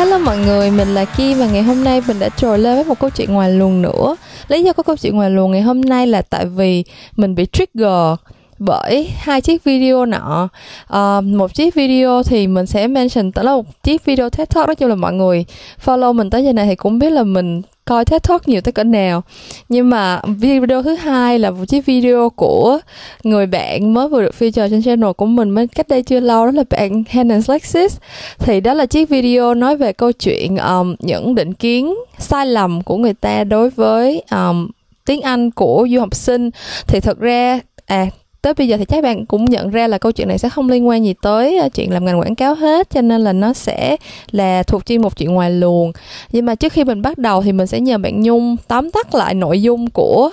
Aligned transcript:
Hello 0.00 0.18
mọi 0.18 0.38
người, 0.38 0.70
mình 0.70 0.94
là 0.94 1.04
Kim 1.04 1.38
và 1.38 1.46
ngày 1.46 1.62
hôm 1.62 1.84
nay 1.84 2.02
mình 2.08 2.18
đã 2.18 2.28
trồi 2.28 2.58
lên 2.58 2.74
với 2.74 2.84
một 2.84 2.98
câu 3.00 3.10
chuyện 3.10 3.32
ngoài 3.32 3.52
luồng 3.52 3.82
nữa. 3.82 4.16
Lý 4.48 4.62
do 4.62 4.72
có 4.72 4.82
câu 4.82 4.96
chuyện 4.96 5.16
ngoài 5.16 5.30
luồng 5.30 5.50
ngày 5.50 5.60
hôm 5.60 5.80
nay 5.80 6.06
là 6.06 6.22
tại 6.22 6.46
vì 6.46 6.84
mình 7.16 7.34
bị 7.34 7.46
trigger 7.52 8.18
bởi 8.58 9.10
hai 9.18 9.40
chiếc 9.40 9.64
video 9.64 10.06
nọ 10.06 10.48
uh, 10.92 11.24
một 11.24 11.54
chiếc 11.54 11.74
video 11.74 12.22
thì 12.22 12.46
mình 12.46 12.66
sẽ 12.66 12.86
mention 12.86 13.32
tới 13.32 13.44
là 13.44 13.52
một 13.54 13.82
chiếc 13.82 14.04
video 14.04 14.30
TED 14.30 14.48
Talk 14.48 14.66
nói 14.66 14.74
chung 14.74 14.88
là 14.88 14.94
mọi 14.94 15.12
người 15.12 15.44
follow 15.84 16.12
mình 16.12 16.30
tới 16.30 16.44
giờ 16.44 16.52
này 16.52 16.66
thì 16.66 16.74
cũng 16.74 16.98
biết 16.98 17.10
là 17.10 17.22
mình 17.22 17.62
coi 17.90 18.04
TED 18.04 18.22
Talk 18.28 18.48
nhiều 18.48 18.60
tới 18.60 18.72
cỡ 18.72 18.84
nào. 18.84 19.22
Nhưng 19.68 19.90
mà 19.90 20.20
video 20.26 20.82
thứ 20.82 20.94
hai 20.94 21.38
là 21.38 21.50
một 21.50 21.64
chiếc 21.68 21.86
video 21.86 22.30
của 22.30 22.78
người 23.22 23.46
bạn 23.46 23.94
mới 23.94 24.08
vừa 24.08 24.22
được 24.22 24.34
feature 24.38 24.70
trên 24.70 24.82
channel 24.82 25.12
của 25.12 25.26
mình 25.26 25.50
mới 25.50 25.66
cách 25.66 25.88
đây 25.88 26.02
chưa 26.02 26.20
lâu 26.20 26.46
đó 26.46 26.52
là 26.52 26.64
bạn 26.70 27.04
Hannah 27.10 27.50
Lexis 27.50 27.96
thì 28.38 28.60
đó 28.60 28.74
là 28.74 28.86
chiếc 28.86 29.08
video 29.08 29.54
nói 29.54 29.76
về 29.76 29.92
câu 29.92 30.12
chuyện 30.12 30.56
um, 30.56 30.94
những 30.98 31.34
định 31.34 31.54
kiến 31.54 31.94
sai 32.18 32.46
lầm 32.46 32.82
của 32.82 32.96
người 32.96 33.14
ta 33.14 33.44
đối 33.44 33.70
với 33.70 34.22
um, 34.30 34.68
tiếng 35.06 35.20
Anh 35.20 35.50
của 35.50 35.88
du 35.92 36.00
học 36.00 36.14
sinh. 36.14 36.50
Thì 36.86 37.00
thực 37.00 37.20
ra 37.20 37.60
à 37.86 38.06
tới 38.42 38.54
bây 38.54 38.68
giờ 38.68 38.76
thì 38.76 38.84
chắc 38.84 39.02
bạn 39.02 39.26
cũng 39.26 39.44
nhận 39.44 39.70
ra 39.70 39.88
là 39.88 39.98
câu 39.98 40.12
chuyện 40.12 40.28
này 40.28 40.38
sẽ 40.38 40.48
không 40.48 40.70
liên 40.70 40.88
quan 40.88 41.04
gì 41.04 41.14
tới 41.22 41.58
ờ, 41.58 41.68
chuyện 41.68 41.92
làm 41.92 42.04
ngành 42.04 42.20
quảng 42.20 42.34
cáo 42.34 42.54
hết 42.54 42.90
cho 42.90 43.00
nên 43.00 43.20
là 43.20 43.32
nó 43.32 43.52
sẽ 43.52 43.96
là 44.30 44.62
thuộc 44.62 44.86
chuyên 44.86 45.02
một 45.02 45.16
chuyện 45.16 45.34
ngoài 45.34 45.50
luồng. 45.50 45.92
Nhưng 46.32 46.46
mà 46.46 46.54
trước 46.54 46.72
khi 46.72 46.84
mình 46.84 47.02
bắt 47.02 47.18
đầu 47.18 47.42
thì 47.42 47.52
mình 47.52 47.66
sẽ 47.66 47.80
nhờ 47.80 47.98
bạn 47.98 48.22
nhung 48.22 48.56
tóm 48.68 48.90
tắt 48.90 49.14
lại 49.14 49.34
nội 49.34 49.62
dung 49.62 49.90
của 49.90 50.30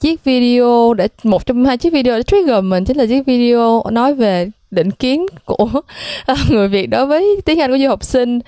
chiếc 0.00 0.24
video 0.24 0.94
để 0.94 1.08
một 1.22 1.46
trong 1.46 1.64
hai 1.64 1.78
chiếc 1.78 1.92
video 1.92 2.16
để 2.16 2.22
trigger 2.22 2.64
mình 2.64 2.84
chính 2.84 2.96
là 2.96 3.06
chiếc 3.06 3.26
video 3.26 3.82
nói 3.90 4.14
về 4.14 4.48
định 4.70 4.90
kiến 4.90 5.26
của 5.44 5.68
người 6.50 6.68
Việt 6.68 6.86
đối 6.86 7.06
với 7.06 7.40
tiếng 7.44 7.60
Anh 7.60 7.70
của 7.70 7.78
du 7.78 7.88
học 7.88 8.04
sinh. 8.04 8.40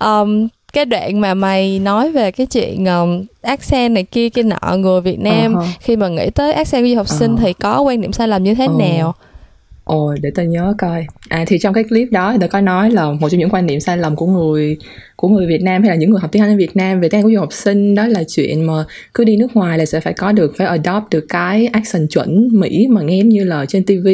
Um, 0.00 0.48
cái 0.76 0.84
đoạn 0.84 1.20
mà 1.20 1.34
mày 1.34 1.78
nói 1.78 2.12
về 2.12 2.30
cái 2.30 2.46
chuyện 2.46 2.84
um, 2.84 3.24
accent 3.42 3.94
này 3.94 4.02
kia 4.02 4.28
kia 4.28 4.42
nọ 4.42 4.76
người 4.76 5.00
Việt 5.00 5.20
Nam 5.20 5.54
uh-huh. 5.54 5.66
khi 5.80 5.96
mà 5.96 6.08
nghĩ 6.08 6.30
tới 6.30 6.52
accent 6.52 6.84
của 6.84 6.88
du 6.88 6.96
học 6.96 7.08
sinh 7.08 7.34
uh-huh. 7.34 7.38
thì 7.40 7.52
có 7.52 7.80
quan 7.80 8.00
điểm 8.00 8.12
sai 8.12 8.28
lầm 8.28 8.44
như 8.44 8.54
thế 8.54 8.66
uh-huh. 8.66 8.96
nào? 8.96 9.14
Ồ, 9.84 10.14
để 10.20 10.30
tao 10.34 10.46
nhớ 10.46 10.74
coi. 10.78 11.06
À 11.28 11.44
thì 11.46 11.58
trong 11.58 11.74
cái 11.74 11.84
clip 11.84 12.08
đó 12.12 12.36
tao 12.40 12.48
có 12.48 12.60
nói 12.60 12.90
là 12.90 13.12
một 13.12 13.28
trong 13.28 13.38
những 13.38 13.50
quan 13.50 13.66
niệm 13.66 13.80
sai 13.80 13.98
lầm 13.98 14.16
của 14.16 14.26
người 14.26 14.76
của 15.16 15.28
người 15.28 15.46
Việt 15.46 15.62
Nam 15.62 15.82
hay 15.82 15.90
là 15.90 15.96
những 15.96 16.10
người 16.10 16.20
học 16.20 16.32
tiếng 16.32 16.42
Anh 16.42 16.50
ở 16.50 16.56
Việt 16.56 16.76
Nam 16.76 17.00
về 17.00 17.08
tiếng 17.08 17.18
Anh 17.18 17.24
của 17.24 17.30
du 17.30 17.40
học 17.40 17.52
sinh 17.52 17.94
đó 17.94 18.06
là 18.06 18.22
chuyện 18.28 18.64
mà 18.64 18.84
cứ 19.14 19.24
đi 19.24 19.36
nước 19.36 19.56
ngoài 19.56 19.78
là 19.78 19.86
sẽ 19.86 20.00
phải 20.00 20.12
có 20.12 20.32
được 20.32 20.54
phải 20.56 20.66
adopt 20.66 21.10
được 21.10 21.26
cái 21.28 21.66
accent 21.66 22.10
chuẩn 22.10 22.48
Mỹ 22.52 22.86
mà 22.90 23.02
nghe 23.02 23.18
như 23.18 23.44
là 23.44 23.66
trên 23.66 23.84
TV 23.84 24.08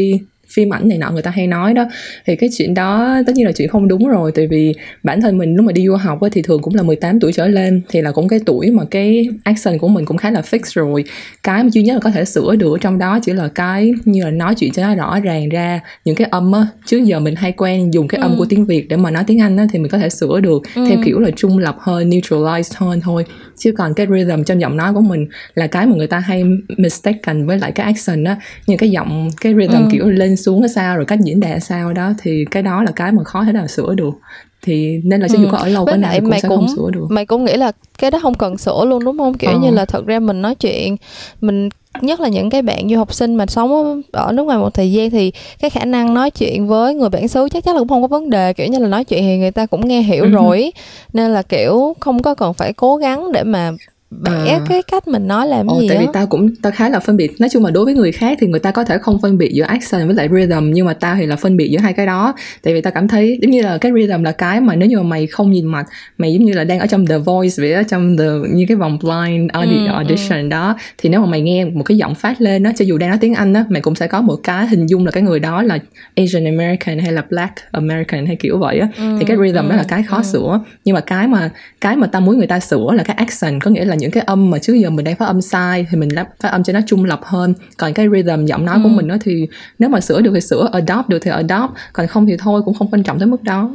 phim 0.55 0.75
ảnh 0.75 0.89
này 0.89 0.99
nọ 0.99 1.11
người 1.11 1.23
ta 1.23 1.31
hay 1.31 1.47
nói 1.47 1.75
đó 1.75 1.85
thì 2.27 2.37
cái 2.37 2.49
chuyện 2.59 2.75
đó 2.75 3.19
tất 3.27 3.33
nhiên 3.37 3.47
là 3.47 3.53
chuyện 3.53 3.69
không 3.69 3.89
đúng 3.89 4.09
rồi 4.09 4.33
tại 4.35 4.47
vì 4.47 4.75
bản 5.03 5.21
thân 5.21 5.39
mình 5.39 5.55
lúc 5.55 5.67
mà 5.67 5.73
đi 5.73 5.87
du 5.87 5.95
học 5.95 6.21
ấy, 6.21 6.31
thì 6.31 6.43
thường 6.43 6.63
cũng 6.63 6.75
là 6.75 6.83
18 6.83 7.21
tuổi 7.21 7.33
trở 7.33 7.47
lên 7.47 7.83
thì 7.89 8.03
là 8.03 8.13
cũng 8.13 8.29
cái 8.29 8.41
tuổi 8.47 8.71
mà 8.71 8.85
cái 8.91 9.29
accent 9.45 9.81
của 9.81 9.89
mình 9.89 10.05
cũng 10.05 10.17
khá 10.17 10.31
là 10.31 10.41
fix 10.41 10.59
rồi 10.73 11.05
cái 11.43 11.63
mà 11.63 11.69
duy 11.73 11.83
nhất 11.83 11.95
là 11.95 12.01
có 12.01 12.11
thể 12.11 12.25
sửa 12.25 12.57
được 12.57 12.79
trong 12.81 12.99
đó 12.99 13.19
chỉ 13.23 13.33
là 13.33 13.49
cái 13.49 13.93
như 14.05 14.25
là 14.25 14.31
nói 14.31 14.55
chuyện 14.55 14.73
cho 14.73 14.83
nó 14.83 14.95
rõ 14.95 15.21
ràng 15.21 15.49
ra 15.49 15.81
những 16.05 16.17
cái 16.17 16.29
âm 16.31 16.53
á 16.53 16.67
chứ 16.87 16.97
giờ 16.97 17.21
mình 17.21 17.35
hay 17.35 17.53
quen 17.53 17.95
dùng 17.95 18.09
cái 18.09 18.21
âm 18.21 18.31
ừ. 18.31 18.37
của 18.39 18.47
tiếng 18.49 18.67
việt 18.67 18.89
để 18.89 18.97
mà 18.97 19.11
nói 19.11 19.25
tiếng 19.27 19.41
anh 19.41 19.57
á 19.57 19.67
thì 19.73 19.79
mình 19.79 19.91
có 19.91 19.99
thể 19.99 20.09
sửa 20.09 20.41
được 20.41 20.63
ừ. 20.75 20.87
theo 20.89 20.99
kiểu 21.05 21.19
là 21.19 21.31
trung 21.37 21.59
lập 21.59 21.77
hơn 21.81 22.11
neutralized 22.11 22.73
hơn 22.77 23.01
thôi 23.01 23.25
chứ 23.57 23.73
còn 23.79 23.95
cái 23.95 24.07
rhythm 24.07 24.45
trong 24.45 24.61
giọng 24.61 24.77
nói 24.77 24.93
của 24.93 25.01
mình 25.01 25.27
là 25.55 25.67
cái 25.67 25.87
mà 25.87 25.97
người 25.97 26.07
ta 26.07 26.19
hay 26.19 26.45
mistaken 26.77 27.47
với 27.47 27.59
lại 27.59 27.73
cái 27.73 27.87
accent 27.87 28.27
á 28.27 28.37
như 28.67 28.77
cái 28.79 28.91
giọng 28.91 29.31
cái 29.41 29.55
rhythm 29.55 29.83
ừ. 29.83 29.89
kiểu 29.93 30.11
lên 30.11 30.37
xuống 30.37 30.69
sao 30.69 30.97
rồi 30.97 31.05
cách 31.07 31.19
diễn 31.25 31.41
đạt 31.41 31.65
sao 31.65 31.93
đó 31.93 32.13
thì 32.23 32.45
cái 32.51 32.63
đó 32.63 32.83
là 32.83 32.93
cái 32.97 33.13
mà 33.13 33.25
khó 33.25 33.45
thể 33.45 33.53
nào 33.53 33.67
sửa 33.67 33.95
được 33.95 34.15
thì 34.63 35.01
nên 35.05 35.21
là 35.21 35.29
cho 35.29 35.39
dù 35.39 35.45
ừ. 35.45 35.49
có 35.53 35.59
ở 35.59 35.69
lâu 35.69 35.87
cái 35.87 35.99
nào 35.99 36.15
cũng 36.21 36.33
sẽ 36.33 36.49
cũng, 36.49 36.59
không 36.59 36.77
sửa 36.77 36.91
được 36.91 37.07
mày 37.11 37.27
cũng 37.27 37.45
nghĩ 37.45 37.57
là 37.57 37.73
cái 37.99 38.11
đó 38.11 38.19
không 38.23 38.35
cần 38.35 38.59
sửa 38.59 38.85
luôn 38.85 39.05
đúng 39.05 39.19
không 39.19 39.35
kiểu 39.35 39.51
ờ. 39.51 39.59
như 39.63 39.71
là 39.71 39.85
thật 39.85 40.07
ra 40.07 40.21
mình 40.21 40.43
nói 40.43 40.55
chuyện 40.55 40.97
mình 41.41 41.69
nhất 42.01 42.21
là 42.21 42.29
những 42.29 42.51
cái 42.51 42.63
bạn 42.63 42.89
du 42.89 42.97
học 42.97 43.15
sinh 43.15 43.35
mà 43.35 43.47
sống 43.47 44.03
ở 44.13 44.33
nước 44.33 44.43
ngoài 44.43 44.59
một 44.59 44.75
thời 44.75 44.93
gian 44.93 45.11
thì 45.11 45.33
cái 45.61 45.71
khả 45.71 45.85
năng 45.85 46.15
nói 46.15 46.31
chuyện 46.31 46.67
với 46.67 46.95
người 46.95 47.09
bản 47.09 47.29
xứ 47.29 47.49
chắc 47.49 47.65
chắn 47.65 47.75
là 47.75 47.79
cũng 47.81 47.89
không 47.89 48.03
có 48.03 48.09
vấn 48.09 48.31
đề 48.31 48.53
kiểu 48.53 48.67
như 48.67 48.79
là 48.79 48.89
nói 48.89 49.05
chuyện 49.05 49.23
thì 49.23 49.39
người 49.39 49.51
ta 49.51 49.67
cũng 49.67 49.89
nghe 49.89 50.03
hiểu 50.03 50.23
ừ. 50.23 50.29
rồi 50.29 50.73
nên 51.13 51.33
là 51.33 51.43
kiểu 51.43 51.97
không 52.01 52.23
có 52.23 52.35
cần 52.35 52.55
phải 52.55 52.73
cố 52.73 52.97
gắng 52.97 53.33
để 53.33 53.43
mà 53.43 53.73
bẻ 54.21 54.51
à. 54.51 54.61
cái 54.69 54.83
cách 54.83 55.09
mình 55.09 55.29
nói 55.29 55.49
làm 55.49 55.67
Ồ, 55.67 55.81
gì 55.81 55.89
tại 55.89 55.97
đó. 55.97 56.03
vì 56.03 56.09
tao 56.13 56.27
cũng 56.27 56.55
tao 56.63 56.73
khá 56.73 56.89
là 56.89 57.01
phân 57.01 57.17
biệt 57.17 57.41
nói 57.41 57.49
chung 57.53 57.65
là 57.65 57.71
đối 57.71 57.85
với 57.85 57.95
người 57.95 58.13
khác 58.13 58.39
thì 58.41 58.47
người 58.47 58.61
ta 58.61 58.71
có 58.71 58.85
thể 58.85 58.99
không 58.99 59.19
phân 59.23 59.39
biệt 59.39 59.51
giữa 59.53 59.65
accent 59.65 60.07
với 60.07 60.15
lại 60.15 60.29
rhythm 60.33 60.71
nhưng 60.73 60.87
mà 60.87 60.93
tao 60.93 61.17
thì 61.17 61.27
là 61.27 61.37
phân 61.37 61.57
biệt 61.57 61.69
giữa 61.71 61.79
hai 61.79 61.93
cái 61.93 62.07
đó 62.07 62.35
tại 62.63 62.75
vì 62.75 62.81
tao 62.81 62.93
cảm 62.93 63.09
thấy 63.09 63.39
giống 63.43 63.51
như 63.51 63.63
là 63.63 63.79
cái 63.79 63.93
rhythm 63.93 64.23
là 64.23 64.33
cái 64.33 64.61
mà 64.61 64.75
nếu 64.75 64.89
như 64.89 64.97
mà 64.97 65.03
mày 65.03 65.27
không 65.27 65.51
nhìn 65.51 65.67
mặt 65.67 65.87
mày 66.19 66.33
giống 66.33 66.45
như 66.45 66.53
là 66.53 66.65
đang 66.65 66.79
ở 66.79 66.87
trong 66.87 67.07
the 67.07 67.19
voice 67.19 67.55
vậy 67.59 67.73
ở 67.73 67.83
trong 67.83 68.17
the 68.17 68.25
như 68.51 68.65
cái 68.69 68.77
vòng 68.77 68.99
blind 69.03 69.51
audi, 69.53 69.77
ừ, 69.77 69.93
audition 69.93 70.43
ừ. 70.43 70.49
đó 70.49 70.77
thì 70.99 71.09
nếu 71.09 71.21
mà 71.21 71.27
mày 71.27 71.41
nghe 71.41 71.65
một 71.65 71.83
cái 71.83 71.97
giọng 71.97 72.15
phát 72.15 72.41
lên 72.41 72.63
đó 72.63 72.71
cho 72.77 72.85
dù 72.85 72.99
đang 72.99 73.11
nói 73.11 73.19
tiếng 73.21 73.35
anh 73.35 73.53
đó 73.53 73.65
mày 73.69 73.83
cũng 73.83 73.95
sẽ 73.95 74.07
có 74.07 74.21
một 74.21 74.37
cái 74.37 74.67
hình 74.67 74.87
dung 74.87 75.05
là 75.05 75.11
cái 75.11 75.23
người 75.23 75.41
đó 75.41 75.63
là 75.63 75.79
asian 76.17 76.45
american 76.45 76.99
hay 76.99 77.13
là 77.13 77.23
black 77.31 77.55
american 77.73 78.27
hay 78.27 78.37
kiểu 78.37 78.59
vậy 78.59 78.79
á 78.79 78.89
ừ, 78.99 79.17
thì 79.19 79.25
cái 79.25 79.37
rhythm 79.37 79.65
ừ, 79.65 79.71
đó 79.71 79.77
là 79.77 79.85
cái 79.89 80.03
khó 80.03 80.17
ừ. 80.17 80.23
sửa 80.23 80.61
nhưng 80.85 80.95
mà 80.95 81.01
cái 81.01 81.29
mà 81.29 81.51
cái 81.81 81.97
mà 81.97 82.07
tao 82.07 82.23
muốn 82.23 82.39
người 82.39 82.47
ta 82.47 82.61
sửa 82.61 82.87
là 82.95 83.03
cái 83.03 83.17
accent 83.17 83.63
có 83.63 83.71
nghĩa 83.71 83.85
là 83.85 83.95
những 84.03 84.11
cái 84.11 84.23
âm 84.23 84.51
mà 84.51 84.59
trước 84.59 84.75
giờ 84.75 84.91
mình 84.91 85.05
đang 85.05 85.17
phát 85.17 85.27
âm 85.27 85.41
sai 85.41 85.87
thì 85.91 85.97
mình 85.97 86.09
phát 86.41 86.49
âm 86.49 86.65
cho 86.65 86.73
nó 86.73 86.81
trung 86.87 87.05
lập 87.05 87.21
hơn. 87.23 87.55
Còn 87.77 87.95
cái 87.95 88.07
rhythm 88.13 88.47
giọng 88.47 88.65
nói 88.65 88.77
ừ. 88.77 88.81
của 88.83 88.89
mình 88.89 89.09
đó 89.09 89.17
thì 89.21 89.49
nếu 89.79 89.91
mà 89.91 90.01
sửa 90.01 90.21
được 90.21 90.31
thì 90.35 90.41
sửa 90.41 90.69
adopt 90.73 91.09
được 91.09 91.19
thì 91.23 91.31
adopt. 91.31 91.73
Còn 91.93 92.07
không 92.07 92.27
thì 92.27 92.37
thôi 92.39 92.63
cũng 92.65 92.75
không 92.75 92.89
quan 92.91 93.03
trọng 93.03 93.19
tới 93.19 93.27
mức 93.27 93.43
đó. 93.43 93.71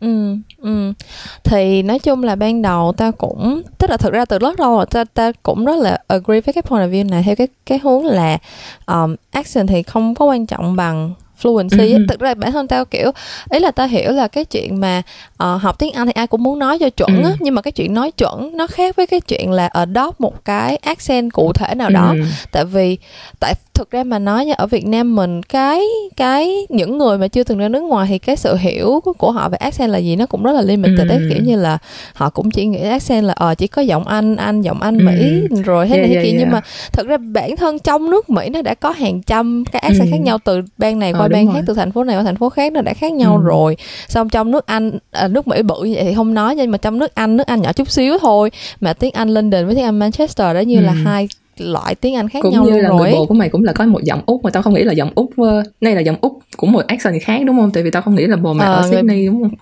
Ừ 0.00 0.36
ừ. 0.58 0.92
Thì 1.44 1.82
nói 1.82 1.98
chung 1.98 2.22
là 2.22 2.34
ban 2.34 2.62
đầu 2.62 2.92
ta 2.96 3.10
cũng 3.10 3.62
tức 3.78 3.90
là 3.90 3.96
thực 3.96 4.12
ra 4.12 4.24
từ 4.24 4.38
rất 4.38 4.60
lâu 4.60 4.76
rồi 4.76 4.86
ta 4.86 5.04
ta 5.04 5.32
cũng 5.42 5.64
rất 5.64 5.76
là 5.76 5.98
agree 6.08 6.40
với 6.40 6.52
cái 6.52 6.62
point 6.62 6.82
of 6.82 6.90
view 6.90 7.10
này. 7.10 7.22
Theo 7.22 7.36
cái 7.36 7.48
cái 7.66 7.78
hướng 7.78 8.04
là 8.04 8.38
um, 8.86 9.14
action 9.30 9.66
thì 9.66 9.82
không 9.82 10.14
có 10.14 10.24
quan 10.24 10.46
trọng 10.46 10.76
bằng 10.76 11.14
fluency 11.42 11.92
ừ. 11.92 12.06
thực 12.08 12.20
ra 12.20 12.34
bản 12.34 12.52
thân 12.52 12.68
tao 12.68 12.84
kiểu 12.84 13.10
ý 13.50 13.58
là 13.60 13.70
tao 13.70 13.86
hiểu 13.86 14.12
là 14.12 14.28
cái 14.28 14.44
chuyện 14.44 14.80
mà 14.80 15.02
uh, 15.42 15.62
học 15.62 15.78
tiếng 15.78 15.92
anh 15.92 16.06
thì 16.06 16.12
ai 16.12 16.26
cũng 16.26 16.42
muốn 16.42 16.58
nói 16.58 16.78
cho 16.78 16.90
chuẩn 16.90 17.22
ừ. 17.22 17.28
á 17.28 17.36
nhưng 17.40 17.54
mà 17.54 17.62
cái 17.62 17.72
chuyện 17.72 17.94
nói 17.94 18.10
chuẩn 18.10 18.56
nó 18.56 18.66
khác 18.66 18.96
với 18.96 19.06
cái 19.06 19.20
chuyện 19.20 19.50
là 19.50 19.66
adopt 19.66 20.20
một 20.20 20.44
cái 20.44 20.76
accent 20.76 21.32
cụ 21.32 21.52
thể 21.52 21.74
nào 21.74 21.90
đó 21.90 22.14
ừ. 22.18 22.24
tại 22.52 22.64
vì 22.64 22.98
tại 23.40 23.54
thực 23.76 23.90
ra 23.90 24.04
mà 24.04 24.18
nói 24.18 24.44
nha 24.44 24.54
ở 24.58 24.66
Việt 24.66 24.86
Nam 24.86 25.16
mình 25.16 25.42
cái 25.42 25.82
cái 26.16 26.66
những 26.68 26.98
người 26.98 27.18
mà 27.18 27.28
chưa 27.28 27.42
từng 27.42 27.58
ra 27.58 27.68
nước 27.68 27.80
ngoài 27.80 28.06
thì 28.10 28.18
cái 28.18 28.36
sự 28.36 28.56
hiểu 28.56 29.00
của 29.18 29.30
họ 29.30 29.48
về 29.48 29.56
accent 29.56 29.90
là 29.90 29.98
gì 29.98 30.16
nó 30.16 30.26
cũng 30.26 30.42
rất 30.42 30.52
là 30.52 30.62
limited 30.62 30.98
ừ. 30.98 31.04
đấy 31.04 31.20
kiểu 31.30 31.42
như 31.42 31.56
là 31.56 31.78
họ 32.12 32.30
cũng 32.30 32.50
chỉ 32.50 32.66
nghĩ 32.66 32.80
accent 32.80 33.24
là 33.24 33.32
ờ 33.32 33.54
chỉ 33.54 33.66
có 33.66 33.82
giọng 33.82 34.06
Anh 34.06 34.36
Anh 34.36 34.62
giọng 34.62 34.82
Anh 34.82 35.04
Mỹ 35.04 35.46
ừ. 35.50 35.62
rồi 35.62 35.88
thế 35.88 35.96
yeah, 35.96 36.00
này 36.00 36.08
thế 36.08 36.14
yeah, 36.14 36.24
kia 36.24 36.30
yeah. 36.30 36.40
nhưng 36.40 36.50
mà 36.50 36.60
thực 36.92 37.06
ra 37.06 37.16
bản 37.16 37.56
thân 37.56 37.78
trong 37.78 38.10
nước 38.10 38.30
Mỹ 38.30 38.48
nó 38.48 38.62
đã 38.62 38.74
có 38.74 38.90
hàng 38.90 39.22
trăm 39.22 39.64
cái 39.72 39.80
accent 39.80 40.08
ừ. 40.08 40.10
khác 40.10 40.20
nhau 40.20 40.38
từ 40.44 40.62
bang 40.78 40.98
này 40.98 41.12
qua 41.12 41.20
ờ, 41.20 41.28
bang 41.28 41.52
khác 41.52 41.60
từ 41.66 41.74
thành 41.74 41.92
phố 41.92 42.04
này 42.04 42.16
qua 42.16 42.22
thành 42.22 42.36
phố 42.36 42.48
khác 42.48 42.72
nó 42.72 42.80
đã 42.80 42.94
khác 42.94 43.12
nhau 43.12 43.36
ừ. 43.36 43.42
rồi 43.44 43.76
xong 44.08 44.28
trong 44.28 44.50
nước 44.50 44.66
Anh 44.66 44.98
à, 45.10 45.28
nước 45.28 45.48
Mỹ 45.48 45.62
bự 45.62 45.80
vậy 45.80 46.02
thì 46.02 46.14
không 46.14 46.34
nói 46.34 46.56
nhưng 46.56 46.70
mà 46.70 46.78
trong 46.78 46.98
nước 46.98 47.14
Anh 47.14 47.36
nước 47.36 47.46
Anh 47.46 47.62
nhỏ 47.62 47.72
chút 47.72 47.90
xíu 47.90 48.18
thôi 48.18 48.50
mà 48.80 48.92
tiếng 48.92 49.12
Anh 49.12 49.28
London 49.28 49.66
với 49.66 49.74
tiếng 49.74 49.84
Anh 49.84 49.98
Manchester 49.98 50.54
đó 50.54 50.60
như 50.60 50.76
ừ. 50.76 50.82
là 50.82 50.92
hai 50.92 51.28
loại 51.58 51.94
tiếng 51.94 52.14
Anh 52.14 52.28
khác 52.28 52.38
cũng 52.42 52.52
nhau 52.52 52.64
như 52.64 52.80
là 52.80 52.88
rồi. 52.88 52.98
người 52.98 53.12
bồ 53.12 53.26
của 53.26 53.34
mày 53.34 53.48
cũng 53.48 53.64
là 53.64 53.72
có 53.72 53.86
một 53.86 54.02
giọng 54.02 54.22
úc 54.26 54.44
mà 54.44 54.50
tao 54.50 54.62
không 54.62 54.74
nghĩ 54.74 54.84
là 54.84 54.92
giọng 54.92 55.12
úc 55.14 55.30
đây 55.80 55.94
là 55.94 56.00
giọng 56.00 56.16
úc 56.20 56.38
cũng 56.56 56.72
một 56.72 56.86
accent 56.86 57.22
khác 57.22 57.40
đúng 57.46 57.56
không 57.56 57.70
tại 57.70 57.82
vì 57.82 57.90
tao 57.90 58.02
không 58.02 58.14
nghĩ 58.14 58.26
là 58.26 58.36
bồ 58.36 58.52
mày 58.52 58.68
à, 58.68 58.72
ở 58.72 58.82
người, 58.82 58.96
Sydney 58.96 59.26
đúng 59.26 59.42
không 59.42 59.54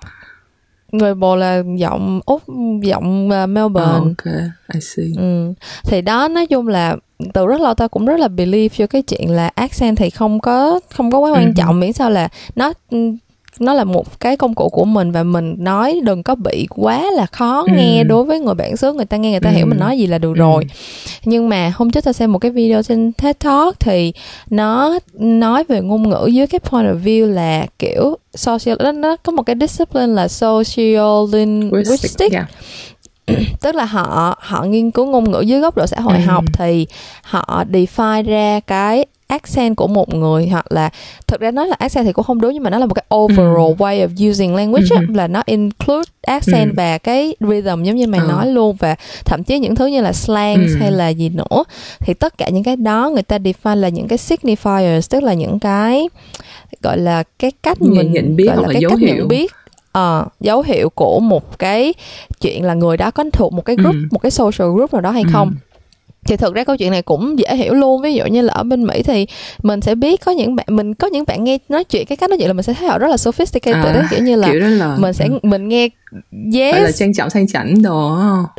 người 0.93 1.15
bồ 1.15 1.37
là 1.37 1.62
giọng 1.77 2.21
úc 2.27 2.43
giọng 2.83 3.28
uh, 3.28 3.49
Melbourne 3.49 3.97
oh, 3.97 4.04
ok 4.04 4.34
I 4.75 4.81
see 4.81 5.06
ừ. 5.16 5.53
thì 5.84 6.03
đó 6.03 6.28
nói 6.28 6.47
chung 6.47 6.69
là 6.69 6.97
từ 7.33 7.47
rất 7.47 7.60
lâu 7.60 7.75
tao 7.75 7.88
cũng 7.88 8.06
rất 8.06 8.21
là 8.21 8.28
believe 8.28 8.75
cho 8.78 8.87
cái 8.87 9.03
chuyện 9.03 9.30
là 9.30 9.51
accent 9.54 9.97
thì 9.97 10.10
không 10.10 10.41
có 10.41 10.80
không 10.91 11.10
có 11.10 11.18
quá 11.18 11.33
quan 11.33 11.45
uh-huh. 11.45 11.54
trọng 11.57 11.80
miễn 11.80 11.92
sao 11.92 12.10
là 12.10 12.28
nó 12.57 12.72
nó 13.60 13.74
là 13.74 13.84
một 13.84 14.21
cái 14.21 14.36
công 14.36 14.54
cụ 14.54 14.68
của 14.68 14.84
mình 14.84 15.12
và 15.12 15.22
mình 15.22 15.54
nói 15.59 16.01
đừng 16.04 16.22
có 16.22 16.34
bị 16.34 16.66
quá 16.71 17.10
là 17.10 17.27
khó 17.27 17.65
ừ. 17.68 17.72
nghe 17.77 18.04
đối 18.04 18.24
với 18.24 18.41
người 18.41 18.54
bản 18.54 18.77
xứ 18.77 18.92
người 18.92 19.04
ta 19.04 19.16
nghe 19.16 19.30
người 19.30 19.41
ta 19.41 19.51
ừ. 19.51 19.56
hiểu 19.56 19.66
mình 19.66 19.78
nói 19.78 19.98
gì 19.98 20.06
là 20.06 20.18
được 20.18 20.33
ừ. 20.34 20.39
rồi 20.39 20.66
nhưng 21.24 21.48
mà 21.48 21.72
hôm 21.74 21.91
trước 21.91 22.04
ta 22.04 22.12
xem 22.12 22.33
một 22.33 22.39
cái 22.39 22.51
video 22.51 22.83
trên 22.83 23.12
TED 23.12 23.36
Talk 23.45 23.80
thì 23.80 24.12
nó 24.51 24.98
nói 25.18 25.65
về 25.65 25.80
ngôn 25.80 26.09
ngữ 26.09 26.27
dưới 26.27 26.47
cái 26.47 26.59
point 26.59 26.86
of 26.86 27.03
view 27.03 27.27
là 27.27 27.66
kiểu 27.78 28.16
social 28.34 28.77
nó, 28.83 28.92
nó 28.92 29.16
có 29.16 29.33
một 29.33 29.42
cái 29.42 29.56
discipline 29.60 30.12
là 30.12 30.28
social 30.28 31.33
linguistics 31.33 32.33
yeah 32.33 32.51
tức 33.60 33.74
là 33.74 33.84
họ 33.84 34.39
họ 34.41 34.65
nghiên 34.65 34.91
cứu 34.91 35.06
ngôn 35.06 35.30
ngữ 35.30 35.41
dưới 35.41 35.60
góc 35.60 35.77
độ 35.77 35.86
xã 35.86 36.01
hội 36.01 36.16
ừ. 36.16 36.21
học 36.27 36.45
thì 36.53 36.86
họ 37.22 37.65
define 37.72 38.24
ra 38.24 38.60
cái 38.60 39.06
accent 39.26 39.76
của 39.76 39.86
một 39.86 40.15
người 40.15 40.48
hoặc 40.48 40.72
là 40.72 40.91
thực 41.26 41.41
ra 41.41 41.50
nói 41.50 41.66
là 41.66 41.76
accent 41.78 42.06
thì 42.06 42.12
cũng 42.12 42.24
không 42.24 42.41
đúng 42.41 42.53
nhưng 42.53 42.62
mà 42.62 42.71
nó 42.71 42.78
là 42.78 42.86
một 42.86 42.94
cái 42.94 43.04
overall 43.15 43.74
ừ. 43.78 43.84
way 43.84 44.09
of 44.09 44.30
using 44.30 44.54
language 44.54 44.86
ừ. 44.91 44.97
là 45.15 45.26
nó 45.26 45.42
include 45.47 46.10
accent 46.22 46.71
ừ. 46.71 46.74
và 46.76 46.98
cái 46.98 47.36
rhythm 47.41 47.82
giống 47.82 47.97
như 47.97 48.06
mày 48.06 48.21
ừ. 48.21 48.26
nói 48.28 48.47
luôn 48.47 48.76
và 48.76 48.97
thậm 49.24 49.44
chí 49.44 49.59
những 49.59 49.74
thứ 49.74 49.86
như 49.86 50.00
là 50.00 50.12
slang 50.12 50.66
ừ. 50.66 50.76
hay 50.80 50.92
là 50.92 51.09
gì 51.09 51.28
nữa 51.28 51.65
thì 52.00 52.15
tất 52.15 52.38
cả 52.38 52.48
những 52.48 52.65
cái 52.65 52.76
đó 52.76 53.10
người 53.15 53.22
ta 53.22 53.38
define 53.38 53.76
là 53.76 53.88
những 53.88 54.09
cái 54.09 54.18
signifiers 54.18 55.00
tức 55.10 55.22
là 55.22 55.34
những 55.34 55.59
cái 55.59 56.09
gọi 56.82 56.98
là 56.98 57.22
cái 57.38 57.53
cách 57.62 57.82
mình 57.82 58.12
nhận 58.12 58.36
biết 58.36 58.47
gọi 58.47 58.56
là 58.56 58.68
cái 58.72 58.80
dấu 58.80 58.91
cách 58.91 58.98
hiệu. 59.00 59.16
nhận 59.16 59.28
biết 59.28 59.53
uh, 59.98 60.32
dấu 60.41 60.62
hiệu 60.62 60.91
của 60.91 61.20
một 61.20 61.59
cái 61.59 61.94
chuyện 62.41 62.65
là 62.65 62.74
người 62.74 62.97
đó 62.97 63.10
có 63.10 63.24
thuộc 63.32 63.53
một 63.53 63.65
cái 63.65 63.77
group 63.77 63.94
ừ. 63.94 64.09
một 64.10 64.18
cái 64.18 64.30
social 64.30 64.70
group 64.74 64.92
nào 64.92 65.00
đó 65.00 65.10
hay 65.10 65.22
ừ. 65.22 65.30
không 65.32 65.54
thì 66.24 66.36
thực 66.36 66.54
ra 66.54 66.65
câu 66.65 66.76
chuyện 66.76 66.91
này 66.91 67.03
cũng 67.03 67.38
dễ 67.38 67.56
hiểu 67.56 67.74
luôn 67.74 68.03
ví 68.03 68.15
dụ 68.15 68.26
như 68.26 68.42
là 68.42 68.53
ở 68.53 68.62
bên 68.62 68.84
mỹ 68.84 69.03
thì 69.03 69.26
mình 69.62 69.80
sẽ 69.80 69.94
biết 69.94 70.24
có 70.24 70.32
những 70.32 70.56
bạn 70.56 70.66
mình 70.71 70.94
có 70.94 71.06
những 71.06 71.24
bạn 71.26 71.44
nghe 71.44 71.59
nói 71.68 71.84
chuyện 71.84 72.06
cái 72.06 72.16
cách 72.16 72.30
nói 72.30 72.38
chuyện 72.38 72.48
là 72.48 72.53
mình 72.53 72.62
sẽ 72.62 72.72
thấy 72.72 72.88
họ 72.88 72.98
rất 72.98 73.09
là 73.09 73.16
sophisticated 73.16 73.84
à, 73.84 73.92
đấy 73.92 74.04
kiểu 74.10 74.21
như 74.21 74.36
là, 74.36 74.48
kiểu 74.48 74.60
là 74.60 74.97
mình 74.98 75.12
sẽ 75.12 75.28
mình 75.42 75.68
nghe 75.68 75.88
yes 76.54 76.74
là 76.74 76.91
trang 76.92 77.15
trọng 77.15 77.30
sang 77.30 77.48
chảnh 77.48 77.82
đồ 77.82 78.15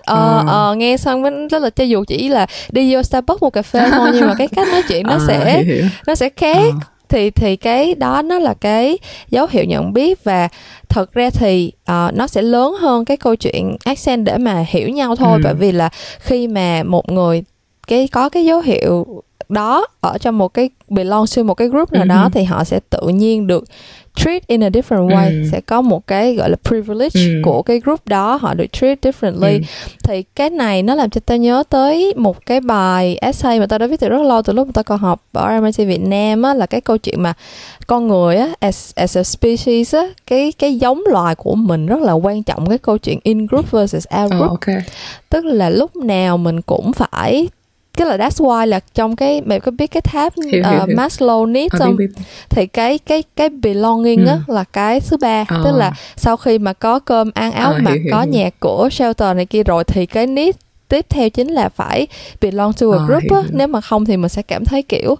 ờ, 0.06 0.42
ừ. 0.42 0.44
ờ 0.48 0.76
nghe 0.76 0.98
xong 0.98 1.22
mới 1.22 1.32
rất 1.52 1.62
là 1.62 1.70
cho 1.70 1.84
dù 1.84 2.04
chỉ 2.08 2.30
là 2.30 2.46
đi 2.72 2.94
vô 2.94 3.04
starbucks 3.04 3.42
một 3.42 3.50
cà 3.50 3.62
phê 3.62 3.90
thôi 3.92 4.10
nhưng 4.14 4.28
mà 4.28 4.34
cái 4.38 4.48
cách 4.48 4.68
nói 4.68 4.82
chuyện 4.88 5.04
nó 5.04 5.14
à, 5.20 5.20
sẽ 5.28 5.64
hiểu, 5.64 5.76
hiểu. 5.76 5.86
nó 6.08 6.16
sẽ 6.16 6.30
khác 6.30 6.58
à 6.58 6.96
thì 7.10 7.32
thì 7.32 7.56
cái 7.56 7.96
đó 7.96 8.22
nó 8.22 8.40
là 8.40 8.54
cái 8.54 8.98
dấu 9.30 9.48
hiệu 9.52 9.64
nhận 9.64 9.94
biết 9.94 10.24
và 10.24 10.50
thật 10.90 11.14
ra 11.14 11.30
thì 11.30 11.72
uh, 11.82 12.14
nó 12.14 12.28
sẽ 12.28 12.42
lớn 12.42 12.76
hơn 12.80 13.06
cái 13.06 13.18
câu 13.18 13.36
chuyện 13.36 13.78
accent 13.86 14.26
để 14.26 14.38
mà 14.38 14.66
hiểu 14.68 14.90
nhau 14.90 15.16
thôi 15.16 15.38
ừ. 15.38 15.42
bởi 15.44 15.54
vì 15.54 15.72
là 15.72 15.90
khi 16.20 16.48
mà 16.48 16.84
một 16.84 17.12
người 17.12 17.44
cái 17.88 18.08
có 18.08 18.30
cái 18.30 18.46
dấu 18.46 18.62
hiệu 18.62 19.24
đó 19.50 19.88
ở 20.02 20.18
trong 20.18 20.38
một 20.38 20.54
cái 20.54 20.70
belong 20.90 21.26
to 21.36 21.44
một 21.44 21.54
cái 21.54 21.68
group 21.68 21.94
nào 21.94 22.06
đó 22.06 22.26
uh-huh. 22.26 22.30
thì 22.30 22.44
họ 22.44 22.64
sẽ 22.64 22.80
tự 22.90 23.08
nhiên 23.08 23.48
được 23.48 23.64
treat 24.16 24.48
in 24.48 24.64
a 24.64 24.70
different 24.70 25.08
way 25.08 25.44
ừ. 25.44 25.50
sẽ 25.52 25.62
có 25.62 25.82
một 25.82 26.08
cái 26.08 26.36
gọi 26.36 26.50
là 26.50 26.56
privilege 26.64 27.20
ừ. 27.20 27.42
của 27.44 27.62
cái 27.62 27.80
group 27.80 28.08
đó 28.08 28.36
họ 28.42 28.54
được 28.54 28.66
treat 28.74 29.06
differently 29.06 29.54
ừ. 29.54 29.60
thì 30.04 30.24
cái 30.36 30.50
này 30.50 30.84
nó 30.84 30.96
làm 30.96 31.10
cho 31.10 31.22
ta 31.26 31.36
nhớ 31.36 31.64
tới 31.70 32.14
một 32.18 32.46
cái 32.46 32.62
bài 32.62 33.18
essay 33.22 33.60
mà 33.60 33.68
ta 33.68 33.78
đã 33.78 33.88
viết 33.88 34.00
từ 34.00 34.10
rất 34.10 34.22
lâu 34.22 34.42
từ 34.42 34.54
lúc 34.54 34.68
ta 34.74 34.84
còn 34.84 35.00
học 35.00 35.24
ở 35.34 35.62
MIT 35.62 35.78
Việt 35.78 36.02
Nam 36.02 36.42
á 36.42 36.54
là 36.54 36.66
cái 36.66 36.82
câu 36.82 36.98
chuyện 36.98 37.22
mà 37.22 37.34
con 37.88 38.08
người 38.08 38.36
á 38.36 38.50
as, 38.60 38.92
as 38.96 39.18
a 39.18 39.24
species 39.24 39.96
á 39.96 40.04
cái 40.28 40.52
cái 40.52 40.78
giống 40.78 41.04
loài 41.12 41.36
của 41.36 41.56
mình 41.56 41.86
rất 41.86 42.02
là 42.02 42.14
quan 42.14 42.44
trọng 42.44 42.70
cái 42.70 42.78
câu 42.78 42.98
chuyện 42.98 43.20
in 43.24 43.46
group 43.46 43.72
versus 43.72 44.06
out 44.22 44.32
group 44.32 44.44
oh, 44.44 44.50
okay. 44.50 44.78
tức 45.30 45.46
là 45.46 45.70
lúc 45.70 45.96
nào 45.96 46.38
mình 46.38 46.62
cũng 46.62 46.94
phải 46.94 47.48
cái 47.98 48.08
là 48.08 48.18
that's 48.18 48.46
why 48.46 48.66
là 48.66 48.80
trong 48.94 49.16
cái 49.16 49.42
mẹ 49.46 49.60
có 49.60 49.72
biết 49.72 49.88
cái 49.88 50.02
tháp 50.02 50.34
hiểu, 50.52 50.62
uh, 50.62 50.72
hiểu, 50.72 50.86
hiểu. 50.88 50.98
Maslow 50.98 51.52
needs 51.52 51.74
ờ, 51.74 51.80
không 51.80 51.96
biết, 51.96 52.08
biết. 52.18 52.24
thì 52.50 52.68
cái 52.68 52.98
cái 52.98 53.24
cái 53.36 53.50
belonging 53.50 54.26
ừ. 54.26 54.28
á 54.28 54.40
là 54.48 54.64
cái 54.64 55.00
thứ 55.00 55.18
ba 55.18 55.46
ờ. 55.48 55.62
tức 55.66 55.72
là 55.72 55.92
sau 56.16 56.38
khi 56.38 56.60
mà 56.60 56.74
có 56.74 57.00
cơm 57.00 57.32
ăn 57.34 57.52
áo 57.52 57.72
ờ, 57.72 57.80
mặc 57.82 57.92
hiểu, 57.92 58.12
có 58.12 58.22
hiểu. 58.22 58.34
nhà 58.34 58.50
cửa 58.60 58.90
shelter 58.92 59.36
này 59.36 59.46
kia 59.46 59.64
rồi 59.64 59.84
thì 59.84 60.06
cái 60.06 60.28
need 60.28 60.56
tiếp 60.88 61.06
theo 61.10 61.30
chính 61.30 61.48
là 61.48 61.70
phải 61.70 62.08
belong 62.42 62.74
to 62.74 62.88
a 62.92 63.06
group 63.08 63.24
á. 63.32 63.42
nếu 63.52 63.68
mà 63.68 63.82
không 63.82 64.06
thì 64.06 64.18
mình 64.18 64.30
sẽ 64.30 64.42
cảm 64.42 64.66
thấy 64.66 64.82
kiểu 64.82 65.16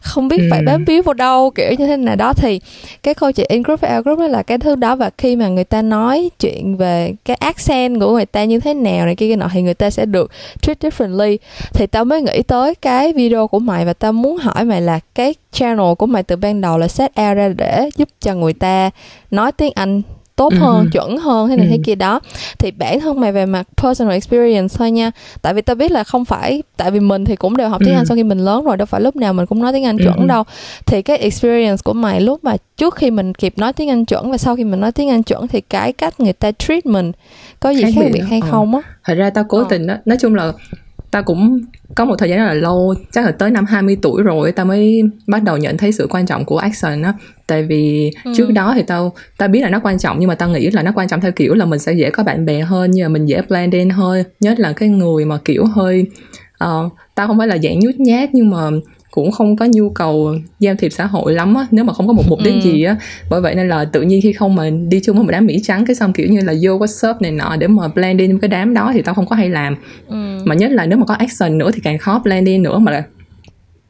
không 0.00 0.28
biết 0.28 0.38
ừ. 0.38 0.48
phải 0.50 0.62
bám 0.66 0.84
víu 0.84 1.02
vào 1.02 1.14
đâu 1.14 1.50
kiểu 1.50 1.72
như 1.78 1.86
thế 1.86 1.96
nào. 1.96 2.16
Đó 2.16 2.32
thì 2.32 2.60
cái 3.02 3.14
câu 3.14 3.32
chuyện 3.32 3.46
in 3.50 3.62
group 3.62 3.80
out 3.96 4.04
group 4.04 4.18
đó 4.18 4.26
là 4.26 4.42
cái 4.42 4.58
thứ 4.58 4.74
đó. 4.74 4.96
Và 4.96 5.10
khi 5.18 5.36
mà 5.36 5.48
người 5.48 5.64
ta 5.64 5.82
nói 5.82 6.30
chuyện 6.40 6.76
về 6.76 7.14
cái 7.24 7.36
accent 7.36 8.00
của 8.00 8.12
người 8.12 8.26
ta 8.26 8.44
như 8.44 8.60
thế 8.60 8.74
nào 8.74 9.06
này 9.06 9.16
kia 9.16 9.28
kia 9.28 9.36
nọ 9.36 9.48
thì 9.52 9.62
người 9.62 9.74
ta 9.74 9.90
sẽ 9.90 10.06
được 10.06 10.30
treat 10.62 10.84
differently. 10.84 11.36
Thì 11.72 11.86
tao 11.86 12.04
mới 12.04 12.22
nghĩ 12.22 12.42
tới 12.42 12.74
cái 12.74 13.12
video 13.12 13.46
của 13.46 13.58
mày 13.58 13.84
và 13.84 13.92
tao 13.92 14.12
muốn 14.12 14.36
hỏi 14.36 14.64
mày 14.64 14.82
là 14.82 15.00
cái 15.14 15.34
channel 15.52 15.94
của 15.98 16.06
mày 16.06 16.22
từ 16.22 16.36
ban 16.36 16.60
đầu 16.60 16.78
là 16.78 16.88
set 16.88 17.10
out 17.20 17.36
ra 17.36 17.48
để 17.48 17.90
giúp 17.96 18.08
cho 18.20 18.34
người 18.34 18.52
ta 18.52 18.90
nói 19.30 19.52
tiếng 19.52 19.72
Anh 19.74 20.02
tốt 20.40 20.52
hơn 20.52 20.84
uh-huh. 20.84 20.90
chuẩn 20.90 21.16
hơn 21.16 21.48
thế 21.48 21.56
này 21.56 21.66
uh-huh. 21.66 21.70
thế 21.70 21.78
kia 21.84 21.94
đó 21.94 22.20
thì 22.58 22.70
bản 22.70 23.00
thân 23.00 23.20
mày 23.20 23.32
về 23.32 23.46
mặt 23.46 23.68
personal 23.82 24.14
experience 24.14 24.74
thôi 24.78 24.90
nha 24.90 25.10
tại 25.42 25.54
vì 25.54 25.62
tao 25.62 25.76
biết 25.76 25.90
là 25.90 26.04
không 26.04 26.24
phải 26.24 26.62
tại 26.76 26.90
vì 26.90 27.00
mình 27.00 27.24
thì 27.24 27.36
cũng 27.36 27.56
đều 27.56 27.68
học 27.68 27.80
tiếng 27.84 27.94
uh-huh. 27.94 27.98
Anh 27.98 28.06
sau 28.06 28.16
khi 28.16 28.22
mình 28.22 28.38
lớn 28.38 28.64
rồi 28.64 28.76
đâu 28.76 28.86
phải 28.86 29.00
lúc 29.00 29.16
nào 29.16 29.32
mình 29.32 29.46
cũng 29.46 29.62
nói 29.62 29.72
tiếng 29.72 29.84
Anh 29.84 29.98
chuẩn 29.98 30.16
uh-huh. 30.16 30.26
đâu 30.26 30.44
thì 30.86 31.02
cái 31.02 31.18
experience 31.18 31.80
của 31.84 31.92
mày 31.92 32.20
lúc 32.20 32.44
mà 32.44 32.56
trước 32.76 32.94
khi 32.94 33.10
mình 33.10 33.34
kịp 33.34 33.58
nói 33.58 33.72
tiếng 33.72 33.90
Anh 33.90 34.04
chuẩn 34.04 34.30
và 34.30 34.36
sau 34.36 34.56
khi 34.56 34.64
mình 34.64 34.80
nói 34.80 34.92
tiếng 34.92 35.10
Anh 35.10 35.22
chuẩn 35.22 35.48
thì 35.48 35.60
cái 35.60 35.92
cách 35.92 36.20
người 36.20 36.32
ta 36.32 36.52
treat 36.52 36.86
mình 36.86 37.12
có 37.60 37.70
gì 37.70 37.82
khác, 37.82 37.90
khác 37.94 38.10
biệt 38.12 38.22
hay 38.30 38.40
ờ. 38.42 38.48
không 38.50 38.74
á 38.74 38.80
thật 39.04 39.14
ra 39.14 39.30
tao 39.30 39.44
cố 39.48 39.58
ờ. 39.58 39.64
tình 39.68 39.86
đó 39.86 39.94
nói 40.04 40.18
chung 40.20 40.34
là 40.34 40.52
ta 41.10 41.22
cũng 41.22 41.60
có 41.94 42.04
một 42.04 42.16
thời 42.18 42.28
gian 42.28 42.38
rất 42.38 42.44
là 42.44 42.54
lâu 42.54 42.94
chắc 43.12 43.24
là 43.24 43.32
tới 43.32 43.50
năm 43.50 43.64
20 43.64 43.96
tuổi 44.02 44.22
rồi 44.22 44.52
ta 44.52 44.64
mới 44.64 45.02
bắt 45.26 45.42
đầu 45.42 45.56
nhận 45.56 45.76
thấy 45.76 45.92
sự 45.92 46.06
quan 46.10 46.26
trọng 46.26 46.44
của 46.44 46.58
action 46.58 47.02
á 47.02 47.14
tại 47.46 47.62
vì 47.62 48.10
ừ. 48.24 48.32
trước 48.36 48.50
đó 48.50 48.72
thì 48.76 48.82
tao 48.82 49.12
ta 49.38 49.48
biết 49.48 49.60
là 49.60 49.68
nó 49.68 49.80
quan 49.82 49.98
trọng 49.98 50.16
nhưng 50.20 50.28
mà 50.28 50.34
tao 50.34 50.48
nghĩ 50.48 50.70
là 50.70 50.82
nó 50.82 50.92
quan 50.94 51.08
trọng 51.08 51.20
theo 51.20 51.32
kiểu 51.32 51.54
là 51.54 51.64
mình 51.64 51.78
sẽ 51.78 51.92
dễ 51.92 52.10
có 52.10 52.22
bạn 52.22 52.46
bè 52.46 52.60
hơn 52.60 52.90
nhưng 52.90 53.04
mà 53.04 53.08
mình 53.08 53.26
dễ 53.26 53.42
blend 53.48 53.74
in 53.74 53.90
hơn 53.90 54.24
nhất 54.40 54.60
là 54.60 54.72
cái 54.72 54.88
người 54.88 55.24
mà 55.24 55.38
kiểu 55.44 55.64
hơi 55.64 56.06
uh, 56.64 56.92
tao 57.14 57.26
không 57.26 57.38
phải 57.38 57.48
là 57.48 57.58
dạng 57.58 57.80
nhút 57.80 57.94
nhát 57.94 58.28
nhưng 58.32 58.50
mà 58.50 58.70
cũng 59.10 59.30
không 59.30 59.56
có 59.56 59.66
nhu 59.70 59.90
cầu 59.90 60.34
giao 60.58 60.74
thiệp 60.74 60.92
xã 60.92 61.06
hội 61.06 61.32
lắm 61.32 61.54
á 61.54 61.66
nếu 61.70 61.84
mà 61.84 61.92
không 61.92 62.06
có 62.06 62.12
một 62.12 62.22
mục 62.28 62.38
đích 62.44 62.54
ừ. 62.54 62.60
gì 62.60 62.82
á 62.82 62.96
bởi 63.30 63.40
vậy 63.40 63.54
nên 63.54 63.68
là 63.68 63.84
tự 63.84 64.02
nhiên 64.02 64.20
khi 64.22 64.32
không 64.32 64.54
mà 64.54 64.70
đi 64.88 65.00
chung 65.04 65.16
với 65.16 65.24
một 65.24 65.30
đám 65.32 65.46
mỹ 65.46 65.60
trắng 65.62 65.84
cái 65.84 65.96
xong 65.96 66.12
kiểu 66.12 66.26
như 66.28 66.40
là 66.40 66.54
vô 66.62 66.78
what's 66.78 67.10
up 67.10 67.22
này 67.22 67.30
nọ 67.30 67.56
để 67.56 67.66
mà 67.66 67.88
blend 67.88 68.20
in 68.20 68.38
cái 68.38 68.48
đám 68.48 68.74
đó 68.74 68.90
thì 68.94 69.02
tao 69.02 69.14
không 69.14 69.26
có 69.26 69.36
hay 69.36 69.48
làm 69.48 69.76
ừ. 70.08 70.40
mà 70.44 70.54
nhất 70.54 70.70
là 70.70 70.86
nếu 70.86 70.98
mà 70.98 71.04
có 71.06 71.14
action 71.14 71.58
nữa 71.58 71.70
thì 71.74 71.80
càng 71.84 71.98
khó 71.98 72.20
blend 72.24 72.48
in 72.48 72.62
nữa 72.62 72.78
mà 72.78 72.92
là 72.92 73.04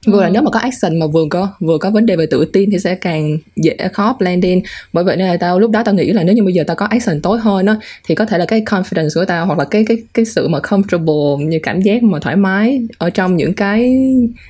vừa 0.06 0.20
là 0.20 0.26
ừ. 0.26 0.30
nếu 0.32 0.42
mà 0.42 0.50
có 0.50 0.60
action 0.60 0.98
mà 0.98 1.06
vừa 1.06 1.24
có 1.30 1.48
vừa 1.60 1.78
có 1.78 1.90
vấn 1.90 2.06
đề 2.06 2.16
về 2.16 2.26
tự 2.26 2.44
tin 2.44 2.70
thì 2.70 2.78
sẽ 2.78 2.94
càng 2.94 3.38
dễ 3.56 3.76
khó 3.92 4.16
blend 4.18 4.44
in 4.44 4.60
bởi 4.92 5.04
vậy 5.04 5.16
nên 5.16 5.26
là 5.26 5.36
tao 5.36 5.60
lúc 5.60 5.70
đó 5.70 5.82
tao 5.84 5.94
nghĩ 5.94 6.12
là 6.12 6.22
nếu 6.22 6.34
như 6.34 6.44
bây 6.44 6.54
giờ 6.54 6.64
tao 6.66 6.76
có 6.76 6.86
action 6.86 7.20
tốt 7.20 7.38
hơn 7.42 7.66
á 7.66 7.76
thì 8.04 8.14
có 8.14 8.24
thể 8.24 8.38
là 8.38 8.46
cái 8.46 8.60
confidence 8.60 9.08
của 9.14 9.24
tao 9.24 9.46
hoặc 9.46 9.58
là 9.58 9.64
cái 9.64 9.84
cái 9.84 10.02
cái 10.14 10.24
sự 10.24 10.48
mà 10.48 10.58
comfortable 10.58 11.36
như 11.48 11.58
cảm 11.62 11.80
giác 11.80 12.02
mà 12.02 12.18
thoải 12.18 12.36
mái 12.36 12.80
ở 12.98 13.10
trong 13.10 13.36
những 13.36 13.54
cái 13.54 13.90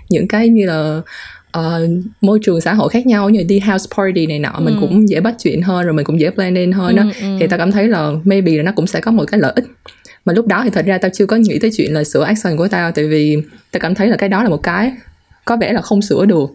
những 0.09 0.29
cái 0.29 0.49
như 0.49 0.67
là 0.67 1.01
uh, 1.59 1.91
môi 2.21 2.39
trường 2.43 2.61
xã 2.61 2.75
hội 2.75 2.89
khác 2.89 3.07
nhau 3.07 3.31
như 3.31 3.43
đi 3.43 3.59
house 3.61 3.87
party 3.97 4.27
này 4.27 4.39
nọ 4.39 4.53
ừ. 4.53 4.65
mình 4.65 4.77
cũng 4.81 5.09
dễ 5.09 5.21
bắt 5.21 5.35
chuyện 5.43 5.63
hơn 5.63 5.85
rồi 5.85 5.93
mình 5.93 6.05
cũng 6.05 6.21
dễ 6.21 6.31
blend 6.31 6.57
in 6.57 6.73
hơn 6.73 6.97
đó 6.97 7.03
ừ, 7.03 7.09
ừ. 7.21 7.37
thì 7.41 7.47
tao 7.47 7.59
cảm 7.59 7.73
thấy 7.73 7.89
là 7.89 8.13
maybe 8.25 8.53
là 8.53 8.63
nó 8.63 8.73
cũng 8.73 8.87
sẽ 8.87 9.01
có 9.01 9.11
một 9.11 9.25
cái 9.31 9.41
lợi 9.41 9.53
ích 9.57 9.65
mà 10.25 10.33
lúc 10.33 10.47
đó 10.47 10.61
thì 10.65 10.71
thật 10.71 10.87
ra 10.87 10.99
tao 10.99 11.11
chưa 11.15 11.27
có 11.27 11.37
nghĩ 11.37 11.59
tới 11.59 11.71
chuyện 11.77 11.95
là 11.95 12.05
sửa 12.05 12.25
action 12.25 12.57
của 12.57 12.69
tao 12.69 12.93
tại 12.93 13.05
vì 13.05 13.37
tao 13.71 13.81
cảm 13.81 13.95
thấy 13.95 14.09
là 14.09 14.17
cái 14.17 14.29
đó 14.29 14.43
là 14.43 14.49
một 14.49 14.63
cái 14.63 14.93
có 15.45 15.57
vẻ 15.57 15.73
là 15.73 15.81
không 15.81 16.03
sửa 16.03 16.25
được 16.25 16.51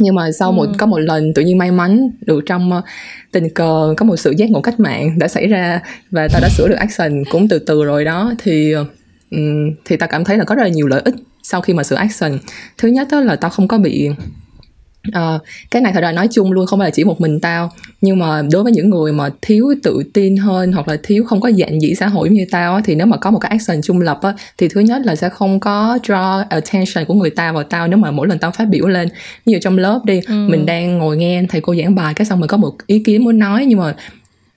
nhưng 0.00 0.14
mà 0.14 0.32
sau 0.32 0.52
một 0.52 0.66
ừ. 0.66 0.72
có 0.78 0.86
một 0.86 0.98
lần 0.98 1.34
tự 1.34 1.42
nhiên 1.42 1.58
may 1.58 1.70
mắn 1.70 2.10
được 2.20 2.40
trong 2.46 2.72
uh, 2.78 2.84
tình 3.32 3.54
cờ 3.54 3.94
có 3.96 4.06
một 4.06 4.16
sự 4.16 4.30
giác 4.30 4.50
ngộ 4.50 4.60
cách 4.60 4.80
mạng 4.80 5.18
đã 5.18 5.28
xảy 5.28 5.46
ra 5.46 5.80
và 6.10 6.28
ta 6.32 6.38
đã 6.42 6.48
sửa 6.48 6.68
được 6.68 6.76
action 6.78 7.24
cũng 7.30 7.48
từ 7.48 7.58
từ 7.58 7.84
rồi 7.84 8.04
đó 8.04 8.32
thì 8.38 8.72
um, 9.30 9.74
thì 9.84 9.96
ta 9.96 10.06
cảm 10.06 10.24
thấy 10.24 10.38
là 10.38 10.44
có 10.44 10.54
rất 10.54 10.62
là 10.62 10.68
nhiều 10.68 10.86
lợi 10.86 11.02
ích 11.04 11.14
sau 11.42 11.60
khi 11.60 11.72
mà 11.74 11.82
sửa 11.82 11.96
action 11.96 12.38
thứ 12.78 12.88
nhất 12.88 13.08
đó 13.10 13.20
là 13.20 13.36
tao 13.36 13.50
không 13.50 13.68
có 13.68 13.78
bị 13.78 14.10
Uh, 15.08 15.42
cái 15.70 15.82
này 15.82 15.92
thật 15.92 16.00
ra 16.00 16.12
nói 16.12 16.28
chung 16.30 16.52
luôn 16.52 16.66
không 16.66 16.78
phải 16.78 16.86
là 16.86 16.90
chỉ 16.90 17.04
một 17.04 17.20
mình 17.20 17.40
tao 17.40 17.72
nhưng 18.00 18.18
mà 18.18 18.42
đối 18.52 18.62
với 18.62 18.72
những 18.72 18.90
người 18.90 19.12
mà 19.12 19.30
thiếu 19.42 19.74
tự 19.82 20.02
tin 20.14 20.36
hơn 20.36 20.72
hoặc 20.72 20.88
là 20.88 20.96
thiếu 21.02 21.24
không 21.24 21.40
có 21.40 21.50
dạng 21.50 21.82
dĩ 21.82 21.94
xã 21.94 22.06
hội 22.06 22.28
như 22.28 22.44
tao 22.50 22.74
á, 22.74 22.80
thì 22.84 22.94
nếu 22.94 23.06
mà 23.06 23.16
có 23.16 23.30
một 23.30 23.38
cái 23.38 23.50
action 23.50 23.82
trung 23.82 24.00
lập 24.00 24.18
á, 24.22 24.34
thì 24.58 24.68
thứ 24.68 24.80
nhất 24.80 25.02
là 25.04 25.16
sẽ 25.16 25.28
không 25.28 25.60
có 25.60 25.98
draw 26.02 26.44
attention 26.50 27.04
của 27.04 27.14
người 27.14 27.30
ta 27.30 27.52
vào 27.52 27.62
tao 27.62 27.88
nếu 27.88 27.98
mà 27.98 28.10
mỗi 28.10 28.28
lần 28.28 28.38
tao 28.38 28.50
phát 28.50 28.68
biểu 28.68 28.86
lên 28.86 29.08
ví 29.46 29.52
dụ 29.52 29.58
trong 29.62 29.78
lớp 29.78 30.00
đi 30.04 30.20
ừ. 30.26 30.46
mình 30.48 30.66
đang 30.66 30.98
ngồi 30.98 31.16
nghe 31.16 31.42
thầy 31.48 31.60
cô 31.60 31.74
giảng 31.76 31.94
bài 31.94 32.14
cái 32.14 32.26
xong 32.26 32.40
mình 32.40 32.48
có 32.48 32.56
một 32.56 32.72
ý 32.86 32.98
kiến 32.98 33.24
muốn 33.24 33.38
nói 33.38 33.66
nhưng 33.66 33.78
mà 33.78 33.94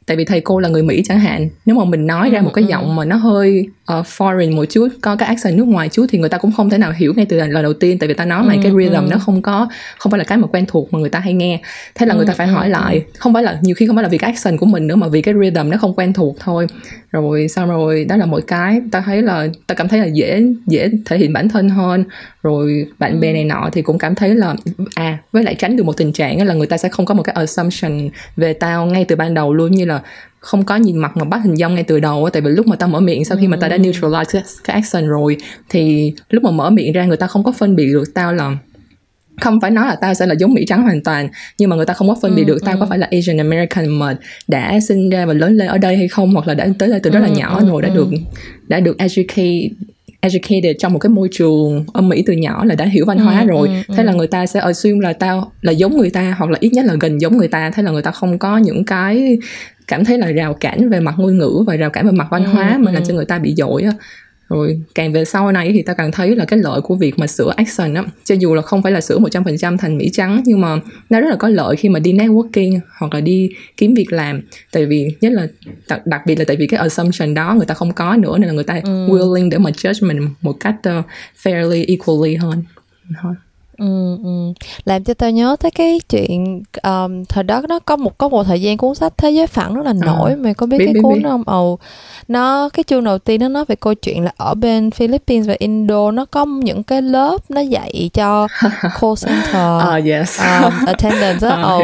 tại 0.05 0.17
vì 0.17 0.25
thầy 0.25 0.41
cô 0.41 0.60
là 0.60 0.69
người 0.69 0.83
mỹ 0.83 1.01
chẳng 1.05 1.19
hạn 1.19 1.50
nếu 1.65 1.75
mà 1.75 1.86
mình 1.86 2.07
nói 2.07 2.29
ra 2.29 2.39
ừ, 2.39 2.43
một 2.43 2.51
cái 2.53 2.63
ừ. 2.63 2.69
giọng 2.69 2.95
mà 2.95 3.05
nó 3.05 3.15
hơi 3.15 3.67
uh, 4.00 4.05
foreign 4.05 4.55
một 4.55 4.65
chút 4.65 4.88
có 5.01 5.15
cái 5.15 5.27
accent 5.27 5.57
nước 5.57 5.67
ngoài 5.67 5.89
chút 5.89 6.05
thì 6.10 6.19
người 6.19 6.29
ta 6.29 6.38
cũng 6.38 6.51
không 6.51 6.69
thể 6.69 6.77
nào 6.77 6.91
hiểu 6.91 7.13
ngay 7.15 7.25
từ 7.25 7.38
lần 7.38 7.63
đầu 7.63 7.74
tiên 7.74 8.00
tại 8.00 8.07
vì 8.07 8.13
ta 8.13 8.25
nói 8.25 8.43
mà 8.43 8.53
ừ, 8.53 8.60
cái 8.63 8.71
rhythm 8.77 9.05
ừ. 9.05 9.07
nó 9.12 9.17
không 9.17 9.41
có 9.41 9.67
không 9.98 10.12
phải 10.12 10.17
là 10.17 10.24
cái 10.24 10.38
mà 10.38 10.48
quen 10.48 10.65
thuộc 10.67 10.93
mà 10.93 11.00
người 11.00 11.10
ta 11.10 11.19
hay 11.19 11.33
nghe. 11.33 11.62
Thế 11.95 12.05
là 12.05 12.15
người 12.15 12.25
ta 12.25 12.33
phải 12.33 12.48
hỏi 12.48 12.69
lại 12.69 13.03
không 13.17 13.33
phải 13.33 13.43
là 13.43 13.60
nhiều 13.62 13.75
khi 13.75 13.88
không 13.88 13.95
phải 13.95 14.03
là 14.03 14.10
vì 14.10 14.17
cái 14.17 14.31
accent 14.31 14.60
của 14.60 14.65
mình 14.65 14.88
nữa 14.88 14.95
mà 14.95 15.07
vì 15.07 15.21
cái 15.21 15.33
rhythm 15.41 15.69
nó 15.69 15.77
không 15.77 15.93
quen 15.95 16.13
thuộc 16.13 16.36
thôi. 16.39 16.67
Rồi 17.12 17.48
xong 17.48 17.69
rồi 17.69 18.05
đó 18.10 18.15
là 18.15 18.25
một 18.25 18.39
cái 18.48 18.81
ta 18.91 19.03
thấy 19.05 19.21
là 19.21 19.48
ta 19.67 19.75
cảm 19.75 19.88
thấy 19.88 20.00
là 20.00 20.05
dễ 20.05 20.43
dễ 20.67 20.89
thể 21.05 21.17
hiện 21.17 21.33
bản 21.33 21.50
thân 21.50 21.69
hơn. 21.69 22.03
Rồi 22.43 22.86
bạn 23.00 23.19
bè 23.19 23.33
này 23.33 23.43
nọ 23.43 23.69
thì 23.74 23.81
cũng 23.81 23.98
cảm 23.98 24.15
thấy 24.15 24.36
là 24.36 24.55
à 24.95 25.17
với 25.31 25.43
lại 25.43 25.55
tránh 25.55 25.75
được 25.75 25.83
một 25.83 25.98
tình 25.98 26.13
trạng 26.13 26.48
là 26.48 26.53
người 26.53 26.67
ta 26.67 26.77
sẽ 26.77 26.89
không 26.89 27.05
có 27.05 27.13
một 27.13 27.24
cái 27.24 27.36
assumption 27.36 28.10
về 28.36 28.53
tao 28.53 28.86
ngay 28.86 29.05
từ 29.05 29.15
ban 29.15 29.33
đầu 29.33 29.53
luôn 29.53 29.71
như 29.71 29.86
là 29.86 30.01
không 30.41 30.65
có 30.65 30.75
nhìn 30.75 30.98
mặt 30.98 31.17
mà 31.17 31.24
bắt 31.24 31.41
hình 31.43 31.55
dong 31.55 31.75
ngay 31.75 31.83
từ 31.83 32.00
đầu 32.00 32.29
tại 32.33 32.41
vì 32.41 32.50
lúc 32.50 32.67
mà 32.67 32.75
tao 32.75 32.89
mở 32.89 33.00
miệng 33.00 33.25
sau 33.25 33.38
khi 33.38 33.48
mà 33.48 33.57
tao 33.62 33.69
đã 33.69 33.77
neutralize 33.77 34.41
cái 34.63 34.74
action 34.74 35.07
rồi 35.07 35.38
thì 35.69 36.13
lúc 36.29 36.43
mà 36.43 36.51
mở 36.51 36.69
miệng 36.69 36.93
ra 36.93 37.05
người 37.05 37.17
ta 37.17 37.27
không 37.27 37.43
có 37.43 37.51
phân 37.51 37.75
biệt 37.75 37.86
được 37.86 38.13
tao 38.13 38.33
là 38.33 38.57
không 39.41 39.62
phải 39.62 39.71
nói 39.71 39.88
là 39.88 39.95
tao 39.95 40.13
sẽ 40.13 40.25
là 40.25 40.33
giống 40.33 40.53
mỹ 40.53 40.65
trắng 40.67 40.81
hoàn 40.81 41.03
toàn 41.03 41.29
nhưng 41.57 41.69
mà 41.69 41.75
người 41.75 41.86
ta 41.86 41.93
không 41.93 42.07
có 42.07 42.15
phân 42.21 42.36
biệt 42.36 42.43
được 42.43 42.57
tao 42.65 42.77
có 42.79 42.86
phải 42.89 42.98
là 42.98 43.07
Asian 43.12 43.38
American 43.38 43.88
mà 43.88 44.17
đã 44.48 44.79
sinh 44.88 45.10
ra 45.10 45.25
và 45.25 45.33
lớn 45.33 45.57
lên 45.57 45.67
ở 45.67 45.77
đây 45.77 45.98
hay 45.98 46.07
không 46.07 46.33
hoặc 46.33 46.48
là 46.48 46.53
đã 46.53 46.67
tới 46.79 46.89
đây 46.89 47.00
từ 47.03 47.12
rất 47.12 47.19
là 47.19 47.27
nhỏ 47.27 47.62
rồi 47.67 47.81
đã 47.81 47.89
được 47.89 48.07
đã 48.67 48.79
được 48.79 48.98
educate 48.98 49.69
educated 50.21 50.75
trong 50.79 50.93
một 50.93 51.00
cái 51.00 51.10
môi 51.10 51.29
trường 51.31 51.86
ở 51.93 52.01
Mỹ 52.01 52.24
từ 52.25 52.33
nhỏ 52.33 52.65
là 52.65 52.75
đã 52.75 52.86
hiểu 52.86 53.05
văn 53.05 53.17
hóa 53.17 53.41
ừ, 53.41 53.48
rồi. 53.48 53.67
ừ, 53.67 53.74
thế 53.88 54.03
ừ. 54.03 54.03
là 54.03 54.13
người 54.13 54.27
ta 54.27 54.45
sẽ 54.45 54.60
assume 54.60 55.00
là 55.01 55.13
tao 55.13 55.51
là 55.62 55.71
giống 55.71 55.98
người 55.98 56.10
ta 56.10 56.36
hoặc 56.38 56.51
là 56.51 56.57
ít 56.62 56.69
nhất 56.74 56.86
là 56.86 56.95
gần 57.00 57.21
giống 57.21 57.38
người 57.38 57.48
ta 57.48 57.71
thế 57.71 57.83
là 57.83 57.91
người 57.91 58.01
ta 58.01 58.12
không 58.12 58.39
có 58.39 58.57
những 58.57 58.86
cái 58.86 59.38
cảm 59.91 60.05
thấy 60.05 60.17
là 60.17 60.31
rào 60.31 60.53
cản 60.53 60.89
về 60.89 61.00
mặt 61.00 61.15
ngôn 61.17 61.38
ngữ 61.38 61.63
và 61.67 61.75
rào 61.75 61.89
cản 61.89 62.05
về 62.05 62.12
mặt 62.12 62.27
văn 62.31 62.43
hóa 62.43 62.74
ừ, 62.74 62.77
mà 62.79 62.91
làm 62.91 63.03
cho 63.05 63.13
người 63.13 63.25
ta 63.25 63.39
bị 63.39 63.53
dội 63.57 63.83
á. 63.83 63.91
Rồi 64.50 64.81
càng 64.95 65.12
về 65.13 65.25
sau 65.25 65.51
này 65.51 65.71
thì 65.74 65.81
ta 65.81 65.93
càng 65.93 66.12
thấy 66.12 66.36
là 66.36 66.45
cái 66.45 66.60
lợi 66.60 66.81
của 66.81 66.95
việc 66.95 67.19
mà 67.19 67.27
sửa 67.27 67.53
accent 67.57 67.95
á 67.95 68.03
cho 68.24 68.36
dù 68.36 68.55
là 68.55 68.62
không 68.62 68.83
phải 68.83 68.91
là 68.91 69.01
sửa 69.01 69.19
100% 69.19 69.77
thành 69.77 69.98
mỹ 69.98 70.10
trắng 70.13 70.41
nhưng 70.45 70.62
mà 70.62 70.79
nó 71.10 71.19
rất 71.19 71.27
là 71.29 71.36
có 71.36 71.50
lợi 71.50 71.75
khi 71.75 71.89
mà 71.89 72.00
đi 72.00 72.13
networking 72.13 72.79
hoặc 73.00 73.13
là 73.13 73.21
đi 73.21 73.50
kiếm 73.77 73.93
việc 73.93 74.13
làm. 74.13 74.41
Tại 74.71 74.86
vì 74.86 75.15
nhất 75.21 75.33
là 75.33 75.48
đặc, 75.89 76.05
đặc 76.05 76.21
biệt 76.25 76.39
là 76.39 76.45
tại 76.48 76.57
vì 76.57 76.67
cái 76.67 76.79
assumption 76.79 77.33
đó 77.33 77.53
người 77.57 77.65
ta 77.65 77.74
không 77.74 77.93
có 77.93 78.15
nữa 78.15 78.38
nên 78.38 78.48
là 78.48 78.53
người 78.53 78.63
ta 78.63 78.81
ừ. 78.83 79.07
willing 79.07 79.50
để 79.50 79.57
mà 79.57 79.69
judge 79.69 80.07
mình 80.07 80.29
một 80.41 80.53
cách 80.60 80.75
uh, 81.00 81.05
fairly 81.43 81.86
equally 81.88 82.36
hơn. 82.36 82.63
Thôi 83.21 83.33
Ừ, 83.81 84.17
ừ. 84.23 84.53
làm 84.85 85.03
cho 85.03 85.13
tao 85.13 85.31
nhớ 85.31 85.55
tới 85.59 85.71
cái 85.71 86.00
chuyện 86.09 86.63
um, 86.83 87.25
thời 87.25 87.43
đó 87.43 87.61
nó 87.69 87.79
có 87.79 87.95
một 87.95 88.17
có 88.17 88.29
một 88.29 88.43
thời 88.43 88.61
gian 88.61 88.77
cuốn 88.77 88.95
sách 88.95 89.13
thế 89.17 89.31
giới 89.31 89.47
phẳng 89.47 89.75
rất 89.75 89.85
là 89.85 89.91
à, 90.01 90.05
nổi 90.05 90.31
à, 90.31 90.35
mày 90.39 90.53
có 90.53 90.65
biết, 90.65 90.77
biết 90.77 90.85
cái 90.85 90.93
biết, 90.93 91.00
cuốn 91.03 91.13
biết. 91.13 91.21
không 91.23 91.43
ồ 91.45 91.79
nó 92.27 92.69
cái 92.69 92.83
chương 92.83 93.03
đầu 93.03 93.17
tiên 93.19 93.41
nó 93.41 93.47
nói 93.47 93.65
về 93.67 93.75
câu 93.75 93.93
chuyện 93.93 94.23
là 94.23 94.31
ở 94.38 94.53
bên 94.53 94.91
Philippines 94.91 95.47
và 95.47 95.55
Indo 95.59 96.11
nó 96.11 96.25
có 96.25 96.45
những 96.45 96.83
cái 96.83 97.01
lớp 97.01 97.38
nó 97.50 97.61
dạy 97.61 98.09
cho 98.13 98.47
call 99.01 99.13
center 99.25 100.00
uh, 100.00 100.05
yes. 100.05 100.39
um, 100.39 100.85
attendant 100.85 101.41
đó 101.41 101.61
ồ 101.63 101.81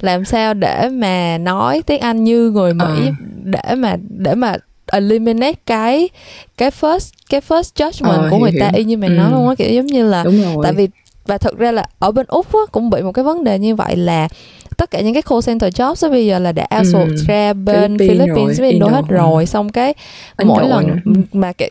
làm 0.00 0.24
sao 0.24 0.54
để 0.54 0.88
mà 0.88 1.38
nói 1.38 1.82
tiếng 1.86 2.00
Anh 2.00 2.24
như 2.24 2.50
người 2.50 2.74
Mỹ 2.74 3.08
uh. 3.08 3.14
để 3.44 3.74
mà 3.74 3.96
để 4.08 4.34
mà 4.34 4.56
eliminate 4.92 5.58
cái 5.66 6.08
cái 6.56 6.70
first 6.80 7.12
cái 7.30 7.40
first 7.48 7.86
judgment 7.90 8.26
uh, 8.26 8.30
của 8.30 8.38
người 8.38 8.50
hiểu, 8.50 8.60
ta 8.60 8.70
y 8.74 8.84
như 8.84 8.96
mày 8.96 9.08
ừ. 9.08 9.14
nói 9.14 9.30
luôn 9.30 9.48
á 9.48 9.54
kiểu 9.54 9.72
giống 9.72 9.86
như 9.86 10.04
là 10.08 10.24
tại 10.62 10.72
vì 10.72 10.88
và 11.30 11.38
thực 11.38 11.58
ra 11.58 11.72
là 11.72 11.84
ở 11.98 12.10
bên 12.10 12.26
úc 12.28 12.46
á, 12.52 12.60
cũng 12.72 12.90
bị 12.90 13.02
một 13.02 13.12
cái 13.12 13.24
vấn 13.24 13.44
đề 13.44 13.58
như 13.58 13.74
vậy 13.74 13.96
là 13.96 14.28
tất 14.76 14.90
cả 14.90 15.00
những 15.00 15.14
cái 15.14 15.22
call 15.22 15.40
center 15.46 15.74
jobs 15.80 16.10
bây 16.10 16.26
giờ 16.26 16.38
là 16.38 16.52
đã 16.52 16.66
outsource 16.78 17.14
ừ. 17.16 17.24
ra 17.28 17.52
bên 17.52 17.98
Philippines, 17.98 18.26
Philippines 18.26 18.60
với 18.60 18.70
Indo 18.70 18.86
hết 18.88 19.02
rồi 19.08 19.46
xong 19.46 19.68
cái 19.68 19.94
Ấn 20.36 20.48
mỗi 20.48 20.68
lần 20.68 20.86
nữa. 20.86 21.22
mà 21.32 21.52
cái 21.52 21.70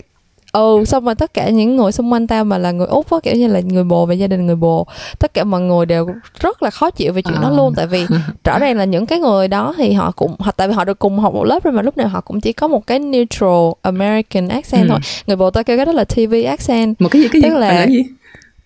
ừ 0.51 0.83
xong 0.85 1.05
rồi 1.05 1.15
tất 1.15 1.33
cả 1.33 1.49
những 1.49 1.75
người 1.75 1.91
xung 1.91 2.13
quanh 2.13 2.27
tao 2.27 2.43
mà 2.43 2.57
là 2.57 2.71
người 2.71 2.87
úc 2.87 3.11
á 3.11 3.17
kiểu 3.23 3.35
như 3.35 3.47
là 3.47 3.59
người 3.59 3.83
bồ 3.83 4.05
và 4.05 4.13
gia 4.13 4.27
đình 4.27 4.45
người 4.45 4.55
bồ 4.55 4.87
tất 5.19 5.33
cả 5.33 5.43
mọi 5.43 5.61
người 5.61 5.85
đều 5.85 6.07
rất 6.39 6.63
là 6.63 6.69
khó 6.69 6.89
chịu 6.91 7.13
về 7.13 7.21
chuyện 7.21 7.35
à. 7.35 7.41
đó 7.41 7.49
luôn 7.49 7.73
tại 7.75 7.87
vì 7.87 8.05
rõ 8.43 8.59
ràng 8.59 8.77
là 8.77 8.85
những 8.85 9.05
cái 9.05 9.19
người 9.19 9.47
đó 9.47 9.73
thì 9.77 9.93
họ 9.93 10.11
cũng 10.11 10.35
họ 10.39 10.51
tại 10.51 10.67
vì 10.67 10.73
họ 10.73 10.85
được 10.85 10.99
cùng 10.99 11.19
học 11.19 11.33
một 11.33 11.43
lớp 11.43 11.63
rồi 11.63 11.73
mà 11.73 11.81
lúc 11.81 11.97
nào 11.97 12.07
họ 12.07 12.21
cũng 12.21 12.41
chỉ 12.41 12.53
có 12.53 12.67
một 12.67 12.87
cái 12.87 12.99
neutral 12.99 13.71
American 13.81 14.47
accent 14.47 14.83
ừ. 14.83 14.87
thôi 14.89 14.99
người 15.27 15.35
bồ 15.35 15.49
tao 15.49 15.63
kêu 15.63 15.77
cái 15.77 15.85
đó 15.85 15.91
là 15.91 16.03
TV 16.03 16.33
accent 16.47 17.01
một 17.01 17.09
cái 17.11 17.21
gì 17.21 17.27
cái 17.31 17.41
tức 17.41 17.49
gì? 17.49 17.59
là, 17.59 17.73
là 17.73 17.87
gì? 17.87 18.03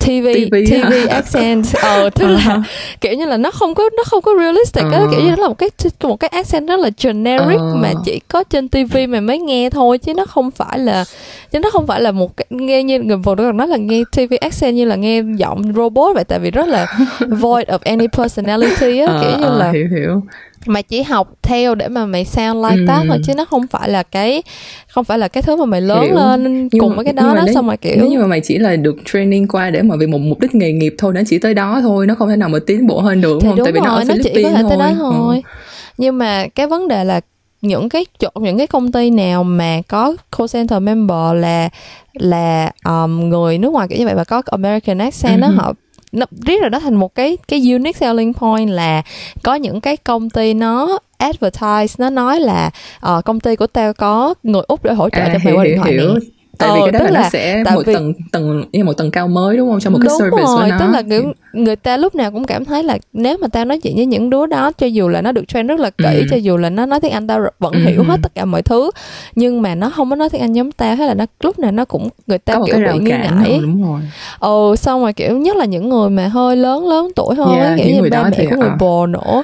TV 0.04 0.26
TV, 0.50 0.54
TV 0.70 1.08
accent 1.10 1.64
ờ 1.82 2.10
tức 2.10 2.26
uh-huh. 2.26 2.48
là 2.48 2.62
kiểu 3.00 3.12
như 3.12 3.26
là 3.26 3.36
nó 3.36 3.50
không 3.50 3.74
có 3.74 3.90
nó 3.96 4.02
không 4.06 4.22
có 4.22 4.32
realistic 4.38 4.84
uh-huh. 4.84 5.10
kiểu 5.10 5.20
như 5.20 5.30
nó 5.30 5.42
là 5.42 5.48
một 5.48 5.58
cái 5.58 5.70
một 6.02 6.16
cái 6.16 6.28
accent 6.28 6.68
rất 6.68 6.80
là 6.80 6.90
generic 7.02 7.60
uh-huh. 7.60 7.76
mà 7.76 7.92
chỉ 8.04 8.20
có 8.28 8.44
trên 8.44 8.68
TV 8.68 8.96
mà 9.08 9.20
mới 9.20 9.38
nghe 9.38 9.70
thôi 9.70 9.98
chứ 9.98 10.14
nó 10.14 10.26
không 10.26 10.50
phải 10.50 10.78
là 10.78 11.04
chứ 11.52 11.58
nó 11.58 11.70
không 11.70 11.86
phải 11.86 12.00
là 12.00 12.12
một 12.12 12.36
cái 12.36 12.46
nghe 12.50 12.82
như 12.82 13.00
người 13.00 13.18
phụ 13.24 13.34
nữ 13.34 13.52
nói 13.54 13.68
là 13.68 13.76
nghe 13.76 14.02
TV 14.12 14.34
accent 14.40 14.74
như 14.74 14.84
là 14.84 14.96
nghe 14.96 15.22
giọng 15.36 15.72
robot 15.76 16.14
vậy 16.14 16.24
tại 16.24 16.38
vì 16.38 16.50
rất 16.50 16.68
là 16.68 16.86
void 17.28 17.68
of 17.68 17.78
any 17.84 18.06
personality 18.12 18.98
á 18.98 19.14
uh, 19.16 19.22
kiểu 19.22 19.38
như 19.38 19.58
là 19.58 19.70
hiểu 19.72 19.88
hiểu 19.96 20.22
mà 20.66 20.82
chỉ 20.82 21.02
học 21.02 21.32
theo 21.42 21.74
để 21.74 21.88
mà 21.88 22.06
mày 22.06 22.24
sound 22.24 22.64
like 22.64 22.76
ừ. 22.76 22.84
that 22.88 23.04
thôi 23.08 23.18
chứ 23.26 23.34
nó 23.34 23.44
không 23.44 23.66
phải 23.66 23.88
là 23.88 24.02
cái 24.02 24.42
không 24.88 25.04
phải 25.04 25.18
là 25.18 25.28
cái 25.28 25.42
thứ 25.42 25.56
mà 25.56 25.64
mày 25.64 25.80
lớn 25.80 26.02
Hiểu. 26.02 26.14
lên 26.14 26.68
nhưng 26.72 26.80
cùng 26.80 26.90
mà, 26.90 26.96
với 26.96 27.04
cái 27.04 27.14
đó 27.14 27.34
đó 27.34 27.44
xong 27.54 27.66
rồi 27.66 27.76
kiểu 27.76 27.94
nếu 27.96 28.08
như 28.08 28.18
mà 28.18 28.26
mày 28.26 28.40
chỉ 28.40 28.58
là 28.58 28.76
được 28.76 28.96
training 29.12 29.48
qua 29.48 29.70
để 29.70 29.82
mà 29.82 29.93
vì 29.96 30.06
một 30.06 30.18
mục 30.18 30.40
đích 30.40 30.54
nghề 30.54 30.72
nghiệp 30.72 30.94
thôi 30.98 31.12
nó 31.14 31.20
chỉ 31.26 31.38
tới 31.38 31.54
đó 31.54 31.80
thôi 31.82 32.06
nó 32.06 32.14
không 32.14 32.28
thể 32.28 32.36
nào 32.36 32.48
mà 32.48 32.58
tiến 32.66 32.86
bộ 32.86 33.00
hơn 33.00 33.20
được 33.20 33.38
thì 33.42 33.48
không 33.48 33.56
đúng 33.56 33.64
tại 33.64 33.72
vì 33.72 33.80
rồi, 33.80 33.86
nó, 33.88 33.94
ở 33.94 34.04
nó 34.04 34.14
chỉ 34.24 34.42
có 34.42 34.50
thể 34.50 34.62
tới 34.68 34.78
đó 34.78 34.92
thôi 34.96 35.42
ừ. 35.44 35.50
nhưng 35.98 36.18
mà 36.18 36.46
cái 36.54 36.66
vấn 36.66 36.88
đề 36.88 37.04
là 37.04 37.20
những 37.60 37.88
cái 37.88 38.06
chỗ 38.18 38.28
những 38.40 38.58
cái 38.58 38.66
công 38.66 38.92
ty 38.92 39.10
nào 39.10 39.44
mà 39.44 39.80
có 39.88 40.16
call 40.38 40.48
center 40.52 40.82
member 40.82 41.34
là 41.34 41.68
là 42.12 42.70
um, 42.84 43.28
người 43.28 43.58
nước 43.58 43.72
ngoài 43.72 43.88
kiểu 43.88 43.98
như 43.98 44.04
vậy 44.04 44.14
và 44.14 44.24
có 44.24 44.42
American 44.46 44.98
accent 44.98 45.40
đó 45.40 45.48
uh-huh. 45.48 45.56
họ 45.56 45.72
nó 46.12 46.26
riết 46.46 46.60
rồi 46.60 46.70
đó 46.70 46.80
thành 46.80 46.94
một 46.94 47.14
cái 47.14 47.36
cái 47.48 47.72
unique 47.72 47.98
selling 47.98 48.34
point 48.34 48.70
là 48.70 49.02
có 49.42 49.54
những 49.54 49.80
cái 49.80 49.96
công 49.96 50.30
ty 50.30 50.54
nó 50.54 50.98
advertise 51.18 51.94
nó 51.98 52.10
nói 52.10 52.40
là 52.40 52.70
uh, 53.06 53.24
công 53.24 53.40
ty 53.40 53.56
của 53.56 53.66
tao 53.66 53.92
có 53.92 54.34
người 54.42 54.62
úc 54.68 54.84
để 54.84 54.94
hỗ 54.94 55.10
trợ 55.10 55.20
à, 55.20 55.30
cho 55.32 55.38
mày 55.44 55.54
qua 55.54 55.64
điện 55.64 55.78
thoại 55.78 55.92
hiểu. 55.92 56.14
nè 56.14 56.20
tại 56.64 56.80
ờ, 56.80 56.86
vì 56.86 56.92
cái 56.92 57.00
đó 57.00 57.04
là, 57.04 57.10
là 57.10 57.22
nó 57.22 57.28
sẽ 57.28 57.64
một 57.74 57.82
vì... 57.86 57.94
tầng 57.94 58.12
tầng 58.32 58.64
như 58.72 58.84
một 58.84 58.92
tầng 58.92 59.10
cao 59.10 59.28
mới 59.28 59.56
đúng 59.56 59.70
không 59.70 59.80
trong 59.80 59.92
một 59.92 59.98
cái 60.02 60.08
đúng 60.08 60.18
service 60.18 60.42
rồi, 60.42 60.56
của 60.56 60.66
nó 60.68 60.78
tức 60.78 60.92
là 60.92 61.02
kiểu 61.02 61.32
người 61.52 61.76
ta 61.76 61.96
lúc 61.96 62.14
nào 62.14 62.30
cũng 62.30 62.44
cảm 62.44 62.64
thấy 62.64 62.82
là 62.82 62.98
nếu 63.12 63.36
mà 63.40 63.48
tao 63.48 63.64
nói 63.64 63.78
chuyện 63.78 63.96
với 63.96 64.06
những 64.06 64.30
đứa 64.30 64.46
đó 64.46 64.72
cho 64.72 64.86
dù 64.86 65.08
là 65.08 65.22
nó 65.22 65.32
được 65.32 65.48
train 65.48 65.66
rất 65.66 65.80
là 65.80 65.90
kỹ 65.90 66.18
ừ. 66.18 66.26
cho 66.30 66.36
dù 66.36 66.56
là 66.56 66.70
nó 66.70 66.86
nói 66.86 67.00
tiếng 67.00 67.12
anh 67.12 67.26
tao 67.26 67.40
vẫn 67.58 67.72
ừ. 67.72 67.78
hiểu 67.78 68.02
hết 68.02 68.20
tất 68.22 68.34
cả 68.34 68.44
mọi 68.44 68.62
thứ 68.62 68.90
nhưng 69.34 69.62
mà 69.62 69.74
nó 69.74 69.90
không 69.90 70.10
có 70.10 70.16
nói 70.16 70.28
tiếng 70.30 70.40
anh 70.40 70.52
giống 70.52 70.72
tao 70.72 70.96
hay 70.96 71.06
là 71.08 71.14
nó 71.14 71.26
lúc 71.40 71.58
nào 71.58 71.72
nó 71.72 71.84
cũng 71.84 72.08
người 72.26 72.38
ta 72.38 72.54
Có 72.54 72.64
kiểu 72.66 72.76
bị 72.76 72.98
nghi 72.98 73.10
ngại 73.10 73.58
đúng 73.62 73.82
rồi 73.82 74.00
ừ 74.40 74.76
xong 74.78 75.02
rồi 75.02 75.12
kiểu 75.12 75.38
nhất 75.38 75.56
là 75.56 75.64
những 75.64 75.88
người 75.88 76.10
mà 76.10 76.28
hơi 76.28 76.56
lớn 76.56 76.88
lớn 76.88 77.10
tuổi 77.16 77.34
hơn 77.34 77.56
yeah, 77.56 77.78
kiểu 77.78 77.86
như 77.86 78.10
ba 78.10 78.30
mẹ 78.30 78.46
của 78.50 78.56
người 78.56 78.68
à. 78.68 78.76
bồ 78.80 79.06
nữa 79.06 79.42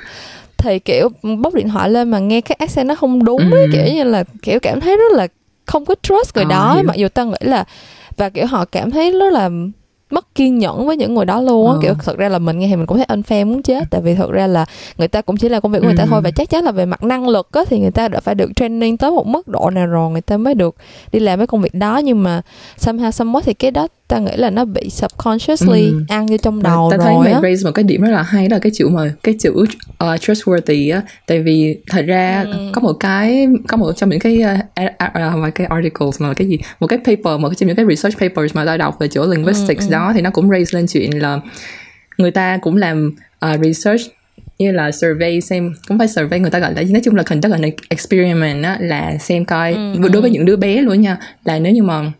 thì 0.56 0.78
kiểu 0.78 1.08
bóc 1.38 1.54
điện 1.54 1.68
thoại 1.68 1.90
lên 1.90 2.10
mà 2.10 2.18
nghe 2.18 2.40
cái 2.40 2.56
accent 2.58 2.88
nó 2.88 2.94
không 2.94 3.24
đúng 3.24 3.50
ừ. 3.50 3.58
ấy, 3.58 3.68
kiểu 3.72 3.94
như 3.94 4.04
là 4.04 4.24
kiểu 4.42 4.60
cảm 4.60 4.80
thấy 4.80 4.96
rất 4.96 5.12
là 5.12 5.26
không 5.70 5.84
có 5.84 5.94
trust 6.02 6.34
người 6.34 6.44
à, 6.44 6.50
đó 6.50 6.74
hiểu. 6.74 6.82
mặc 6.86 6.96
dù 6.96 7.08
tao 7.08 7.26
nghĩ 7.26 7.36
là 7.40 7.64
và 8.16 8.28
kiểu 8.28 8.46
họ 8.46 8.64
cảm 8.64 8.90
thấy 8.90 9.10
rất 9.10 9.32
là 9.32 9.50
mất 10.10 10.34
kiên 10.34 10.58
nhẫn 10.58 10.86
với 10.86 10.96
những 10.96 11.14
người 11.14 11.24
đó 11.24 11.40
luôn 11.40 11.66
á 11.66 11.72
ừ. 11.72 11.78
kiểu 11.82 11.94
thật 12.04 12.18
ra 12.18 12.28
là 12.28 12.38
mình 12.38 12.58
nghe 12.58 12.66
thì 12.68 12.76
mình 12.76 12.86
cũng 12.86 12.96
thấy 12.96 13.06
unfair 13.08 13.46
muốn 13.46 13.62
chết 13.62 13.84
tại 13.90 14.00
vì 14.00 14.14
thật 14.14 14.30
ra 14.30 14.46
là 14.46 14.64
người 14.98 15.08
ta 15.08 15.20
cũng 15.20 15.36
chỉ 15.36 15.48
là 15.48 15.60
công 15.60 15.72
việc 15.72 15.78
của 15.78 15.86
người 15.86 15.96
ta 15.96 16.06
thôi 16.06 16.20
và 16.20 16.30
chắc 16.30 16.50
chắn 16.50 16.64
là 16.64 16.72
về 16.72 16.86
mặt 16.86 17.02
năng 17.02 17.28
lực 17.28 17.52
á 17.52 17.62
thì 17.68 17.80
người 17.80 17.90
ta 17.90 18.08
đã 18.08 18.20
phải 18.20 18.34
được 18.34 18.50
training 18.56 18.96
tới 18.96 19.10
một 19.10 19.26
mức 19.26 19.48
độ 19.48 19.70
nào 19.70 19.86
rồi 19.86 20.10
người 20.10 20.20
ta 20.20 20.36
mới 20.36 20.54
được 20.54 20.74
đi 21.12 21.20
làm 21.20 21.38
cái 21.38 21.46
công 21.46 21.62
việc 21.62 21.74
đó 21.74 21.98
nhưng 21.98 22.22
mà 22.22 22.42
somehow 22.78 23.10
somewhat 23.10 23.40
thì 23.40 23.54
cái 23.54 23.70
đó 23.70 23.88
ta 24.10 24.18
nghĩ 24.18 24.36
là 24.36 24.50
nó 24.50 24.64
bị 24.64 24.90
subconsciously 24.90 25.88
ừ. 25.88 26.04
ăn 26.08 26.26
vô 26.26 26.36
trong 26.36 26.62
đầu 26.62 26.88
ta 26.90 26.96
rồi 26.96 27.06
thấy 27.06 27.32
mày 27.32 27.42
raise 27.42 27.64
một 27.64 27.72
cái 27.74 27.82
điểm 27.82 28.02
rất 28.02 28.10
là 28.10 28.22
hay 28.22 28.48
đó 28.48 28.54
là 28.54 28.58
cái 28.58 28.72
chữ 28.74 28.88
mà 28.88 29.12
cái 29.22 29.34
chữ 29.40 29.52
uh, 29.52 29.66
trustworthy 29.98 30.94
á 30.94 31.02
tại 31.26 31.42
vì 31.42 31.76
thật 31.90 32.04
ra 32.06 32.44
ừ. 32.50 32.70
có 32.72 32.80
một 32.80 32.92
cái 32.92 33.46
có 33.68 33.76
một 33.76 33.92
trong 33.96 34.10
những 34.10 34.20
cái 34.20 34.42
uh, 34.42 34.84
uh, 35.46 35.54
cái 35.54 35.66
articles 35.66 36.20
mà 36.20 36.34
cái 36.34 36.48
gì 36.48 36.58
một 36.80 36.86
cái 36.86 36.98
paper 36.98 37.40
một 37.40 37.48
trong 37.56 37.66
những 37.66 37.76
cái 37.76 37.86
research 37.88 38.18
papers 38.18 38.54
mà 38.54 38.64
ta 38.64 38.76
đọc 38.76 38.96
về 39.00 39.08
chỗ 39.08 39.26
linguistics 39.26 39.84
ừ, 39.84 39.86
ừ. 39.86 39.90
Đó 40.00 40.12
thì 40.14 40.20
nó 40.20 40.30
cũng 40.30 40.50
raise 40.50 40.78
lên 40.78 40.86
chuyện 40.86 41.22
là 41.22 41.40
người 42.18 42.30
ta 42.30 42.58
cũng 42.62 42.76
làm 42.76 43.10
uh, 43.46 43.60
research 43.64 44.00
như 44.58 44.72
là 44.72 44.92
survey 44.92 45.40
xem 45.40 45.74
cũng 45.88 45.98
phải 45.98 46.08
survey 46.08 46.40
người 46.40 46.50
ta 46.50 46.58
gọi 46.58 46.74
là 46.74 46.82
nói 46.90 47.00
chung 47.04 47.16
là 47.16 47.22
conduct 47.22 47.52
an 47.52 47.62
experiment 47.88 48.64
á 48.64 48.76
là 48.80 49.18
xem 49.18 49.44
coi 49.44 49.72
ừ, 49.72 50.08
đối 50.12 50.22
với 50.22 50.30
ừ. 50.30 50.34
những 50.34 50.44
đứa 50.44 50.56
bé 50.56 50.82
luôn 50.82 51.00
nha 51.00 51.16
là 51.44 51.58
nếu 51.58 51.72
như 51.72 51.82
mà 51.82 52.12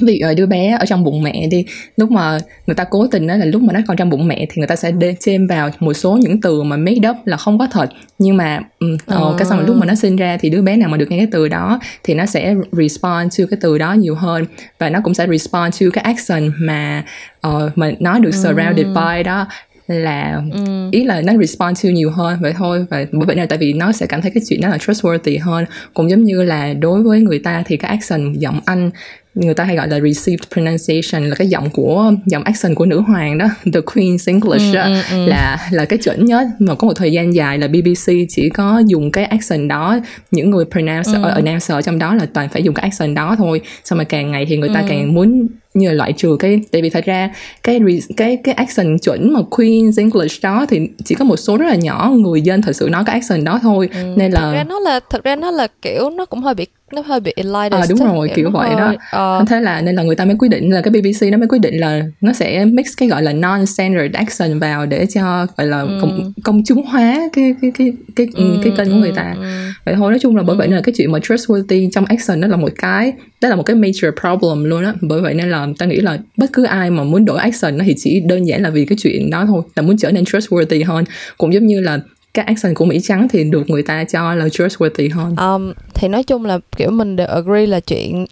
ví 0.00 0.18
dụ 0.20 0.26
đứa 0.36 0.46
bé 0.46 0.76
ở 0.80 0.84
trong 0.86 1.04
bụng 1.04 1.22
mẹ 1.22 1.46
đi 1.50 1.64
lúc 1.96 2.10
mà 2.10 2.38
người 2.66 2.74
ta 2.74 2.84
cố 2.84 3.06
tình 3.06 3.26
đó 3.26 3.36
là 3.36 3.44
lúc 3.44 3.62
mà 3.62 3.72
nó 3.72 3.80
còn 3.86 3.96
trong 3.96 4.10
bụng 4.10 4.28
mẹ 4.28 4.46
thì 4.50 4.54
người 4.56 4.66
ta 4.66 4.76
sẽ 4.76 4.92
thêm 5.24 5.46
vào 5.46 5.70
một 5.80 5.92
số 5.92 6.16
những 6.16 6.40
từ 6.40 6.62
mà 6.62 6.76
made 6.76 7.08
up 7.10 7.16
là 7.24 7.36
không 7.36 7.58
có 7.58 7.66
thật. 7.70 7.90
Nhưng 8.18 8.36
mà 8.36 8.60
um, 8.80 8.96
ờ, 9.06 9.34
cái 9.38 9.46
xong 9.46 9.58
rồi 9.58 9.66
lúc 9.66 9.76
mà 9.76 9.86
nó 9.86 9.94
sinh 9.94 10.16
ra 10.16 10.36
thì 10.40 10.50
đứa 10.50 10.62
bé 10.62 10.76
nào 10.76 10.88
mà 10.88 10.96
được 10.96 11.10
nghe 11.10 11.16
cái 11.16 11.28
từ 11.32 11.48
đó 11.48 11.80
thì 12.02 12.14
nó 12.14 12.26
sẽ 12.26 12.54
respond 12.72 13.38
to 13.38 13.44
cái 13.50 13.58
từ 13.62 13.78
đó 13.78 13.92
nhiều 13.92 14.14
hơn 14.14 14.44
và 14.78 14.90
nó 14.90 15.00
cũng 15.04 15.14
sẽ 15.14 15.26
respond 15.30 15.80
to 15.80 15.86
cái 15.92 16.04
action 16.04 16.52
mà 16.58 17.04
uh, 17.48 17.78
mà 17.78 17.92
nó 18.00 18.18
được 18.18 18.34
surrounded 18.34 18.86
ừ. 18.86 18.94
by 18.94 19.22
đó 19.22 19.46
là 19.86 20.42
ừ. 20.52 20.88
ý 20.92 21.04
là 21.04 21.20
nó 21.20 21.32
respond 21.40 21.84
to 21.84 21.88
nhiều 21.88 22.10
hơn 22.10 22.38
vậy 22.40 22.52
thôi 22.56 22.86
và 22.90 23.06
bởi 23.12 23.26
vậy 23.26 23.36
nên 23.36 23.48
tại 23.48 23.58
vì 23.58 23.72
nó 23.72 23.92
sẽ 23.92 24.06
cảm 24.06 24.22
thấy 24.22 24.30
cái 24.30 24.42
chuyện 24.48 24.60
đó 24.60 24.68
là 24.68 24.76
trustworthy 24.76 25.38
hơn 25.42 25.64
cũng 25.94 26.10
giống 26.10 26.24
như 26.24 26.42
là 26.42 26.74
đối 26.74 27.02
với 27.02 27.20
người 27.20 27.38
ta 27.38 27.62
thì 27.66 27.76
cái 27.76 27.90
action 27.90 28.32
giọng 28.32 28.60
anh 28.64 28.90
người 29.34 29.54
ta 29.54 29.64
hay 29.64 29.76
gọi 29.76 29.88
là 29.88 30.00
received 30.00 30.42
pronunciation 30.52 31.28
là 31.28 31.34
cái 31.34 31.48
giọng 31.48 31.70
của 31.70 32.12
giọng 32.26 32.42
accent 32.42 32.76
của 32.76 32.86
nữ 32.86 33.00
hoàng 33.00 33.38
đó 33.38 33.46
the 33.64 33.80
queen's 33.80 34.18
english 34.26 34.72
ừ, 34.72 34.74
đó, 34.74 34.84
ừ, 34.84 35.00
ừ. 35.10 35.26
là 35.26 35.68
là 35.70 35.84
cái 35.84 35.98
chuẩn 35.98 36.24
nhất 36.24 36.46
mà 36.58 36.74
có 36.74 36.86
một 36.86 36.92
thời 36.96 37.12
gian 37.12 37.34
dài 37.34 37.58
là 37.58 37.68
bbc 37.68 38.12
chỉ 38.28 38.50
có 38.50 38.82
dùng 38.86 39.10
cái 39.10 39.24
accent 39.24 39.68
đó 39.68 39.98
những 40.30 40.50
người 40.50 40.64
pronounce 40.64 41.12
ừ. 41.12 41.28
announcer 41.34 41.86
trong 41.86 41.98
đó 41.98 42.14
là 42.14 42.26
toàn 42.34 42.48
phải 42.48 42.62
dùng 42.62 42.74
cái 42.74 42.82
accent 42.82 43.16
đó 43.16 43.34
thôi 43.38 43.60
xong 43.84 43.98
mà 43.98 44.04
càng 44.04 44.30
ngày 44.30 44.46
thì 44.48 44.56
người 44.56 44.70
ta 44.74 44.80
ừ. 44.80 44.86
càng 44.88 45.14
muốn 45.14 45.46
như 45.74 45.88
là 45.88 45.94
loại 45.94 46.12
trừ 46.12 46.36
cái 46.38 46.60
tại 46.72 46.82
vì 46.82 46.90
thật 46.90 47.04
ra 47.04 47.30
cái 47.62 47.80
cái 48.16 48.38
cái 48.44 48.54
accent 48.54 49.02
chuẩn 49.02 49.32
mà 49.32 49.40
Queen's 49.50 49.98
English 49.98 50.42
đó 50.42 50.66
thì 50.68 50.88
chỉ 51.04 51.14
có 51.14 51.24
một 51.24 51.36
số 51.36 51.56
rất 51.56 51.66
là 51.66 51.74
nhỏ 51.74 52.12
người 52.16 52.40
dân 52.40 52.62
thật 52.62 52.72
sự 52.76 52.88
nói 52.88 53.02
cái 53.06 53.14
accent 53.14 53.44
đó 53.44 53.60
thôi 53.62 53.88
ừ. 53.94 54.14
nên 54.16 54.32
là 54.32 54.40
thật 54.40 54.52
ra 54.52 54.64
nó 54.64 54.80
là 54.80 55.00
thật 55.10 55.24
ra 55.24 55.36
nó 55.36 55.50
là 55.50 55.66
kiểu 55.82 56.10
nó 56.10 56.24
cũng 56.24 56.42
hơi 56.42 56.54
bị 56.54 56.66
nó 56.92 57.02
hơi 57.06 57.20
bị 57.20 57.32
elitist 57.36 57.72
à, 57.72 57.86
đúng 57.88 57.98
rồi 57.98 58.28
kiểu, 58.28 58.36
kiểu 58.36 58.50
vậy 58.50 58.70
hơi, 58.74 58.96
đó 59.12 59.40
uh... 59.40 59.48
thế 59.48 59.60
là 59.60 59.80
nên 59.80 59.94
là 59.94 60.02
người 60.02 60.16
ta 60.16 60.24
mới 60.24 60.36
quyết 60.38 60.48
định 60.48 60.70
là 60.70 60.80
cái 60.80 60.90
BBC 60.90 61.22
nó 61.32 61.38
mới 61.38 61.48
quyết 61.48 61.58
định 61.58 61.80
là 61.80 62.02
nó 62.20 62.32
sẽ 62.32 62.64
mix 62.64 62.86
cái 62.96 63.08
gọi 63.08 63.22
là 63.22 63.32
non-standard 63.32 64.14
accent 64.14 64.60
vào 64.60 64.86
để 64.86 65.06
cho 65.14 65.46
gọi 65.56 65.66
là 65.66 65.80
ừ. 65.80 65.98
công, 66.00 66.32
công 66.44 66.62
chúng 66.64 66.86
hóa 66.86 67.18
cái 67.32 67.54
cái 67.62 67.72
cái 67.78 67.92
cái 68.16 68.26
ừ, 68.34 68.58
cái 68.62 68.72
kênh 68.76 68.88
của 68.88 68.96
người 68.96 69.12
ta 69.16 69.34
ừ. 69.38 69.71
Vậy 69.84 69.94
thôi 69.94 70.10
nói 70.10 70.18
chung 70.18 70.36
là 70.36 70.42
bởi 70.42 70.54
ừ. 70.54 70.58
vậy 70.58 70.68
nên 70.68 70.76
là 70.76 70.82
cái 70.82 70.94
chuyện 70.96 71.12
mà 71.12 71.18
trustworthy 71.18 71.90
trong 71.92 72.04
accent 72.04 72.42
đó 72.42 72.48
là 72.48 72.56
một 72.56 72.68
cái 72.78 73.12
đó 73.40 73.48
là 73.48 73.56
một 73.56 73.62
cái 73.62 73.76
major 73.76 74.10
problem 74.20 74.64
luôn 74.64 74.84
á 74.84 74.94
bởi 75.00 75.20
vậy 75.20 75.34
nên 75.34 75.50
là 75.50 75.68
ta 75.78 75.86
nghĩ 75.86 75.96
là 75.96 76.18
bất 76.36 76.52
cứ 76.52 76.64
ai 76.64 76.90
mà 76.90 77.04
muốn 77.04 77.24
đổi 77.24 77.38
nó 77.62 77.84
thì 77.84 77.94
chỉ 77.96 78.20
đơn 78.20 78.46
giản 78.46 78.62
là 78.62 78.70
vì 78.70 78.84
cái 78.84 78.98
chuyện 79.02 79.30
đó 79.30 79.44
thôi 79.46 79.62
là 79.76 79.82
muốn 79.82 79.96
trở 79.96 80.12
nên 80.12 80.24
trustworthy 80.24 80.84
hơn 80.86 81.04
cũng 81.38 81.54
giống 81.54 81.66
như 81.66 81.80
là 81.80 82.00
các 82.34 82.46
accent 82.46 82.76
của 82.76 82.84
Mỹ 82.84 83.00
trắng 83.02 83.28
thì 83.28 83.44
được 83.44 83.70
người 83.70 83.82
ta 83.82 84.04
cho 84.04 84.34
là 84.34 84.46
trustworthy 84.46 85.10
hơn. 85.14 85.36
Um, 85.36 85.72
thì 85.94 86.08
nói 86.08 86.22
chung 86.22 86.44
là 86.44 86.58
kiểu 86.76 86.90
mình 86.90 87.16
đều 87.16 87.26
agree 87.26 87.66
là 87.66 87.80
chuyện 87.80 88.26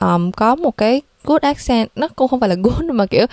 um, 0.00 0.30
có 0.30 0.56
một 0.56 0.76
cái 0.76 1.02
good 1.24 1.42
accent 1.42 1.88
nó 1.96 2.08
cũng 2.08 2.28
không 2.28 2.40
phải 2.40 2.48
là 2.48 2.54
good 2.54 2.84
mà 2.92 3.06
kiểu 3.06 3.26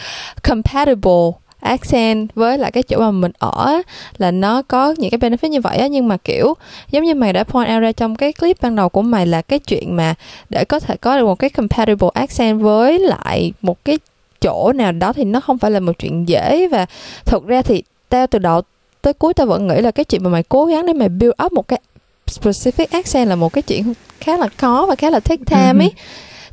compatible 0.43 1.31
accent 1.61 2.35
với 2.35 2.57
lại 2.57 2.71
cái 2.71 2.83
chỗ 2.83 2.99
mà 2.99 3.11
mình 3.11 3.31
ở 3.39 3.81
là 4.17 4.31
nó 4.31 4.61
có 4.61 4.95
những 4.97 5.11
cái 5.11 5.29
benefit 5.29 5.47
như 5.47 5.61
vậy 5.61 5.77
á. 5.77 5.87
Nhưng 5.87 6.07
mà 6.07 6.17
kiểu 6.17 6.53
giống 6.91 7.03
như 7.03 7.15
mày 7.15 7.33
đã 7.33 7.43
point 7.43 7.69
out 7.69 7.81
ra 7.81 7.91
trong 7.91 8.15
cái 8.15 8.33
clip 8.33 8.61
ban 8.61 8.75
đầu 8.75 8.89
của 8.89 9.01
mày 9.01 9.25
là 9.27 9.41
cái 9.41 9.59
chuyện 9.59 9.95
mà 9.95 10.15
để 10.49 10.65
có 10.65 10.79
thể 10.79 10.95
có 10.97 11.17
được 11.17 11.25
một 11.25 11.39
cái 11.39 11.49
compatible 11.49 12.09
accent 12.13 12.61
với 12.61 12.99
lại 12.99 13.53
một 13.61 13.85
cái 13.85 13.99
chỗ 14.41 14.73
nào 14.73 14.91
đó 14.91 15.13
thì 15.13 15.23
nó 15.23 15.39
không 15.39 15.57
phải 15.57 15.71
là 15.71 15.79
một 15.79 15.99
chuyện 15.99 16.27
dễ. 16.27 16.67
Và 16.67 16.85
thực 17.25 17.47
ra 17.47 17.61
thì 17.61 17.83
tao 18.09 18.27
từ 18.27 18.39
đầu 18.39 18.61
tới 19.01 19.13
cuối 19.13 19.33
tao 19.33 19.47
vẫn 19.47 19.67
nghĩ 19.67 19.81
là 19.81 19.91
cái 19.91 20.05
chuyện 20.05 20.23
mà 20.23 20.29
mày 20.29 20.43
cố 20.43 20.65
gắng 20.65 20.85
để 20.85 20.93
mày 20.93 21.09
build 21.09 21.33
up 21.45 21.53
một 21.53 21.67
cái 21.67 21.79
specific 22.25 22.85
accent 22.91 23.29
là 23.29 23.35
một 23.35 23.53
cái 23.53 23.61
chuyện 23.61 23.93
khá 24.19 24.37
là 24.37 24.47
khó 24.57 24.85
và 24.89 24.95
khá 24.95 25.09
là 25.09 25.19
take 25.19 25.43
time 25.45 25.85
ấy. 25.85 25.91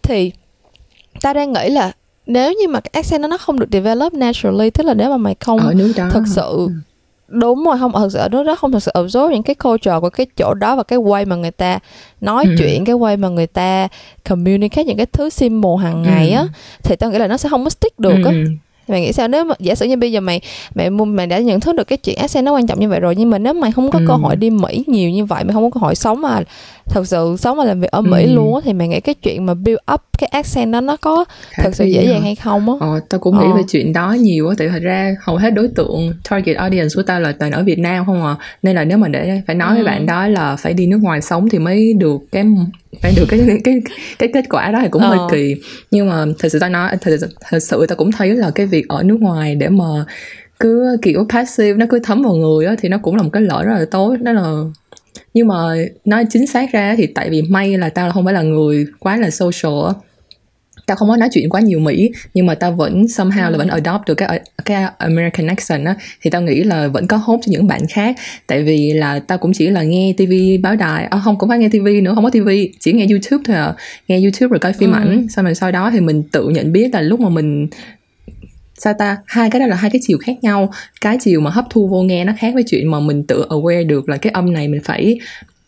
Thì 0.03 0.33
tao 1.21 1.35
đang 1.35 1.53
nghĩ 1.53 1.69
là 1.69 1.93
nếu 2.29 2.53
như 2.53 2.69
mà 2.69 2.81
cái 2.81 2.91
accent 2.95 3.23
nó 3.23 3.29
nó 3.29 3.39
không 3.39 3.59
được 3.59 3.67
develop 3.73 4.15
naturally 4.15 4.71
tức 4.71 4.85
là 4.87 4.95
nếu 4.95 5.11
mà 5.11 5.17
mày 5.17 5.35
không 5.41 5.59
ở 5.59 5.75
nước 5.75 5.93
đó 5.97 6.09
thực 6.13 6.23
sự 6.27 6.43
Ừ. 6.57 6.69
đúng 7.29 7.65
rồi 7.65 7.79
không 7.79 7.93
thực 7.93 8.13
sự 8.13 8.19
ở 8.19 8.29
nước 8.29 8.43
đó 8.43 8.55
không 8.57 8.73
thực 8.73 8.83
sự 8.83 8.91
absorb 8.95 9.33
những 9.33 9.43
cái 9.43 9.55
culture 9.55 9.99
của 10.01 10.11
cái 10.11 10.27
chỗ 10.37 10.55
đó 10.55 10.77
và 10.77 10.83
cái 10.83 10.99
way 10.99 11.27
mà 11.27 11.37
người 11.37 11.51
ta 11.51 11.79
nói 12.21 12.45
Ừ. 12.49 12.55
chuyện 12.59 12.85
cái 12.85 12.95
way 12.97 13.19
mà 13.19 13.29
người 13.29 13.47
ta 13.47 13.89
communicate 14.29 14.85
những 14.85 14.97
cái 14.97 15.07
thứ 15.07 15.31
simple 15.31 15.71
hàng 15.83 16.03
ngày 16.03 16.31
á 16.31 16.41
Ừ. 16.43 16.49
thì 16.83 16.97
tao 16.97 17.11
nghĩ 17.11 17.19
là 17.19 17.27
nó 17.27 17.37
sẽ 17.37 17.49
không 17.49 17.65
có 17.65 17.71
stick 17.71 17.99
được 17.99 18.17
á 18.25 18.31
Ừ. 18.33 18.45
mày 18.89 19.01
nghĩ 19.01 19.13
sao 19.13 19.29
nếu 19.29 19.45
mà 19.45 19.55
giả 19.59 19.75
sử 19.75 19.87
như 19.87 19.97
bây 19.97 20.13
giờ 20.13 20.21
mày 20.21 20.41
mày 20.75 20.91
mày 20.91 21.27
đã 21.27 21.39
nhận 21.39 21.61
thức 21.61 21.77
được 21.77 21.85
cái 21.85 21.97
chuyện 21.99 22.17
accent 22.19 22.45
nó 22.47 22.53
quan 22.55 22.67
trọng 22.67 22.81
như 22.81 22.89
vậy 22.89 23.01
rồi 23.01 23.15
nhưng 23.17 23.31
mà 23.31 23.39
nếu 23.39 23.53
mày 23.53 23.73
không 23.73 23.91
có 23.91 23.99
Ừ. 23.99 24.05
cơ 24.09 24.15
hội 24.15 24.37
đi 24.37 24.51
Mỹ 24.51 24.85
nhiều 24.87 25.11
như 25.11 25.25
vậy 25.25 25.45
mày 25.45 25.53
không 25.55 25.71
có 25.71 25.81
cơ 25.81 25.85
hội 25.87 25.95
sống 25.95 26.21
mà 26.23 26.41
thật 26.91 27.09
sự 27.09 27.37
sống 27.39 27.59
và 27.59 27.65
làm 27.65 27.81
việc 27.81 27.91
ở 27.91 28.01
Mỹ 28.01 28.25
Ừ. 28.25 28.33
luôn 28.35 28.55
á 28.55 28.61
thì 28.65 28.73
mày 28.73 28.89
nghĩ 28.89 29.01
cái 29.01 29.15
chuyện 29.15 29.47
mà 29.47 29.55
build 29.55 29.79
up 29.95 30.01
cái 30.19 30.29
accent 30.33 30.73
đó 30.73 30.81
nó 30.81 30.97
có 30.97 31.25
Khả 31.51 31.63
thật 31.63 31.71
sự 31.77 31.85
dễ 31.85 32.05
hả? 32.07 32.13
dàng 32.13 32.23
hay 32.23 32.35
không 32.35 32.69
á 32.71 32.75
Ờ, 32.87 33.01
tao 33.09 33.21
cũng 33.21 33.39
nghĩ 33.39 33.45
Ờ. 33.51 33.57
về 33.57 33.63
chuyện 33.69 33.93
đó 33.93 34.13
nhiều 34.21 34.49
á 34.49 34.55
tại 34.59 34.69
thật 34.69 34.79
ra 34.83 35.15
hầu 35.25 35.37
hết 35.37 35.51
đối 35.51 35.69
tượng 35.69 36.13
target 36.31 36.57
audience 36.57 36.89
của 36.97 37.03
tao 37.03 37.21
là 37.21 37.33
toàn 37.39 37.53
ở 37.53 37.63
Việt 37.63 37.79
Nam 37.79 38.05
không 38.07 38.25
à 38.25 38.37
nên 38.63 38.77
là 38.77 38.85
nếu 38.85 38.99
mà 38.99 39.09
để 39.09 39.41
phải 39.47 39.57
nói 39.57 39.73
với 39.75 39.83
Ừ. 39.83 39.87
bạn 39.87 40.07
đó 40.07 40.29
là 40.29 40.57
phải 40.57 40.73
đi 40.75 40.87
nước 40.87 40.99
ngoài 41.03 41.21
sống 41.23 41.49
thì 41.49 41.59
mới 41.59 41.93
được 41.99 42.21
cái 42.33 42.45
phải 43.03 43.13
được 43.17 43.25
cái 43.29 43.41
cái 43.65 43.75
cái 44.19 44.29
kết 44.35 44.45
quả 44.51 44.71
đó 44.71 44.79
thì 44.83 44.89
cũng 44.91 45.03
hơi 45.03 45.19
Ờ. 45.19 45.29
kỳ. 45.33 45.55
Nhưng 45.91 46.09
mà 46.09 46.25
thật 46.39 46.49
sự 46.49 46.59
tao 46.59 46.71
nói 46.71 46.91
thật, 47.01 47.17
thật 47.51 47.59
sự 47.59 47.87
tao 47.89 47.97
cũng 47.97 48.13
thấy 48.13 48.35
là 48.35 48.51
cái 48.55 48.67
việc 48.67 48.89
ở 48.89 49.03
nước 49.03 49.21
ngoài 49.21 49.55
để 49.55 49.69
mà 49.69 49.85
cứ 50.61 50.97
kiểu 51.03 51.27
passive 51.29 51.73
nó 51.79 51.87
cứ 51.91 51.99
thấm 52.05 52.23
vào 52.23 52.35
người 52.35 52.67
á 52.67 52.75
thì 52.79 52.89
nó 52.89 52.99
cũng 52.99 53.17
là 53.17 53.23
một 53.23 53.31
cái 53.33 53.43
lợi 53.43 53.65
rất 53.65 53.75
là 53.79 53.85
tốt. 53.91 54.17
Đó 54.21 54.33
là 54.33 54.53
nhưng 55.35 55.49
mà 55.49 55.57
nói 56.05 56.27
chính 56.31 56.47
xác 56.47 56.73
ra 56.73 56.95
thì 56.99 57.07
tại 57.07 57.31
vì 57.31 57.43
may 57.43 57.79
là 57.79 57.89
tao 57.89 58.11
không 58.13 58.25
phải 58.25 58.35
là 58.35 58.43
người 58.43 58.87
quá 58.99 59.17
là 59.17 59.31
social 59.31 59.87
á 59.89 59.93
tao 60.89 60.97
không 60.97 61.09
có 61.09 61.17
nói 61.17 61.29
chuyện 61.33 61.49
quá 61.49 61.61
nhiều 61.61 61.79
Mỹ 61.81 62.11
nhưng 62.35 62.47
mà 62.47 62.55
tao 62.55 62.73
vẫn 62.73 63.03
somehow 63.05 63.47
Ừ. 63.47 63.51
là 63.51 63.59
vẫn 63.59 63.69
adopt 63.69 64.07
được 64.07 64.15
cái 64.15 64.41
cái 64.65 64.85
American 64.99 65.47
accent 65.47 65.87
á 65.87 65.95
thì 66.23 66.31
tao 66.31 66.43
nghĩ 66.43 66.63
là 66.65 66.89
vẫn 66.89 67.07
có 67.07 67.17
hope 67.17 67.43
cho 67.47 67.51
những 67.51 67.67
bạn 67.67 67.81
khác 67.91 68.17
tại 68.47 68.63
vì 68.63 68.93
là 68.93 69.19
tao 69.19 69.39
cũng 69.39 69.53
chỉ 69.55 69.67
là 69.69 69.83
nghe 69.83 70.15
TV 70.17 70.33
báo 70.63 70.77
đài 70.77 71.05
à, 71.05 71.21
không 71.25 71.39
cũng 71.39 71.49
phải 71.49 71.59
nghe 71.59 71.69
TV 71.69 71.87
nữa 72.03 72.13
không 72.15 72.25
có 72.25 72.31
TV 72.31 72.49
chỉ 72.81 72.93
nghe 72.93 73.07
YouTube 73.11 73.43
thôi 73.47 73.57
à 73.57 73.75
nghe 74.09 74.21
YouTube 74.21 74.49
rồi 74.51 74.59
coi 74.59 74.73
phim 74.73 74.93
Ừ. 74.93 74.97
ảnh 74.97 75.27
xong 75.29 75.45
rồi 75.45 75.55
sau 75.55 75.73
đó 75.73 75.91
thì 75.93 76.01
mình 76.01 76.23
tự 76.33 76.49
nhận 76.49 76.73
biết 76.73 76.95
là 76.95 77.01
lúc 77.03 77.21
mà 77.21 77.29
mình 77.29 77.69
sao 78.79 78.93
ta 78.99 79.17
hai 79.27 79.51
cái 79.51 79.61
đó 79.61 79.67
là 79.67 79.77
hai 79.77 79.91
cái 79.91 80.01
chiều 80.07 80.19
khác 80.19 80.33
nhau 80.43 80.71
cái 81.01 81.17
chiều 81.21 81.41
mà 81.41 81.51
hấp 81.51 81.65
thu 81.71 81.89
vô 81.89 82.03
nghe 82.03 82.25
nó 82.25 82.33
khác 82.39 82.55
với 82.55 82.65
chuyện 82.67 82.91
mà 82.91 83.01
mình 83.01 83.23
tự 83.27 83.45
aware 83.49 83.87
được 83.87 84.09
là 84.09 84.17
cái 84.17 84.31
âm 84.31 84.53
này 84.53 84.69
mình 84.69 84.81
phải 84.85 85.19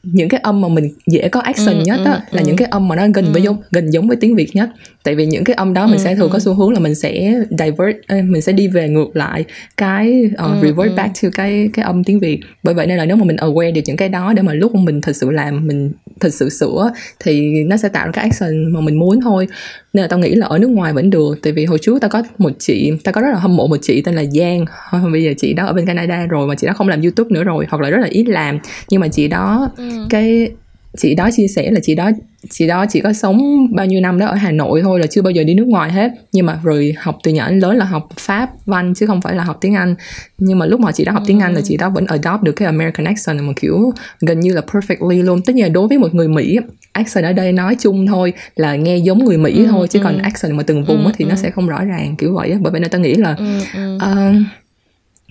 những 0.02 0.28
cái 0.28 0.40
âm 0.40 0.60
mà 0.60 0.68
mình 0.68 0.90
dễ 1.06 1.28
có 1.28 1.40
action 1.40 1.78
Ừ, 1.78 1.84
nhất 1.84 2.00
á 2.04 2.12
ừ, 2.12 2.18
là 2.30 2.40
ừ. 2.42 2.46
những 2.46 2.56
cái 2.56 2.68
âm 2.70 2.88
mà 2.88 2.96
nó 2.96 3.06
gần 3.14 3.32
với 3.32 3.40
Ừ. 3.40 3.44
giống 3.44 3.56
gần 3.70 3.90
giống 3.90 4.08
với 4.08 4.16
tiếng 4.20 4.34
Việt 4.36 4.56
nhất 4.56 4.68
tại 5.04 5.14
vì 5.14 5.26
những 5.26 5.44
cái 5.44 5.54
âm 5.54 5.74
đó 5.74 5.86
mình 5.86 5.98
Ừ, 5.98 6.04
sẽ 6.04 6.14
thường 6.14 6.28
có 6.30 6.38
ừ. 6.38 6.40
xu 6.44 6.54
hướng 6.54 6.70
là 6.72 6.80
mình 6.80 6.94
sẽ 6.94 7.34
divert 7.50 7.96
ê, 8.08 8.22
mình 8.22 8.42
sẽ 8.42 8.52
đi 8.52 8.68
về 8.68 8.88
ngược 8.88 9.16
lại 9.16 9.44
cái 9.76 10.22
uh, 10.32 10.38
Ừ, 10.38 10.54
revert 10.62 10.90
ừ. 10.90 10.94
back 10.96 11.22
to 11.22 11.28
cái 11.34 11.70
cái 11.72 11.84
âm 11.84 12.04
tiếng 12.04 12.20
Việt 12.20 12.40
bởi 12.62 12.74
vậy 12.74 12.86
nên 12.86 12.96
là 12.98 13.04
nếu 13.04 13.16
mà 13.16 13.24
mình 13.24 13.36
aware 13.36 13.72
được 13.74 13.80
những 13.84 13.96
cái 13.96 14.08
đó 14.08 14.32
để 14.32 14.42
mà 14.42 14.54
lúc 14.54 14.74
mình 14.74 15.00
thật 15.00 15.16
sự 15.16 15.30
làm 15.30 15.66
mình 15.66 15.92
thật 16.20 16.34
sự 16.34 16.48
sửa 16.48 16.92
thì 17.24 17.50
nó 17.66 17.76
sẽ 17.76 17.88
tạo 17.88 18.06
ra 18.06 18.12
cái 18.12 18.24
action 18.24 18.72
mà 18.72 18.80
mình 18.80 18.98
muốn 18.98 19.20
thôi 19.20 19.46
nên 19.92 20.02
là 20.02 20.08
tao 20.08 20.18
nghĩ 20.18 20.34
là 20.34 20.46
ở 20.46 20.58
nước 20.58 20.68
ngoài 20.70 20.92
vẫn 20.92 21.10
được 21.10 21.38
tại 21.42 21.52
vì 21.52 21.64
hồi 21.64 21.78
trước 21.82 22.00
tao 22.00 22.10
có 22.10 22.22
một 22.38 22.50
chị 22.58 22.92
tao 23.04 23.12
có 23.12 23.20
rất 23.20 23.28
là 23.32 23.38
hâm 23.38 23.56
mộ 23.56 23.66
một 23.66 23.76
chị 23.82 24.02
tên 24.02 24.14
là 24.14 24.24
Giang 24.32 24.64
bây 25.12 25.22
giờ 25.22 25.32
chị 25.38 25.52
đó 25.52 25.66
ở 25.66 25.72
bên 25.72 25.86
Canada 25.86 26.26
rồi 26.26 26.46
mà 26.46 26.54
chị 26.54 26.66
đó 26.66 26.72
không 26.72 26.88
làm 26.88 27.02
YouTube 27.02 27.28
nữa 27.34 27.44
rồi 27.44 27.66
hoặc 27.70 27.82
là 27.82 27.90
rất 27.90 27.98
là 28.00 28.08
ít 28.10 28.24
làm 28.28 28.58
nhưng 28.90 29.00
mà 29.00 29.08
chị 29.08 29.28
đó 29.28 29.70
Ừ. 29.76 29.84
cái 30.10 30.48
chị 30.98 31.14
đó 31.14 31.28
chia 31.32 31.46
sẻ 31.48 31.70
là 31.70 31.80
chị 31.82 31.94
đó 31.94 32.10
chị 32.50 32.66
đó 32.66 32.86
chỉ 32.88 33.00
có 33.00 33.12
sống 33.12 33.66
bao 33.74 33.86
nhiêu 33.86 34.00
năm 34.00 34.18
đó 34.18 34.26
ở 34.26 34.34
Hà 34.34 34.50
Nội 34.50 34.80
thôi 34.82 35.00
là 35.00 35.06
chưa 35.06 35.22
bao 35.22 35.30
giờ 35.30 35.44
đi 35.44 35.54
nước 35.54 35.66
ngoài 35.68 35.92
hết 35.92 36.10
nhưng 36.32 36.46
mà 36.46 36.60
rồi 36.64 36.94
học 36.98 37.18
từ 37.22 37.32
nhỏ 37.32 37.48
đến 37.50 37.58
lớn 37.58 37.76
là 37.76 37.84
học 37.84 38.08
Pháp 38.20 38.50
văn 38.66 38.92
chứ 38.96 39.06
không 39.06 39.20
phải 39.20 39.34
là 39.34 39.44
học 39.44 39.58
tiếng 39.60 39.74
Anh 39.74 39.94
nhưng 40.38 40.58
mà 40.58 40.66
lúc 40.66 40.80
mà 40.80 40.92
chị 40.92 41.04
đó 41.04 41.12
học 41.12 41.22
tiếng 41.26 41.40
Anh 41.40 41.54
là 41.54 41.60
chị 41.64 41.76
đó 41.76 41.90
vẫn 41.90 42.06
adopt 42.06 42.42
được 42.42 42.52
cái 42.52 42.66
American 42.66 43.04
accent 43.04 43.40
mà 43.40 43.52
kiểu 43.60 43.92
gần 44.20 44.40
như 44.40 44.52
là 44.52 44.62
perfectly 44.72 45.22
luôn 45.24 45.42
tất 45.42 45.54
nhiên 45.54 45.64
là 45.64 45.68
đối 45.68 45.88
với 45.88 45.98
một 45.98 46.14
người 46.14 46.28
Mỹ 46.28 46.58
accent 46.92 47.24
ở 47.26 47.32
đây 47.32 47.52
nói 47.52 47.76
chung 47.80 48.06
thôi 48.06 48.32
là 48.56 48.76
nghe 48.76 48.96
giống 48.96 49.24
người 49.24 49.38
Mỹ 49.38 49.52
Ừ, 49.56 49.66
thôi 49.70 49.86
chứ 49.90 49.98
ừ. 49.98 50.02
còn 50.04 50.18
accent 50.18 50.54
mà 50.54 50.62
từng 50.62 50.84
vùng 50.84 51.04
Ừ, 51.04 51.12
thì 51.16 51.24
nó 51.24 51.34
ừ. 51.34 51.38
sẽ 51.42 51.50
không 51.50 51.68
rõ 51.68 51.84
ràng 51.84 52.14
kiểu 52.18 52.34
vậy 52.34 52.56
bởi 52.60 52.70
vậy 52.72 52.80
nên 52.80 52.90
tao 52.90 53.00
nghĩ 53.00 53.14
là 53.14 53.34
Ừ, 53.38 53.44
ừ. 53.74 53.98
Ờ, 54.00 54.32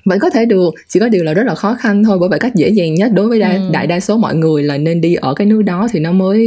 vẫn 0.06 0.20
có 0.20 0.30
thể 0.30 0.46
được 0.46 0.74
chỉ 0.88 1.00
có 1.00 1.10
điều 1.10 1.24
là 1.24 1.34
rất 1.34 1.44
là 1.44 1.56
khó 1.56 1.74
khăn 1.80 2.04
thôi 2.04 2.18
bởi 2.20 2.30
vậy 2.30 2.40
cách 2.40 2.56
dễ 2.56 2.70
dàng 2.70 2.94
nhất 2.96 3.12
đối 3.14 3.28
với 3.28 3.40
đa, 3.40 3.50
Ừ. 3.52 3.70
đại 3.72 3.88
đa 3.88 4.00
số 4.00 4.18
mọi 4.18 4.36
người 4.36 4.64
là 4.64 4.78
nên 4.78 5.02
đi 5.02 5.16
ở 5.16 5.34
cái 5.34 5.48
nước 5.48 5.62
đó 5.62 5.88
thì 5.92 6.00
nó 6.00 6.12
mới 6.12 6.40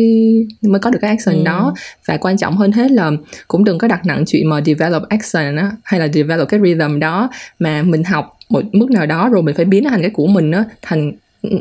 mới 0.63 0.79
có 0.81 0.91
được 0.91 0.99
cái 1.03 1.11
accent 1.11 1.37
Ừ. 1.37 1.43
đó 1.45 1.75
và 2.07 2.17
quan 2.17 2.37
trọng 2.39 2.57
hơn 2.57 2.73
hết 2.73 2.91
là 2.91 3.11
cũng 3.49 3.65
đừng 3.65 3.79
có 3.79 3.89
đặt 3.89 4.07
nặng 4.07 4.25
chuyện 4.27 4.49
mà 4.49 4.61
develop 4.67 5.03
accent 5.09 5.57
á 5.59 5.71
hay 5.85 6.01
là 6.01 6.09
develop 6.09 6.49
cái 6.49 6.61
rhythm 6.65 6.99
đó 6.99 7.31
mà 7.59 7.83
mình 7.83 8.05
học 8.05 8.39
một 8.49 8.63
mức 8.73 8.91
nào 8.91 9.07
đó 9.07 9.29
rồi 9.29 9.43
mình 9.43 9.55
phải 9.55 9.65
biến 9.65 9.85
nó 9.85 9.91
thành 9.91 10.01
cái 10.03 10.11
của 10.11 10.27
mình 10.27 10.51
á 10.51 10.65
thành 10.83 11.13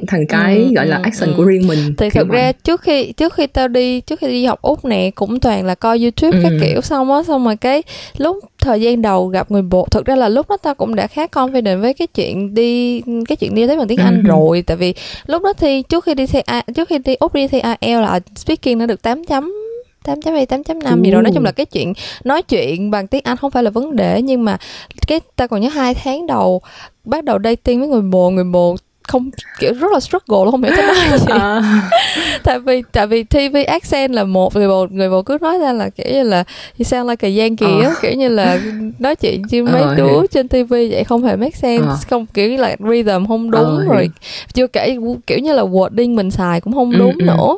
thành 0.07 0.25
cái 0.29 0.57
Ừ, 0.57 0.69
gọi 0.75 0.85
là 0.87 0.95
ừ, 0.97 1.01
accent 1.03 1.31
ừ. 1.31 1.33
của 1.37 1.43
riêng 1.43 1.67
mình 1.67 1.93
thì 1.97 2.09
thật 2.09 2.27
ra 2.29 2.51
trước 2.51 2.81
khi 2.81 3.11
trước 3.11 3.33
khi 3.33 3.47
tao 3.47 3.67
đi 3.67 4.01
trước 4.01 4.19
khi 4.19 4.27
đi 4.27 4.45
học 4.45 4.61
úc 4.61 4.85
nè 4.85 5.11
cũng 5.15 5.39
toàn 5.39 5.65
là 5.65 5.75
coi 5.75 5.99
youtube 6.01 6.39
các 6.43 6.51
Ừ. 6.51 6.57
kiểu 6.61 6.81
xong 6.81 7.11
á 7.11 7.23
xong 7.27 7.45
rồi 7.45 7.55
cái 7.55 7.83
lúc 8.17 8.37
thời 8.61 8.81
gian 8.81 9.01
đầu 9.01 9.27
gặp 9.27 9.51
người 9.51 9.61
bồ 9.61 9.87
thực 9.91 10.05
ra 10.05 10.15
là 10.15 10.29
lúc 10.29 10.49
đó 10.49 10.57
tao 10.57 10.75
cũng 10.75 10.95
đã 10.95 11.07
khá 11.07 11.25
confident 11.25 11.81
với 11.81 11.93
cái 11.93 12.07
chuyện 12.07 12.53
đi 12.53 13.01
cái 13.27 13.35
chuyện 13.35 13.55
đi 13.55 13.67
tới 13.67 13.77
bằng 13.77 13.87
tiếng 13.87 13.99
anh 13.99 14.23
Ừ. 14.25 14.29
rồi 14.29 14.63
tại 14.67 14.77
vì 14.77 14.93
lúc 15.27 15.43
đó 15.43 15.53
thi 15.53 15.81
trước 15.89 16.03
khi 16.05 16.13
đi 16.15 16.25
thi 16.27 16.39
trước 16.75 16.87
khi 16.89 16.97
đi 17.05 17.15
úc 17.15 17.33
đi 17.33 17.47
thi 17.47 17.59
IELTS 17.81 18.01
là 18.01 18.19
speaking 18.35 18.77
nó 18.77 18.85
được 18.85 19.01
8 19.01 19.23
chấm 19.25 19.53
8 20.03 20.21
chấm 20.21 20.33
hay 20.33 20.45
8 20.45 20.63
chấm 20.63 20.79
năm 20.79 21.03
gì 21.03 21.11
rồi 21.11 21.23
nói 21.23 21.31
chung 21.35 21.43
là 21.43 21.51
cái 21.51 21.65
chuyện 21.65 21.93
nói 22.23 22.41
chuyện 22.41 22.91
bằng 22.91 23.07
tiếng 23.07 23.21
Anh 23.23 23.37
không 23.37 23.51
phải 23.51 23.63
là 23.63 23.69
vấn 23.69 23.95
đề 23.95 24.21
nhưng 24.21 24.45
mà 24.45 24.57
cái 25.07 25.19
ta 25.35 25.47
còn 25.47 25.61
nhớ 25.61 25.69
hai 25.69 25.93
tháng 25.93 26.27
đầu 26.27 26.61
bắt 27.05 27.23
đầu 27.23 27.37
dating 27.43 27.79
với 27.79 27.87
người 27.89 28.01
bồ 28.01 28.29
người 28.29 28.43
bồ 28.43 28.75
không 29.07 29.29
kiểu 29.59 29.73
rất 29.73 29.91
là 29.93 29.99
struggle 29.99 30.37
luôn 30.43 30.51
không 30.51 30.63
hiểu 30.63 30.71
tao 30.77 30.85
nói 30.85 31.19
gì 31.19 31.27
Ờ, 31.29 31.61
tại 32.43 32.59
vì 32.59 32.83
tại 32.91 33.07
vì 33.07 33.23
TV 33.23 33.55
accent 33.67 34.11
là 34.13 34.23
một 34.23 34.55
người 34.55 34.67
bồ 34.67 34.87
người 34.91 35.09
bồ 35.09 35.21
cứ 35.21 35.37
nói 35.41 35.57
ra 35.59 35.73
là 35.73 35.89
kiểu 35.89 36.13
như 36.13 36.23
là 36.23 36.43
you 36.79 36.83
sound 36.83 37.09
like 37.09 37.27
a 37.27 37.31
Yankee 37.41 37.81
á 37.83 37.91
kiểu 38.01 38.13
như 38.13 38.27
là 38.29 38.57
nói 38.99 39.15
chuyện 39.15 39.41
như 39.49 39.65
Ờ, 39.65 39.71
mấy 39.73 39.81
hiểu. 39.81 39.95
đứa 39.95 40.27
trên 40.27 40.47
TV 40.47 40.69
vậy 40.91 41.03
không 41.03 41.23
hề 41.23 41.35
make 41.35 41.55
sense 41.57 41.85
Ờ. 41.87 41.97
không 42.09 42.25
kiểu 42.25 42.49
như 42.49 42.57
là 42.57 42.75
rhythm 42.79 43.25
không 43.27 43.51
đúng 43.51 43.61
Ờ, 43.77 43.83
rồi 43.87 44.01
hiểu. 44.01 44.11
chưa 44.53 44.67
kể 44.67 44.97
kiểu 45.27 45.39
như 45.39 45.53
là 45.53 45.63
wording 45.63 46.15
mình 46.15 46.31
xài 46.31 46.61
cũng 46.61 46.73
không 46.73 46.91
Ừ, 46.91 46.97
đúng 46.97 47.17
ừ. 47.19 47.25
nữa 47.25 47.57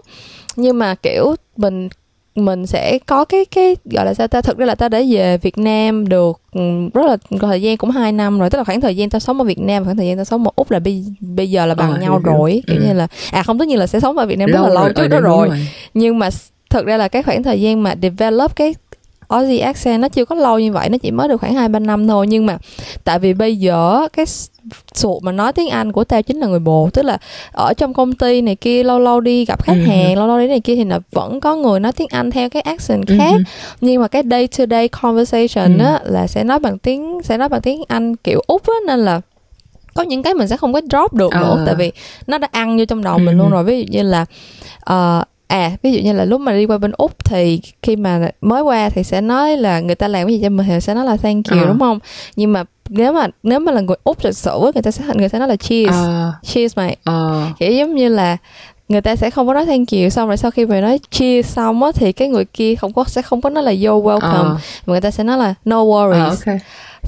nhưng 0.55 0.79
mà 0.79 0.95
kiểu 0.95 1.35
mình 1.57 1.89
mình 2.35 2.67
sẽ 2.67 2.99
có 3.05 3.25
cái 3.25 3.45
cái 3.45 3.75
gọi 3.85 4.05
là 4.05 4.13
sao 4.13 4.27
ta? 4.27 4.41
Thực 4.41 4.57
ra 4.57 4.65
là 4.65 4.75
ta 4.75 4.89
đã 4.89 5.01
về 5.09 5.37
Việt 5.37 5.57
Nam 5.57 6.09
được 6.09 6.41
ừ, 6.51 6.61
rất 6.93 7.05
là 7.05 7.17
thời 7.41 7.61
gian 7.61 7.77
cũng 7.77 7.89
2 7.91 8.11
năm 8.11 8.39
rồi. 8.39 8.49
Tức 8.49 8.57
là 8.57 8.63
khoảng 8.63 8.81
thời 8.81 8.95
gian 8.97 9.09
tao 9.09 9.19
sống 9.19 9.37
ở 9.37 9.43
Việt 9.43 9.59
Nam 9.59 9.83
khoảng 9.83 9.97
thời 9.97 10.07
gian 10.07 10.15
tao 10.17 10.25
sống 10.25 10.43
ở 10.43 10.51
úc 10.55 10.71
là 10.71 10.79
bây, 10.79 11.05
bây 11.19 11.49
giờ 11.49 11.65
là 11.65 11.75
bằng 11.75 11.91
Ờ, 11.91 11.97
nhau 11.97 12.11
hiểu, 12.11 12.19
rồi. 12.33 12.63
Kiểu 12.67 12.77
Ừ. 12.77 12.83
như 12.87 12.93
là 12.93 13.07
à 13.31 13.43
không 13.43 13.59
tất 13.59 13.67
nhiên 13.67 13.77
là 13.79 13.87
sẽ 13.87 13.99
sống 13.99 14.17
ở 14.17 14.25
Việt 14.25 14.37
Nam 14.39 14.51
rất 14.51 14.61
là 14.61 14.69
lâu 14.69 14.83
ờ, 14.83 14.93
trước 14.93 15.07
đó 15.07 15.19
đúng 15.19 15.23
rồi. 15.23 15.49
nhưng 15.93 16.19
mà 16.19 16.29
thật 16.69 16.85
ra 16.85 16.97
là 16.97 17.07
cái 17.07 17.23
khoảng 17.23 17.43
thời 17.43 17.61
gian 17.61 17.83
mà 17.83 17.95
develop 18.01 18.55
cái 18.55 18.75
Aussie 19.27 19.59
accent 19.59 20.01
nó 20.01 20.09
chưa 20.09 20.25
có 20.25 20.35
lâu 20.35 20.59
như 20.59 20.71
vậy 20.71 20.89
nó 20.89 20.97
chỉ 20.97 21.11
mới 21.11 21.27
được 21.27 21.37
khoảng 21.41 21.53
hai 21.53 21.69
ba 21.69 21.79
năm 21.79 22.07
thôi 22.07 22.27
nhưng 22.27 22.45
mà 22.45 22.57
tại 23.03 23.19
vì 23.19 23.33
bây 23.33 23.55
giờ 23.55 24.07
cái 24.13 24.25
s- 24.25 24.47
sụt 24.93 25.23
mà 25.23 25.31
nói 25.31 25.53
tiếng 25.53 25.69
Anh 25.69 25.91
của 25.91 26.03
tao 26.03 26.21
chính 26.21 26.39
là 26.39 26.47
người 26.47 26.59
bồ 26.59 26.89
tức 26.93 27.01
là 27.05 27.17
ở 27.51 27.73
trong 27.73 27.93
công 27.93 28.13
ty 28.13 28.41
này 28.41 28.55
kia 28.55 28.83
lâu 28.83 28.99
lâu 28.99 29.19
đi 29.21 29.45
gặp 29.45 29.63
khách 29.63 29.77
Ừ. 29.77 29.85
hàng 29.85 30.17
lâu 30.17 30.27
lâu 30.27 30.39
đi 30.39 30.47
này 30.47 30.59
kia 30.59 30.75
thì 30.75 30.83
là 30.85 30.99
vẫn 31.11 31.39
có 31.39 31.55
người 31.55 31.79
nói 31.79 31.91
tiếng 31.91 32.07
Anh 32.11 32.31
theo 32.31 32.49
cái 32.49 32.61
accent 32.61 33.07
Ừ, 33.07 33.15
khác 33.17 33.33
ừ. 33.37 33.43
nhưng 33.81 34.01
mà 34.01 34.07
cái 34.07 34.23
day 34.31 34.47
to 34.47 34.65
day 34.69 34.87
conversation 34.87 35.77
Ừ. 35.77 35.83
á 35.85 35.99
là 36.03 36.27
sẽ 36.27 36.43
nói 36.43 36.59
bằng 36.59 36.77
tiếng 36.79 37.19
sẽ 37.23 37.37
nói 37.37 37.49
bằng 37.49 37.61
tiếng 37.61 37.83
Anh 37.87 38.15
kiểu 38.15 38.41
úc 38.47 38.61
á 38.67 38.73
nên 38.87 38.99
là 38.99 39.21
có 39.93 40.03
những 40.03 40.23
cái 40.23 40.33
mình 40.33 40.47
sẽ 40.47 40.57
không 40.57 40.73
có 40.73 40.81
drop 40.91 41.13
được 41.13 41.31
nữa 41.33 41.55
Ờ. 41.57 41.63
tại 41.65 41.75
vì 41.75 41.91
nó 42.27 42.37
đã 42.37 42.47
ăn 42.51 42.77
vô 42.77 42.85
trong 42.85 43.03
đầu 43.03 43.13
Ừ. 43.15 43.19
mình 43.19 43.37
luôn 43.37 43.49
rồi 43.49 43.63
ví 43.63 43.79
dụ 43.79 43.85
như 43.91 44.03
là 44.03 44.25
ờ, 44.79 45.23
à 45.47 45.71
ví 45.83 45.91
dụ 45.93 45.99
như 46.01 46.13
là 46.13 46.25
lúc 46.25 46.41
mà 46.41 46.51
đi 46.53 46.65
qua 46.65 46.77
bên 46.77 46.91
úc 46.97 47.25
thì 47.25 47.61
khi 47.81 47.95
mà 47.95 48.29
mới 48.41 48.61
qua 48.61 48.89
thì 48.89 49.03
sẽ 49.03 49.21
nói 49.21 49.57
là 49.57 49.79
người 49.79 49.95
ta 49.95 50.07
làm 50.07 50.27
cái 50.27 50.33
gì 50.35 50.39
cho 50.43 50.49
mình 50.49 50.65
thì 50.69 50.79
sẽ 50.81 50.93
nói 50.93 51.05
là 51.05 51.17
thank 51.17 51.45
you 51.51 51.59
Ờ. 51.59 51.65
đúng 51.67 51.79
không? 51.79 51.99
Nhưng 52.35 52.53
mà 52.53 52.63
nếu 52.89 53.13
mà 53.13 53.27
nếu 53.43 53.59
mà 53.59 53.71
là 53.71 53.81
người 53.81 53.97
úc 54.03 54.19
thực 54.21 54.37
sự 54.37 54.59
người 54.73 54.81
ta 54.83 54.91
sẽ 54.91 55.03
người 55.15 55.29
ta 55.29 55.39
nói 55.39 55.47
là 55.47 55.55
cheers 55.55 55.91
Ờ, 55.91 56.31
cheers 56.43 56.77
mate. 56.77 56.95
Ờ, 57.03 57.45
kiểu 57.59 57.71
giống 57.71 57.95
như 57.95 58.09
là 58.09 58.37
người 58.89 59.01
ta 59.01 59.15
sẽ 59.15 59.29
không 59.29 59.47
có 59.47 59.53
nói 59.53 59.65
thank 59.65 59.87
you 59.91 60.09
xong 60.09 60.27
rồi 60.27 60.37
sau 60.37 60.51
khi 60.51 60.65
mày 60.65 60.81
nói 60.81 60.99
cheers 61.11 61.49
xong 61.49 61.83
á 61.83 61.91
thì 61.95 62.11
cái 62.11 62.27
người 62.27 62.45
kia 62.45 62.75
không 62.75 62.93
có 62.93 63.03
sẽ 63.07 63.21
không 63.21 63.41
có 63.41 63.49
nói 63.49 63.63
là 63.63 63.71
you're 63.71 64.03
welcome. 64.03 64.19
Ờ. 64.21 64.43
mà 64.85 64.91
người 64.91 65.01
ta 65.01 65.11
sẽ 65.11 65.23
nói 65.23 65.37
là 65.37 65.53
no 65.65 65.83
worries. 65.83 66.13
Ờ, 66.23 66.29
ok. 66.47 66.57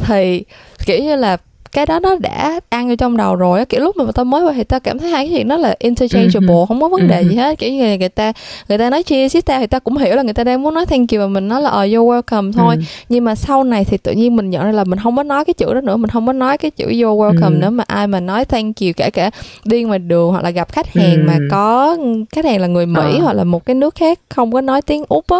Thì 0.07 0.43
kiểu 0.85 1.03
như 1.03 1.15
là 1.15 1.37
cái 1.75 1.85
đó 1.85 1.99
nó 1.99 2.15
đã 2.19 2.59
ăn 2.69 2.89
vô 2.89 2.95
trong 2.95 3.17
đầu 3.17 3.35
rồi 3.35 3.65
kiểu 3.65 3.81
lúc 3.81 3.97
mà 3.97 4.05
tao 4.15 4.25
mới 4.25 4.43
qua 4.43 4.53
thì 4.55 4.63
tao 4.63 4.79
cảm 4.79 4.99
thấy 4.99 5.09
hai 5.09 5.25
cái 5.25 5.33
chuyện 5.37 5.47
đó 5.47 5.57
là 5.57 5.75
interchangeable 5.79 6.55
Ừ 6.55 6.65
không 6.67 6.81
có 6.81 6.87
vấn 6.89 7.07
đề 7.07 7.21
Ừ 7.21 7.29
gì 7.29 7.35
hết. 7.35 7.59
Kiểu 7.59 7.73
như 7.73 7.97
người 7.97 8.09
ta 8.09 8.33
người 8.69 8.77
ta 8.77 8.89
nói 8.89 9.03
cheers 9.03 9.33
với 9.35 9.41
tao 9.41 9.59
thì 9.59 9.67
tao 9.67 9.79
cũng 9.79 9.97
hiểu 9.97 10.15
là 10.15 10.21
người 10.21 10.33
ta 10.33 10.43
đang 10.43 10.61
muốn 10.61 10.73
nói 10.73 10.85
thank 10.85 11.11
you 11.11 11.19
và 11.21 11.27
mình 11.27 11.47
nói 11.47 11.61
là 11.61 11.69
ờ 11.69 11.85
you're 11.85 12.21
welcome 12.21 12.51
thôi. 12.53 12.75
Ừ. 12.77 12.81
nhưng 13.09 13.23
mà 13.23 13.35
sau 13.35 13.63
này 13.63 13.85
thì 13.85 13.97
tự 13.97 14.11
nhiên 14.11 14.35
mình 14.35 14.49
nhận 14.49 14.63
ra 14.65 14.71
là 14.71 14.83
mình 14.83 14.99
không 14.99 15.15
có 15.15 15.23
nói 15.23 15.45
cái 15.45 15.53
chữ 15.53 15.73
đó 15.73 15.81
nữa. 15.81 15.97
Mình 15.97 16.09
không 16.09 16.25
có 16.27 16.33
nói 16.33 16.57
cái 16.57 16.71
chữ 16.71 16.85
you're 16.87 17.17
welcome 17.17 17.59
nữa. 17.59 17.69
Mà 17.69 17.83
ai 17.87 18.07
mà 18.07 18.19
nói 18.19 18.45
thank 18.45 18.81
you 18.81 18.89
kể 18.97 19.09
cả 19.09 19.31
đi 19.65 19.83
ngoài 19.83 19.99
đường 19.99 20.31
hoặc 20.31 20.43
là 20.43 20.49
gặp 20.49 20.71
khách 20.71 20.93
hàng 20.93 21.25
mà 21.27 21.37
có 21.51 21.97
khách 22.31 22.45
hàng 22.45 22.61
là 22.61 22.67
người 22.67 22.85
Mỹ 22.85 23.01
Ờ. 23.01 23.19
hoặc 23.23 23.33
là 23.33 23.43
một 23.43 23.65
cái 23.65 23.75
nước 23.75 23.95
khác 23.95 24.19
không 24.29 24.51
có 24.51 24.61
nói 24.61 24.81
tiếng 24.81 25.03
úc 25.09 25.25
á 25.27 25.37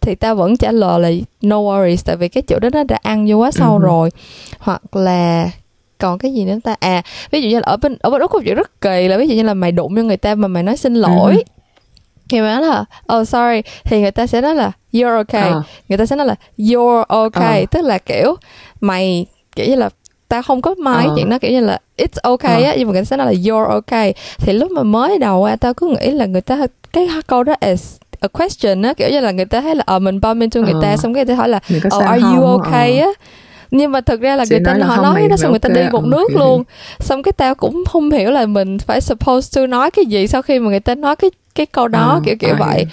thì 0.00 0.14
tao 0.14 0.34
vẫn 0.34 0.56
trả 0.56 0.72
lời 0.72 1.00
là 1.00 1.10
no 1.42 1.56
worries 1.56 1.96
tại 2.04 2.16
vì 2.16 2.28
cái 2.28 2.42
chữ 2.42 2.58
đó 2.58 2.68
nó 2.72 2.84
đã 2.84 2.98
ăn 3.02 3.26
vô 3.28 3.36
quá 3.36 3.50
sâu 3.50 3.78
rồi. 3.78 4.10
Hoặc 4.58 4.96
là 4.96 5.50
còn 5.98 6.18
cái 6.18 6.32
gì 6.34 6.44
nữa 6.44 6.56
ta 6.64 6.74
à 6.80 7.02
ví 7.30 7.42
dụ 7.42 7.48
như 7.48 7.56
là 7.56 7.62
ở 7.66 7.76
bên 7.76 7.96
ở 8.00 8.10
bên 8.10 8.20
úc 8.20 8.30
có 8.30 8.40
chuyện 8.44 8.54
rất 8.54 8.80
kỳ 8.80 9.08
là 9.08 9.16
ví 9.16 9.26
dụ 9.28 9.34
như 9.34 9.42
là 9.42 9.54
mày 9.54 9.72
đụng 9.72 9.94
vô 9.94 10.02
người 10.02 10.16
ta 10.16 10.34
mà 10.34 10.48
mày 10.48 10.62
nói 10.62 10.76
xin 10.76 10.94
lỗi 10.94 11.34
Ừ. 11.36 11.42
thì 12.28 12.40
mày 12.40 12.52
nói 12.54 12.62
là 12.62 12.84
oh 13.16 13.28
sorry 13.28 13.62
thì 13.84 14.00
người 14.00 14.10
ta 14.10 14.26
sẽ 14.26 14.40
nói 14.40 14.54
là 14.54 14.72
you're 14.92 15.16
okay 15.16 15.42
Ờ. 15.50 15.62
người 15.88 15.98
ta 15.98 16.06
sẽ 16.06 16.16
nói 16.16 16.26
là 16.26 16.34
you're 16.58 17.02
okay 17.08 17.60
Ờ. 17.60 17.66
tức 17.70 17.82
là 17.84 17.98
kiểu 17.98 18.36
mày 18.80 19.26
kiểu 19.56 19.66
như 19.66 19.74
là 19.74 19.88
tao 20.28 20.42
không 20.42 20.62
có 20.62 20.74
mai 20.78 20.96
cái 20.98 21.06
Ờ. 21.06 21.12
chuyện 21.16 21.30
đó 21.30 21.38
kiểu 21.38 21.50
như 21.50 21.60
là 21.60 21.78
it's 21.98 22.18
okay 22.22 22.62
á 22.62 22.74
nhưng 22.78 22.88
mà 22.88 22.92
người 22.92 23.00
ta 23.00 23.04
sẽ 23.04 23.16
nói 23.16 23.26
là 23.26 23.32
you're 23.32 23.66
okay 23.66 24.14
thì 24.38 24.52
lúc 24.52 24.70
mà 24.70 24.82
mới 24.82 25.18
đầu 25.18 25.40
qua 25.40 25.56
tao 25.56 25.74
cứ 25.74 25.86
nghĩ 26.00 26.10
là 26.10 26.26
người 26.26 26.40
ta 26.40 26.66
cái 26.92 27.08
câu 27.26 27.42
đó 27.44 27.54
is 27.60 27.96
a 28.20 28.28
question 28.28 28.82
á 28.82 28.92
kiểu 28.94 29.08
như 29.10 29.20
là 29.20 29.30
người 29.30 29.44
ta 29.44 29.60
thấy 29.60 29.74
là 29.74 29.82
ờ 29.86 29.98
mình 29.98 30.20
bump 30.20 30.40
into 30.40 30.60
người 30.60 30.74
ta 30.82 30.90
Ờ. 30.90 30.96
xong 30.96 31.14
cái 31.14 31.24
người 31.24 31.34
ta 31.34 31.38
hỏi 31.38 31.48
là 31.48 31.60
oh 31.96 32.02
are 32.04 32.22
you 32.22 32.44
okay 32.44 32.98
á 32.98 33.08
nhưng 33.70 33.92
mà 33.92 34.00
thực 34.00 34.20
ra 34.20 34.36
là 34.36 34.44
Chị 34.44 34.50
người 34.50 34.60
ta 34.64 34.74
nói 34.74 34.88
họ 34.88 35.02
nói 35.02 35.28
đó 35.28 35.36
xong 35.36 35.50
người 35.50 35.58
ta 35.58 35.68
đi 35.68 35.80
một 35.92 36.02
ừ, 36.04 36.08
nước 36.08 36.26
kiểu 36.28 36.38
luôn. 36.38 36.64
Xong 37.00 37.22
cái 37.22 37.32
tao 37.32 37.54
cũng 37.54 37.84
không 37.84 38.10
hiểu 38.10 38.30
là 38.30 38.46
mình 38.46 38.78
phải 38.78 39.00
supposed 39.00 39.56
to 39.56 39.66
nói 39.66 39.90
cái 39.90 40.04
gì 40.04 40.26
sau 40.26 40.42
khi 40.42 40.58
mà 40.58 40.70
người 40.70 40.80
ta 40.80 40.94
nói 40.94 41.16
cái 41.16 41.30
cái 41.54 41.66
câu 41.66 41.88
đó 41.88 42.08
Ờ, 42.14 42.20
kiểu 42.24 42.36
kiểu 42.40 42.54
à, 42.54 42.56
vậy. 42.58 42.86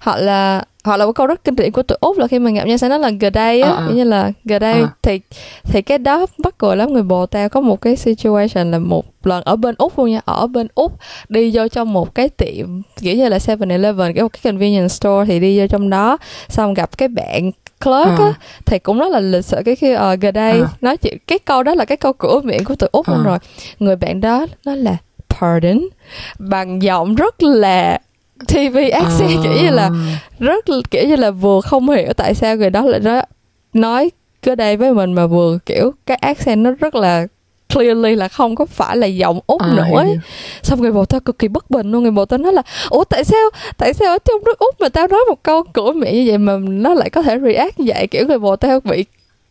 hoặc 0.00 0.16
là 0.16 0.64
hoặc 0.84 0.96
là 0.96 1.06
một 1.06 1.12
câu 1.12 1.26
rất 1.26 1.44
kinh 1.44 1.56
điển 1.56 1.70
của 1.72 1.82
tụi 1.82 1.98
úc 2.00 2.18
là 2.18 2.26
khi 2.26 2.38
mà 2.38 2.50
gặp 2.50 2.64
nhau 2.64 2.76
sẽ 2.78 2.88
nói 2.88 2.98
là 2.98 3.10
good 3.20 3.34
day 3.34 3.60
á. 3.60 3.82
Kiểu 3.86 3.96
như 3.96 4.04
là 4.04 4.32
good 4.44 4.60
day. 4.62 4.80
Ờ. 4.80 4.88
thì 5.02 5.20
thì 5.62 5.82
cái 5.82 5.98
đó 5.98 6.26
mắc 6.44 6.54
cười 6.58 6.76
lắm 6.76 6.92
người 6.92 7.02
bồ 7.02 7.26
tao 7.26 7.48
có 7.48 7.60
một 7.60 7.80
cái 7.80 7.96
situation 7.96 8.70
là 8.70 8.78
một 8.78 9.04
lần 9.24 9.42
ở 9.44 9.56
bên 9.56 9.74
úc 9.78 9.98
luôn 9.98 10.10
nha. 10.10 10.20
Ở 10.24 10.46
bên 10.46 10.66
úc 10.74 10.92
đi 11.28 11.50
vô 11.54 11.68
trong 11.68 11.92
một 11.92 12.14
cái 12.14 12.28
tiệm 12.28 12.82
kiểu 13.00 13.16
như 13.16 13.28
là 13.28 13.38
7-Eleven 13.38 14.12
cái 14.14 14.22
một 14.22 14.28
cái 14.32 14.40
convenience 14.52 14.88
store 14.88 15.24
thì 15.26 15.40
đi 15.40 15.60
vô 15.60 15.66
trong 15.66 15.90
đó. 15.90 16.16
Xong 16.48 16.74
gặp 16.74 16.98
cái 16.98 17.08
bạn 17.08 17.50
clerk 17.84 18.18
Ờ. 18.18 18.24
á 18.26 18.32
thì 18.66 18.78
cũng 18.78 18.98
rất 18.98 19.08
là 19.12 19.20
lịch 19.20 19.44
sự 19.44 19.56
cái 19.64 19.76
khi 19.76 19.92
ờ 19.92 20.14
gần 20.20 20.34
đây 20.34 20.60
Ờ. 20.60 20.68
nói 20.80 20.96
chuyện 20.96 21.16
cái 21.26 21.38
câu 21.38 21.62
đó 21.62 21.74
là 21.74 21.84
cái 21.84 21.96
câu 21.96 22.12
cửa 22.12 22.40
miệng 22.44 22.64
của 22.64 22.74
tụi 22.74 22.88
úc 22.92 23.08
luôn 23.08 23.18
Ờ. 23.18 23.24
rồi 23.24 23.38
người 23.78 23.96
bạn 23.96 24.20
đó 24.20 24.46
nói 24.66 24.76
là 24.76 24.96
pardon 25.40 25.80
bằng 26.38 26.82
giọng 26.82 27.14
rất 27.14 27.42
là 27.42 27.98
TV 28.48 28.76
accent 28.92 29.30
Ờ. 29.36 29.42
kiểu 29.42 29.52
như 29.62 29.70
là 29.70 29.90
rất 30.38 30.64
kiểu 30.90 31.08
như 31.08 31.16
là 31.16 31.30
vừa 31.30 31.60
không 31.60 31.90
hiểu 31.90 32.12
tại 32.16 32.34
sao 32.34 32.56
người 32.56 32.70
đó 32.70 32.82
lại 32.82 33.00
nói 33.00 33.22
nói 33.72 34.10
cứ 34.42 34.54
đây 34.54 34.76
với 34.76 34.94
mình 34.94 35.12
mà 35.12 35.26
vừa 35.26 35.58
kiểu 35.66 35.92
cái 36.06 36.16
accent 36.16 36.58
nó 36.60 36.70
rất 36.70 36.94
là 36.94 37.26
clearly 37.72 38.14
là 38.14 38.28
không 38.28 38.54
có 38.56 38.66
phải 38.66 38.96
là 38.96 39.06
giọng 39.06 39.40
úc 39.46 39.60
Ờ, 39.62 39.68
nữa 39.76 39.98
ấy. 39.98 40.16
xong 40.62 40.80
người 40.82 40.92
bồ 40.92 41.04
tao 41.04 41.20
cực 41.20 41.38
kỳ 41.38 41.48
bất 41.48 41.70
bình 41.70 41.90
luôn 41.92 42.02
người 42.02 42.12
bồ 42.12 42.24
tao 42.24 42.38
nói 42.38 42.52
là 42.52 42.62
ủa 42.90 43.04
tại 43.04 43.24
sao 43.24 43.50
tại 43.76 43.94
sao 43.94 44.08
ở 44.08 44.18
trong 44.24 44.44
nước 44.44 44.58
úc 44.58 44.80
mà 44.80 44.88
tao 44.88 45.06
nói 45.06 45.20
một 45.28 45.42
câu 45.42 45.62
cửa 45.72 45.92
miệng 45.92 46.14
như 46.14 46.24
vậy 46.26 46.38
mà 46.38 46.56
nó 46.68 46.94
lại 46.94 47.10
có 47.10 47.22
thể 47.22 47.38
react 47.38 47.78
như 47.80 47.84
vậy? 47.94 48.06
Kiểu 48.06 48.26
người 48.26 48.38
bồ 48.38 48.56
tao 48.56 48.80
bị 48.80 49.04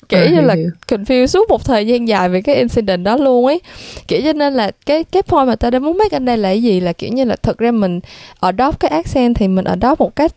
kiểu 0.10 0.20
Ờ, 0.20 0.28
như 0.32 0.42
là 0.42 0.56
confused 0.88 1.26
suốt 1.28 1.50
một 1.50 1.66
thời 1.66 1.88
gian 1.88 2.08
dài 2.08 2.30
về 2.30 2.42
cái 2.42 2.56
incident 2.56 3.04
đó 3.04 3.18
luôn 3.18 3.46
ấy. 3.46 3.62
Kiểu 4.08 4.22
cho 4.24 4.34
nên 4.34 4.54
là 4.54 4.72
cái 4.86 5.04
cái 5.04 5.22
point 5.22 5.48
mà 5.48 5.56
tao 5.56 5.72
đang 5.72 5.84
muốn 5.84 5.98
make 5.98 6.16
ở 6.18 6.20
đây 6.20 6.38
là 6.38 6.50
cái 6.50 6.62
gì? 6.64 6.80
Là 6.80 6.94
kiểu 6.94 7.10
như 7.14 7.24
là 7.26 7.36
thực 7.36 7.58
ra 7.58 7.72
mình 7.72 8.00
adopt 8.40 8.80
cái 8.80 8.92
accent 8.92 9.36
thì 9.36 9.48
mình 9.48 9.66
adopt 9.66 10.00
một 10.00 10.16
cách 10.16 10.32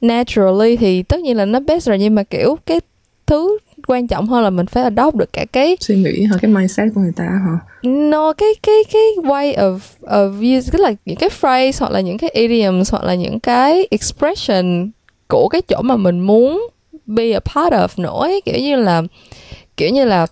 naturally 0.00 0.76
thì 0.76 1.02
tất 1.02 1.20
nhiên 1.20 1.36
là 1.36 1.44
nó 1.44 1.60
best 1.60 1.86
rồi 1.88 1.98
nhưng 1.98 2.14
mà 2.14 2.22
kiểu 2.22 2.58
cái 2.66 2.80
thứ 3.26 3.58
quan 3.86 4.06
trọng 4.06 4.26
hơn 4.26 4.44
là 4.44 4.50
mình 4.50 4.66
phải 4.66 4.82
adopt 4.82 5.16
được 5.16 5.32
cả 5.32 5.44
cái 5.52 5.76
suy 5.80 5.96
nghĩ 5.96 6.24
hả 6.24 6.36
cái 6.42 6.50
mindset 6.50 6.88
của 6.94 7.00
người 7.00 7.12
ta 7.16 7.24
hả 7.24 7.58
no 7.90 8.32
cái 8.32 8.48
cái 8.62 8.74
cái 8.92 9.02
way 9.22 9.54
of 9.54 9.78
of 10.02 10.58
use 10.58 10.70
tức 10.72 10.78
là 10.80 10.92
những 11.04 11.16
cái 11.16 11.28
phrase 11.28 11.72
hoặc 11.80 11.92
là 11.92 12.00
những 12.00 12.18
cái 12.18 12.30
idioms 12.34 12.92
hoặc 12.92 13.04
là 13.04 13.14
những 13.14 13.40
cái 13.40 13.86
expression 13.90 14.90
của 15.28 15.48
cái 15.48 15.62
chỗ 15.62 15.82
mà 15.82 15.96
mình 15.96 16.20
muốn 16.20 16.66
be 17.06 17.30
a 17.32 17.40
part 17.40 17.72
of 17.74 17.88
nữa 18.02 18.18
ấy. 18.20 18.40
kiểu 18.44 18.58
như 18.60 18.76
là 18.76 19.02
kiểu 19.76 19.90
như 19.90 20.04
là 20.04 20.26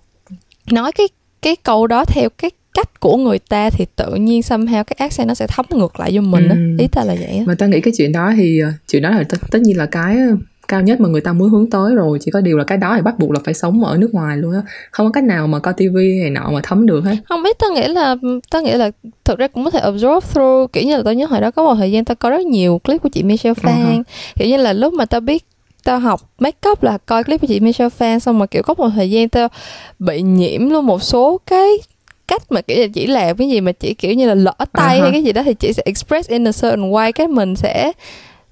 nói 0.71 0.93
cái 0.93 1.09
cái 1.43 1.57
câu 1.57 1.87
đó 1.87 2.05
theo 2.05 2.29
cái 2.39 2.51
cách 2.75 3.01
của 3.01 3.17
người 3.17 3.39
ta 3.39 3.71
thì 3.71 3.85
tự 3.97 4.15
nhiên 4.15 4.41
somehow 4.41 4.85
cái 4.85 4.97
accent 4.99 5.29
nó 5.29 5.35
sẽ 5.35 5.47
thấm 5.47 5.67
ngược 5.71 6.01
lại 6.01 6.11
vô 6.15 6.21
mình 6.21 6.49
Ừ. 6.49 6.57
ý 6.79 6.89
ta 6.89 7.05
là 7.05 7.15
vậy 7.21 7.37
á 7.39 7.43
mà 7.47 7.55
ta 7.55 7.67
nghĩ 7.67 7.81
cái 7.81 7.93
chuyện 7.97 8.13
đó 8.13 8.33
thì 8.37 8.59
ờ, 8.61 8.73
chuyện 8.89 9.03
đó 9.03 9.11
là 9.11 9.23
tất, 9.29 9.37
tất 9.51 9.59
nhiên 9.63 9.77
là 9.77 9.87
cái 9.87 10.17
ờ, 10.17 10.37
cao 10.73 10.81
nhất 10.83 11.01
mà 11.01 11.09
người 11.09 11.21
ta 11.21 11.33
muốn 11.33 11.51
hướng 11.51 11.71
tới 11.71 11.95
rồi. 11.95 12.19
Chỉ 12.21 12.31
có 12.31 12.41
điều 12.41 12.59
là 12.59 12.65
cái 12.65 12.79
đó 12.79 12.93
thì 12.97 13.03
bắt 13.03 13.19
buộc 13.19 13.31
là 13.31 13.41
phải 13.45 13.55
sống 13.55 13.85
ở 13.85 13.97
nước 13.97 14.15
ngoài 14.15 14.37
luôn 14.37 14.53
á. 14.53 14.63
Không 14.91 15.07
có 15.07 15.11
cách 15.13 15.25
nào 15.25 15.47
mà 15.47 15.59
coi 15.59 15.75
tivi 15.75 16.21
này 16.21 16.31
nọ 16.31 16.51
mà 16.51 16.61
thấm 16.63 16.87
được 16.87 17.05
hết. 17.05 17.17
Không 17.29 17.43
biết 17.43 17.59
tao 17.59 17.71
nghĩ 17.73 17.89
là 17.89 18.17
tao 18.51 18.63
nghĩ 18.63 18.73
là 18.73 18.91
thực 19.25 19.39
ra 19.39 19.49
cũng 19.49 19.65
có 19.65 19.71
thể 19.71 19.79
absorb 19.79 20.25
through. 20.35 20.73
Kiểu 20.73 20.85
như 20.85 20.97
là 20.97 21.03
tao 21.05 21.15
nhớ 21.15 21.27
hồi 21.27 21.41
đó 21.41 21.51
có 21.51 21.65
một 21.65 21.75
thời 21.75 21.93
gian 21.93 22.05
tao 22.05 22.15
có 22.15 22.31
rất 22.31 22.47
nhiều 22.47 22.79
clip 22.85 23.03
của 23.03 23.09
chị 23.09 23.23
Michelle 23.23 23.55
Phan. 23.55 23.75
Uh-huh. 23.75 24.03
kiểu 24.37 24.49
như 24.49 24.57
là 24.57 24.73
lúc 24.73 24.93
mà 24.93 25.05
tao 25.05 25.21
biết 25.21 25.45
tao 25.85 25.99
học 25.99 26.21
make 26.39 26.71
up 26.71 26.83
là 26.83 26.99
coi 27.07 27.25
clip 27.25 27.41
của 27.41 27.47
chị 27.47 27.61
Michelle 27.61 27.91
Phan 27.91 28.21
xong 28.21 28.39
mà 28.39 28.47
kiểu 28.47 28.63
có 28.63 28.75
một 28.79 28.89
thời 28.95 29.11
gian 29.11 29.29
tao 29.29 29.49
bị 29.99 30.23
nhiễm 30.23 30.71
luôn 30.71 30.87
một 30.87 31.03
số 31.03 31.41
cái 31.47 31.71
cách 32.29 32.43
mà 32.51 32.61
kiểu 32.61 32.81
là 32.81 32.87
chỉ 32.95 33.07
làm 33.07 33.37
cái 33.37 33.49
gì 33.49 33.61
mà 33.61 33.73
chỉ 33.73 33.95
kiểu 33.95 34.15
như 34.15 34.27
là 34.27 34.35
lỡ 34.35 34.55
tay 34.73 34.99
Uh-huh. 34.99 35.03
hay 35.03 35.13
cái 35.13 35.25
gì 35.25 35.33
đó 35.33 35.43
thì 35.43 35.55
chị 35.55 35.73
sẽ 35.73 35.83
express 35.87 36.29
in 36.29 36.49
a 36.49 36.53
certain 36.53 36.91
way 36.91 37.13
cái 37.13 37.29
mình 37.29 37.57
sẽ 37.57 37.93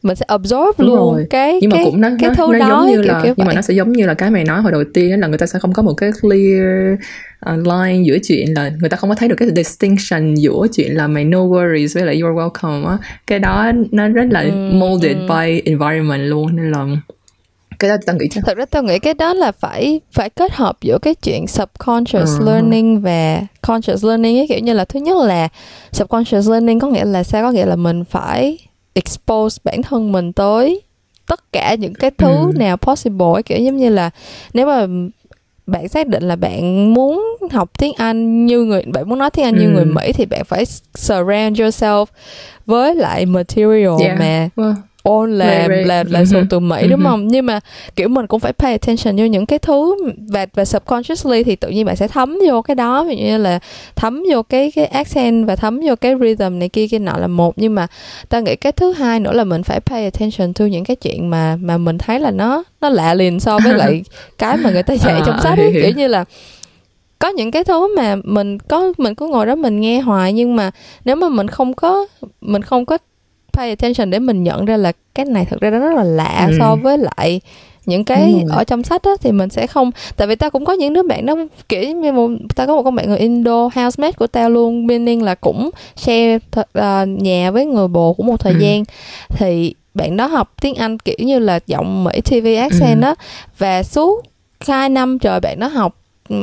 mình 0.03 0.17
sẽ 0.17 0.25
absorb 0.29 0.79
Đúng 0.79 0.89
luôn 0.89 1.15
rồi. 1.15 1.27
cái 1.31 1.59
nhưng 1.61 1.71
mà 1.71 1.77
cái 1.77 1.85
cũng 1.85 2.01
nó 2.01 2.09
cái 2.21 2.29
nó, 2.29 2.35
thứ 2.35 2.53
nó 2.53 2.59
đó 2.59 2.67
giống 2.69 2.87
như 2.87 3.03
kiểu, 3.03 3.13
là 3.13 3.21
kiểu 3.23 3.35
nhưng 3.37 3.45
mà 3.47 3.49
vậy. 3.49 3.55
nó 3.55 3.63
sẽ 3.63 3.75
giống 3.75 3.93
như 3.93 4.07
là 4.07 4.15
cái 4.15 4.31
mày 4.31 4.45
nói 4.45 4.61
hồi 4.63 4.73
đầu 4.73 4.85
tiên 4.95 5.21
là 5.21 5.27
người 5.27 5.39
ta 5.39 5.47
sẽ 5.47 5.59
không 5.59 5.73
có 5.73 5.83
một 5.83 5.95
cái 5.95 6.11
clear 6.21 6.95
uh, 7.51 7.67
line 7.67 8.03
giữa 8.05 8.19
chuyện 8.23 8.55
là 8.55 8.71
người 8.81 8.91
ta 8.91 8.97
không 8.97 9.11
có 9.11 9.17
thấy 9.17 9.29
được 9.29 9.37
cái 9.39 9.49
distinction 9.57 10.35
giữa 10.35 10.67
chuyện 10.73 10.97
là 10.97 11.07
mày 11.07 11.25
no 11.25 11.39
worries 11.39 11.89
với 11.95 12.05
lại 12.05 12.17
you're 12.21 12.35
welcome 12.35 12.87
á 12.87 12.99
cái 13.27 13.39
đó 13.39 13.73
nó 13.93 14.09
rất 14.09 14.25
là 14.31 14.41
Ừ, 14.41 14.51
molded 14.73 15.17
ừ. 15.17 15.23
by 15.29 15.61
environment 15.65 16.21
luôn 16.31 16.57
nên 16.57 16.71
là 16.71 16.87
cái 17.79 17.91
đó 17.91 17.97
tao 18.07 18.17
nghĩ 18.17 18.27
chắc 18.31 18.45
thật 18.47 18.57
ra 18.57 18.65
tao 18.65 18.83
nghĩ 18.83 18.99
cái 18.99 19.15
đó 19.15 19.35
là 19.35 19.53
phải 19.53 20.01
phải 20.13 20.31
kết 20.31 20.53
hợp 20.53 20.77
giữa 20.83 20.99
cái 21.03 21.15
chuyện 21.15 21.47
subconscious 21.47 22.39
Ờ. 22.41 22.47
learning 22.47 23.01
và 23.01 23.41
conscious 23.63 24.05
learning 24.05 24.39
ấy 24.39 24.47
kiểu 24.49 24.59
như 24.59 24.73
là 24.73 24.85
thứ 24.85 25.01
nhất 25.01 25.17
là 25.27 25.49
subconscious 25.93 26.49
learning 26.51 26.79
có 26.81 26.89
nghĩa 26.89 27.05
là 27.05 27.23
sao 27.23 27.43
có 27.43 27.51
nghĩa 27.51 27.67
là 27.67 27.77
mình 27.77 28.05
phải 28.05 28.59
expose 29.05 29.61
bản 29.65 29.83
thân 29.83 30.13
mình 30.13 30.33
tới 30.33 30.83
tất 31.27 31.53
cả 31.53 31.75
những 31.75 31.95
cái 31.95 32.11
thứ 32.19 32.53
Ừ. 32.53 32.59
nào 32.59 32.77
possible 32.77 33.27
ấy 33.35 33.43
kiểu 33.43 33.59
giống 33.59 33.77
như 33.77 33.89
là 33.89 34.11
nếu 34.55 34.67
mà 34.67 34.87
bạn 35.67 35.89
xác 35.89 36.07
định 36.09 36.23
là 36.23 36.37
bạn 36.37 36.95
muốn 36.95 37.25
học 37.51 37.71
tiếng 37.79 37.93
Anh 37.97 38.47
như 38.47 38.65
người 38.65 38.83
bạn 38.83 39.09
muốn 39.09 39.19
nói 39.19 39.31
tiếng 39.31 39.45
Anh 39.45 39.57
như 39.59 39.65
Ừ. 39.67 39.71
người 39.71 39.85
Mỹ 39.85 40.13
thì 40.13 40.27
bạn 40.27 40.45
phải 40.45 40.65
surround 40.95 41.61
yourself 41.61 42.07
với 42.67 42.95
lại 42.95 43.27
material 43.27 44.01
Yeah. 44.01 44.19
mà 44.19 44.49
well, 44.57 44.75
ôn 45.03 45.39
là 45.39 45.69
Right, 45.69 45.87
là 45.87 46.05
là 46.09 46.21
Mhm. 46.33 46.47
từ 46.51 46.59
Mỹ 46.61 46.87
đúng 46.89 47.01
Mhm. 47.01 47.07
không? 47.09 47.29
Nhưng 47.29 47.47
mà 47.47 47.61
kiểu 47.97 48.09
mình 48.09 48.27
cũng 48.27 48.41
phải 48.41 48.53
pay 48.53 48.73
attention 48.73 49.17
vô 49.17 49.25
những 49.25 49.47
cái 49.47 49.59
thứ 49.59 49.95
và 50.33 50.47
và 50.55 50.65
subconsciously 50.65 51.43
thì 51.45 51.57
tự 51.57 51.69
nhiên 51.69 51.87
bạn 51.87 51.97
sẽ 51.97 52.09
thấm 52.09 52.39
vô 52.49 52.63
cái 52.63 52.75
đó 52.75 53.05
ví 53.05 53.17
dụ 53.17 53.23
như 53.25 53.39
là 53.39 53.59
thấm 53.97 54.23
vô 54.33 54.43
cái 54.43 54.73
cái 54.75 54.85
accent 54.87 55.47
và 55.47 55.57
thấm 55.57 55.81
vô 55.87 55.95
cái 55.97 56.15
rhythm 56.21 56.59
này 56.59 56.69
kia 56.69 56.89
kia 56.89 56.99
nọ 56.99 57.13
là 57.19 57.27
một 57.27 57.55
nhưng 57.57 57.75
mà 57.75 57.87
ta 58.29 58.41
nghĩ 58.41 58.57
cái 58.57 58.73
thứ 58.73 58.93
hai 58.93 59.21
nữa 59.21 59.33
là 59.33 59.45
mình 59.45 59.63
phải 59.63 59.81
pay 59.81 60.05
attention 60.05 60.53
to 60.55 60.65
những 60.65 60.85
cái 60.85 60.97
chuyện 60.97 61.31
mà 61.31 61.57
mà 61.61 61.79
mình 61.79 61.99
thấy 61.99 62.21
là 62.21 62.31
nó 62.31 62.63
nó 62.81 62.89
lạ 62.89 63.15
liền 63.15 63.41
so 63.41 63.59
với 63.65 63.75
lại 63.75 64.03
cái 64.39 64.57
mà 64.57 64.71
người 64.71 64.83
ta 64.83 64.95
dạy 64.95 65.15
À, 65.15 65.23
trong 65.27 65.41
sách 65.43 65.59
ấy. 65.59 65.71
kiểu 65.73 65.91
như 65.97 66.07
là 66.09 66.25
có 67.19 67.29
những 67.29 67.51
cái 67.51 67.65
thứ 67.65 67.97
mà 67.97 68.17
mình 68.25 68.59
có 68.59 68.93
mình 68.99 69.15
cứ 69.15 69.27
ngồi 69.27 69.47
đó 69.47 69.55
mình 69.55 69.81
nghe 69.81 70.01
hoài 70.01 70.33
nhưng 70.33 70.57
mà 70.57 70.71
nếu 71.05 71.17
mà 71.17 71.29
mình 71.29 71.49
không 71.49 71.75
có 71.75 72.07
mình 72.41 72.63
không 72.63 72.85
có 72.87 72.99
pay 73.53 73.69
attention 73.69 74.11
để 74.11 74.19
mình 74.19 74.43
nhận 74.43 74.65
ra 74.65 74.77
là 74.77 74.93
cái 75.15 75.25
này 75.27 75.45
thực 75.45 75.61
ra 75.61 75.71
nó 75.71 75.79
rất 75.79 75.95
là 75.97 76.05
lạ 76.05 76.47
Ừ. 76.51 76.57
so 76.59 76.77
với 76.77 76.99
lại 76.99 77.41
những 77.87 78.05
cái 78.05 78.33
rồi. 78.33 78.43
ở 78.51 78.65
trong 78.65 78.83
sách 78.83 79.03
á 79.03 79.11
thì 79.21 79.33
mình 79.33 79.49
sẽ 79.51 79.67
không 79.67 79.91
tại 80.17 80.29
vì 80.29 80.35
tao 80.35 80.51
cũng 80.51 80.65
có 80.65 80.73
những 80.73 80.93
đứa 80.93 81.03
bạn 81.03 81.27
nó 81.27 81.35
kiểu 81.69 81.93
như 81.97 82.13
một 82.13 82.29
tao 82.57 82.67
có 82.67 82.75
một 82.77 82.83
con 82.83 82.95
bạn 82.95 83.09
người 83.09 83.19
Indo 83.19 83.69
housemate 83.75 84.13
của 84.13 84.27
tao 84.27 84.51
luôn 84.51 84.87
meaning 84.87 85.23
là 85.23 85.35
cũng 85.35 85.71
share 85.97 86.39
th- 86.53 86.63
ờ, 86.73 87.07
nhà 87.07 87.51
với 87.51 87.67
người 87.67 87.89
bồ 87.89 88.13
của 88.13 88.23
một 88.23 88.41
thời 88.41 88.53
Ừ. 88.53 88.59
gian 88.59 88.85
thì 89.29 89.75
bạn 89.95 90.17
đó 90.17 90.27
học 90.27 90.53
tiếng 90.63 90.75
Anh 90.75 90.99
kiểu 90.99 91.17
như 91.19 91.39
là 91.39 91.59
giọng 91.67 92.05
Mỹ 92.05 92.21
TV 92.21 92.47
accent 92.59 93.01
Ừ. 93.01 93.03
đó 93.03 93.15
và 93.59 93.83
suốt 93.83 94.23
hai 94.67 94.89
năm 94.89 95.19
trời 95.19 95.41
bạn 95.41 95.59
đó 95.61 95.67
học 95.69 95.95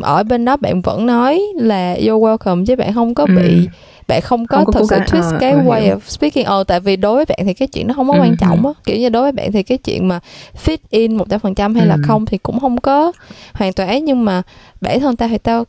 ở 0.02 0.24
bên 0.24 0.46
đó 0.46 0.58
bạn 0.58 0.82
vẫn 0.82 1.06
nói 1.06 1.42
là 1.56 1.96
you're 1.96 2.20
welcome 2.38 2.66
chứ 2.66 2.76
bạn 2.76 2.94
không 2.94 3.14
có 3.16 3.26
bị 3.26 3.66
Ừ. 3.66 3.72
bạn 4.08 4.22
không 4.22 4.48
có 4.48 4.58
Không 4.58 4.66
có 4.66 4.72
thực 4.72 4.90
sự 4.90 4.96
twist 5.00 5.32
ờ, 5.34 5.38
cái 5.40 5.52
ờ, 5.52 5.58
way 5.60 5.80
hiểu. 5.82 5.96
of 5.96 6.00
speaking 6.08 6.44
ờ 6.46 6.64
tại 6.64 6.80
vì 6.80 6.96
đối 6.96 7.16
với 7.16 7.26
bạn 7.26 7.38
thì 7.46 7.54
cái 7.54 7.68
chuyện 7.68 7.88
nó 7.88 7.94
không 7.94 8.08
có 8.08 8.14
Ừ, 8.14 8.20
quan 8.20 8.36
trọng 8.38 8.66
ừ. 8.66 8.70
á 8.70 8.74
kiểu 8.86 8.98
như 8.98 9.10
đối 9.10 9.22
với 9.24 9.32
bạn 9.32 9.52
thì 9.52 9.64
cái 9.64 9.78
chuyện 9.78 10.08
mà 10.08 10.20
fit 10.66 10.78
in 10.90 11.18
một 11.18 11.30
trăm 11.30 11.40
phần 11.40 11.56
trăm 11.56 11.76
hay 11.76 11.86
là 11.88 11.96
Ừ. 11.96 12.02
không 12.04 12.26
thì 12.26 12.38
cũng 12.38 12.60
không 12.60 12.78
có 12.82 13.12
hoàn 13.54 13.74
toàn 13.74 13.90
ấy 13.90 14.02
nhưng 14.02 14.26
mà 14.26 14.42
bản 14.82 15.00
thân 15.00 15.16
tao 15.16 15.30
thì 15.30 15.38
tao 15.38 15.64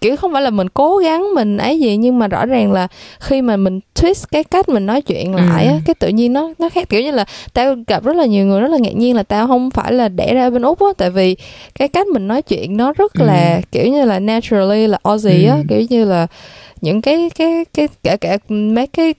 kiểu 0.00 0.16
không 0.16 0.32
phải 0.32 0.42
là 0.42 0.50
mình 0.50 0.68
cố 0.68 0.96
gắng 0.96 1.34
mình 1.34 1.56
ấy 1.56 1.80
gì 1.80 1.96
nhưng 1.96 2.18
mà 2.18 2.28
rõ 2.28 2.46
ràng 2.46 2.72
là 2.72 2.88
khi 3.20 3.42
mà 3.42 3.56
mình 3.56 3.80
twist 3.94 4.24
cái 4.30 4.44
cách 4.44 4.68
mình 4.68 4.86
nói 4.86 5.02
chuyện 5.02 5.34
lại 5.34 5.66
á 5.66 5.72
Ừ. 5.72 5.80
cái 5.84 5.94
tự 5.94 6.08
nhiên 6.08 6.32
nó 6.32 6.50
nó 6.58 6.68
khác 6.68 6.88
kiểu 6.88 7.00
như 7.02 7.10
là 7.10 7.24
tao 7.54 7.74
gặp 7.86 8.04
rất 8.04 8.16
là 8.16 8.26
nhiều 8.26 8.46
người 8.46 8.60
rất 8.60 8.68
là 8.70 8.78
ngạc 8.78 8.94
nhiên 8.96 9.16
là 9.16 9.22
tao 9.22 9.46
không 9.46 9.70
phải 9.70 9.92
là 9.92 10.08
đẻ 10.08 10.34
ra 10.34 10.50
bên 10.50 10.62
úc 10.62 10.80
á 10.80 10.86
tại 10.98 11.10
vì 11.10 11.36
cái 11.78 11.88
cách 11.88 12.06
mình 12.06 12.28
nói 12.28 12.42
chuyện 12.42 12.76
nó 12.76 12.92
rất 12.92 13.12
Ừ. 13.14 13.24
là 13.24 13.60
kiểu 13.72 13.86
như 13.92 14.04
là 14.04 14.18
naturally 14.20 14.86
là 14.86 14.98
Aussie 15.02 15.46
á 15.48 15.54
Ừ. 15.56 15.62
kiểu 15.68 15.82
như 15.90 16.04
là 16.04 16.26
những 16.80 17.02
cái 17.02 17.30
cái 17.38 17.64
cái 17.74 17.88
kể 18.02 18.16
cả 18.16 18.38
mấy 18.48 18.86
cái 18.86 19.14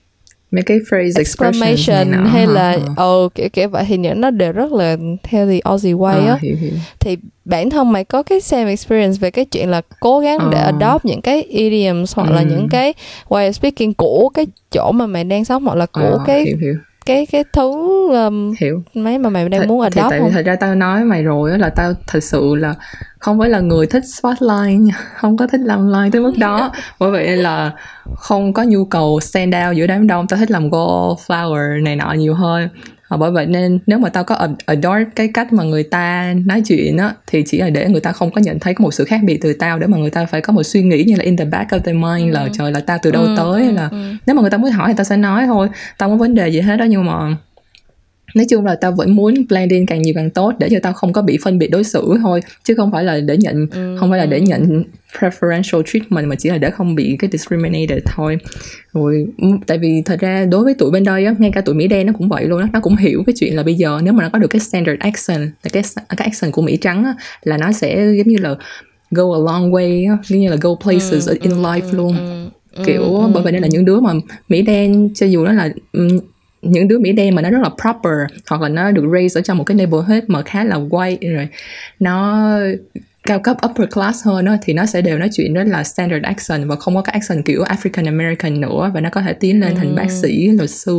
mấy 0.50 0.62
cái 0.62 0.78
phrase 0.90 1.20
expression 1.20 1.62
exclamation 1.70 2.10
này 2.10 2.30
hay 2.32 2.46
là 2.46 2.72
Ờ. 2.72 2.80
ờ 2.96 3.28
kiểu 3.34 3.48
kiểu 3.52 3.68
vậy 3.68 3.84
thì 3.88 3.96
những 3.96 4.20
nó 4.20 4.30
đều 4.30 4.52
rất 4.52 4.72
là 4.72 4.96
theo 5.22 5.46
the 5.46 5.58
Aussie 5.64 5.92
way 5.94 6.26
Ờ, 6.26 6.26
á 6.26 6.38
hiểu 6.42 6.56
hiểu 6.60 6.72
thì 7.00 7.16
bản 7.44 7.70
thân 7.70 7.92
mày 7.92 8.04
có 8.04 8.22
cái 8.22 8.40
same 8.40 8.70
experience 8.70 9.18
về 9.20 9.30
cái 9.30 9.44
chuyện 9.44 9.68
là 9.70 9.80
cố 10.00 10.18
gắng 10.20 10.38
để 10.52 10.58
Ờ. 10.58 10.64
adopt 10.64 11.04
những 11.04 11.20
cái 11.22 11.42
idioms 11.42 12.16
hoặc 12.16 12.30
là 12.30 12.40
Ừ. 12.40 12.46
những 12.50 12.68
cái 12.68 12.94
way 13.28 13.48
of 13.48 13.52
speaking 13.52 13.92
của 13.92 14.28
cái 14.34 14.46
chỗ 14.70 14.92
mà 14.92 15.06
mày 15.06 15.24
đang 15.24 15.44
sống 15.44 15.64
hoặc 15.64 15.74
là 15.74 15.86
của 15.86 16.00
Ờ, 16.00 16.18
cái 16.26 16.44
hiểu 16.44 16.56
hiểu 16.60 16.74
cái 17.10 17.26
cái 17.32 17.44
thứ 17.52 17.70
um, 18.12 18.52
hiểu. 18.60 18.82
mấy 18.94 19.18
mà 19.18 19.28
mày 19.28 19.48
đang 19.48 19.60
Thật- 19.60 19.66
muốn 19.68 19.80
thì 19.80 20.00
adopt 20.00 20.10
tại 20.10 20.20
không? 20.20 20.30
thật 20.32 20.42
ra 20.46 20.56
tao 20.56 20.74
nói 20.74 21.04
mày 21.04 21.22
rồi 21.22 21.58
là 21.58 21.70
tao 21.70 21.92
thật 22.06 22.22
sự 22.22 22.54
là 22.54 22.74
không 23.18 23.38
phải 23.38 23.48
là 23.48 23.60
người 23.60 23.86
thích 23.86 24.02
spotlight 24.06 24.80
không 25.16 25.36
có 25.36 25.46
thích 25.46 25.60
làm 25.64 25.92
line 25.92 26.10
tới 26.12 26.22
mức 26.22 26.32
đó. 26.38 26.72
Bởi 26.98 27.10
vậy 27.10 27.36
là 27.36 27.72
không 28.16 28.52
có 28.52 28.62
nhu 28.62 28.84
cầu 28.84 29.20
stand 29.20 29.54
out 29.54 29.76
giữa 29.76 29.86
đám 29.86 30.06
đông. 30.06 30.26
Tao 30.26 30.38
thích 30.38 30.50
làm 30.50 30.70
wallflower 30.70 31.82
này 31.82 31.96
nọ 31.96 32.12
nhiều 32.12 32.34
hơn 32.34 32.68
Ờ, 33.10 33.16
bởi 33.16 33.30
vậy 33.30 33.46
nên 33.46 33.78
nếu 33.86 33.98
mà 33.98 34.08
tao 34.08 34.24
có 34.24 34.34
ad- 34.34 34.54
adopt 34.66 35.16
cái 35.16 35.28
cách 35.34 35.52
mà 35.52 35.64
người 35.64 35.82
ta 35.82 36.34
nói 36.46 36.62
chuyện 36.66 36.98
á 36.98 37.14
thì 37.26 37.42
chỉ 37.46 37.58
là 37.58 37.70
để 37.70 37.88
người 37.88 38.00
ta 38.00 38.12
không 38.12 38.30
có 38.30 38.40
nhận 38.44 38.58
thấy 38.58 38.74
có 38.74 38.82
một 38.82 38.94
sự 38.94 39.04
khác 39.04 39.20
biệt 39.24 39.38
từ 39.40 39.52
tao 39.52 39.78
để 39.78 39.86
mà 39.86 39.98
người 39.98 40.10
ta 40.10 40.26
phải 40.26 40.40
có 40.40 40.52
một 40.52 40.62
suy 40.62 40.82
nghĩ 40.82 41.04
như 41.06 41.14
là 41.16 41.24
in 41.24 41.36
the 41.36 41.44
back 41.44 41.70
of 41.70 41.78
their 41.80 41.96
mind 41.96 42.34
là 42.34 42.42
Ừ. 42.42 42.48
trời 42.58 42.72
là 42.72 42.80
tao 42.80 42.98
từ 43.02 43.10
đâu 43.10 43.22
Ừ, 43.22 43.34
tới 43.36 43.62
ừ, 43.66 43.72
là 43.72 43.88
ừ. 43.90 43.96
nếu 44.26 44.36
mà 44.36 44.42
người 44.42 44.50
ta 44.50 44.56
muốn 44.58 44.70
hỏi 44.70 44.88
thì 44.88 44.94
tao 44.96 45.04
sẽ 45.04 45.16
nói 45.16 45.46
thôi 45.46 45.68
tao 45.98 46.08
không 46.08 46.18
có 46.18 46.22
vấn 46.24 46.34
đề 46.34 46.48
gì 46.48 46.60
hết 46.60 46.76
đó 46.76 46.84
nhưng 46.84 47.04
mà 47.06 47.36
nói 48.34 48.46
chung 48.50 48.64
là 48.64 48.74
tao 48.74 48.92
vẫn 48.92 49.16
muốn 49.16 49.34
blend 49.48 49.72
in 49.72 49.86
càng 49.86 50.02
nhiều 50.02 50.14
càng 50.16 50.30
tốt 50.30 50.52
để 50.58 50.68
cho 50.70 50.78
tao 50.82 50.92
không 50.92 51.12
có 51.12 51.22
bị 51.22 51.38
phân 51.44 51.58
biệt 51.58 51.68
đối 51.68 51.84
xử 51.84 52.14
thôi 52.22 52.40
chứ 52.64 52.74
không 52.74 52.90
phải 52.92 53.04
là 53.04 53.20
để 53.20 53.36
nhận 53.36 53.66
Ừ, 53.70 53.96
không 54.00 54.10
phải 54.10 54.18
là 54.18 54.26
để 54.26 54.36
ừ. 54.38 54.42
nhận 54.42 54.84
preferential 55.18 55.82
treatment 55.86 56.26
mà 56.26 56.34
chỉ 56.38 56.48
là 56.48 56.58
để 56.58 56.70
không 56.70 56.94
bị 56.94 57.16
cái 57.18 57.30
discriminated 57.32 57.98
thôi. 58.06 58.38
Rồi 58.92 59.26
ừ, 59.38 59.48
tại 59.66 59.78
vì 59.78 60.02
thật 60.04 60.20
ra 60.20 60.44
đối 60.44 60.64
với 60.64 60.74
tụi 60.74 60.90
bên 60.90 61.04
đây 61.04 61.24
á 61.24 61.34
ngay 61.38 61.50
cả 61.54 61.60
tụi 61.60 61.74
mỹ 61.74 61.86
đen 61.88 62.06
nó 62.06 62.12
cũng 62.18 62.28
vậy 62.28 62.44
luôn 62.44 62.60
á 62.60 62.68
nó 62.72 62.80
cũng 62.80 62.96
hiểu 62.96 63.22
cái 63.26 63.34
chuyện 63.38 63.56
là 63.56 63.62
bây 63.62 63.74
giờ 63.74 64.00
nếu 64.04 64.12
mà 64.12 64.22
nó 64.22 64.30
có 64.32 64.38
được 64.38 64.48
cái 64.50 64.60
standard 64.60 65.00
accent 65.00 65.40
là 65.40 65.70
cái 65.72 65.82
cái 66.08 66.16
accent 66.24 66.52
của 66.52 66.62
mỹ 66.62 66.76
trắng 66.76 67.04
á 67.04 67.14
là 67.42 67.56
nó 67.56 67.72
sẽ 67.72 68.12
giống 68.16 68.28
như 68.28 68.36
là 68.40 68.54
go 69.10 69.22
a 69.34 69.38
long 69.52 69.72
way 69.72 70.10
á 70.10 70.18
giống 70.26 70.40
như 70.40 70.48
là 70.50 70.56
go 70.60 70.70
places 70.84 71.28
Ừ, 71.28 71.36
in 71.40 71.50
ừ, 71.52 71.56
life 71.58 71.80
ừ, 71.90 71.96
luôn. 71.96 72.12
ừ, 72.74 72.82
kiểu 72.86 73.02
ừ, 73.14 73.30
bởi 73.34 73.42
vậy 73.42 73.52
nên 73.52 73.62
là 73.62 73.68
những 73.68 73.84
đứa 73.84 74.00
mà 74.00 74.12
mỹ 74.48 74.62
đen 74.62 75.08
cho 75.14 75.26
dù 75.26 75.44
nó 75.44 75.52
là 75.52 75.68
những 76.62 76.88
đứa 76.88 76.98
mỹ 76.98 77.12
đen 77.12 77.34
mà 77.34 77.42
nó 77.42 77.50
rất 77.50 77.58
là 77.62 77.70
proper 77.82 78.38
hoặc 78.50 78.60
là 78.62 78.68
nó 78.68 78.90
được 78.90 79.04
raise 79.12 79.40
ở 79.40 79.42
trong 79.42 79.58
một 79.58 79.64
cái 79.64 79.74
neighborhood 79.74 80.22
mà 80.26 80.42
khá 80.42 80.64
là 80.64 80.76
white 80.76 81.34
rồi 81.36 81.48
nó 82.00 82.48
cao 83.22 83.38
cấp 83.40 83.56
upper 83.70 83.88
class 83.90 84.24
hơn 84.26 84.44
đó, 84.44 84.56
thì 84.62 84.72
nó 84.72 84.86
sẽ 84.86 85.02
đều 85.02 85.18
nói 85.18 85.28
chuyện 85.32 85.54
rất 85.54 85.64
là 85.66 85.84
standard 85.84 86.24
accent 86.24 86.68
và 86.68 86.76
không 86.76 86.94
có 86.94 87.02
cái 87.02 87.12
accent 87.12 87.44
kiểu 87.44 87.62
African 87.64 88.06
American 88.06 88.60
nữa 88.60 88.90
và 88.94 89.00
nó 89.00 89.10
có 89.12 89.20
thể 89.22 89.32
tiến 89.32 89.60
lên 89.60 89.74
thành 89.76 89.88
Ừ. 89.88 89.94
bác 89.96 90.10
sĩ 90.10 90.48
luật 90.48 90.70
sư 90.70 90.98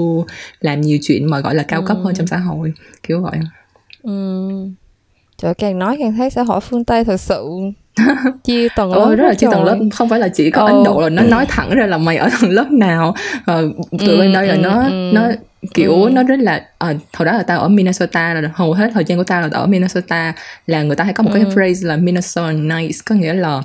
làm 0.62 0.82
nhiều 0.82 0.98
chuyện 1.02 1.30
mà 1.30 1.40
gọi 1.40 1.56
là 1.56 1.64
cao 1.64 1.82
cấp 1.82 1.98
hơn 2.04 2.16
trong 2.16 2.28
xã 2.28 2.38
hội 2.38 2.74
kiểu 3.04 3.22
vậy 3.22 3.40
Ừ. 4.04 4.50
Trời 5.38 5.54
càng 5.54 5.80
nói 5.80 5.98
càng 6.00 6.14
thấy 6.18 6.30
xã 6.30 6.44
hội 6.44 6.62
phương 6.62 6.86
Tây 6.86 7.04
thật 7.04 7.18
sự 7.18 7.46
chia 8.44 8.70
tầng 8.70 8.92
lớp 8.92 9.00
Ờ, 9.00 9.16
rất 9.16 9.26
là 9.28 9.34
chia 9.34 9.48
tầng 9.52 9.64
lớp 9.64 9.78
không 9.94 10.10
phải 10.10 10.20
là 10.20 10.28
chỉ 10.28 10.50
có 10.52 10.62
Ờ. 10.62 10.68
Ấn 10.68 10.84
Độ 10.84 11.02
là 11.02 11.10
nó 11.10 11.24
nói 11.24 11.46
thẳng 11.50 11.70
ra 11.76 11.86
là 11.86 11.98
mày 11.98 12.18
ở 12.18 12.30
tầng 12.42 12.52
lớp 12.52 12.72
nào 12.72 13.16
ờ, 13.46 13.62
tụi 14.00 14.10
Ừ, 14.10 14.20
bên 14.20 14.34
đây 14.34 14.48
là 14.48 14.54
ừ, 14.54 14.60
nó 14.60 14.84
ừ. 14.86 15.10
nó 15.14 15.22
kiểu 15.74 16.04
Ừ. 16.04 16.10
nó 16.14 16.24
rất 16.24 16.40
là 16.40 16.62
à, 16.78 16.94
hồi 17.18 17.26
đó 17.26 17.32
là 17.32 17.44
tao 17.44 17.60
ở 17.60 17.68
Minnesota 17.68 18.34
là 18.34 18.50
hầu 18.54 18.74
hết 18.74 18.92
thời 18.94 19.04
gian 19.06 19.18
của 19.18 19.24
tao 19.24 19.42
là 19.42 19.50
ở 19.52 19.66
Minnesota 19.68 20.34
là 20.68 20.84
người 20.84 20.96
ta 20.96 21.04
hay 21.04 21.14
có 21.14 21.24
một 21.24 21.32
cái 21.34 21.44
Ừ. 21.44 21.50
phrase 21.56 21.88
là 21.88 21.96
Minnesota 21.98 22.52
nice 22.52 22.98
có 23.06 23.16
nghĩa 23.16 23.34
là 23.34 23.62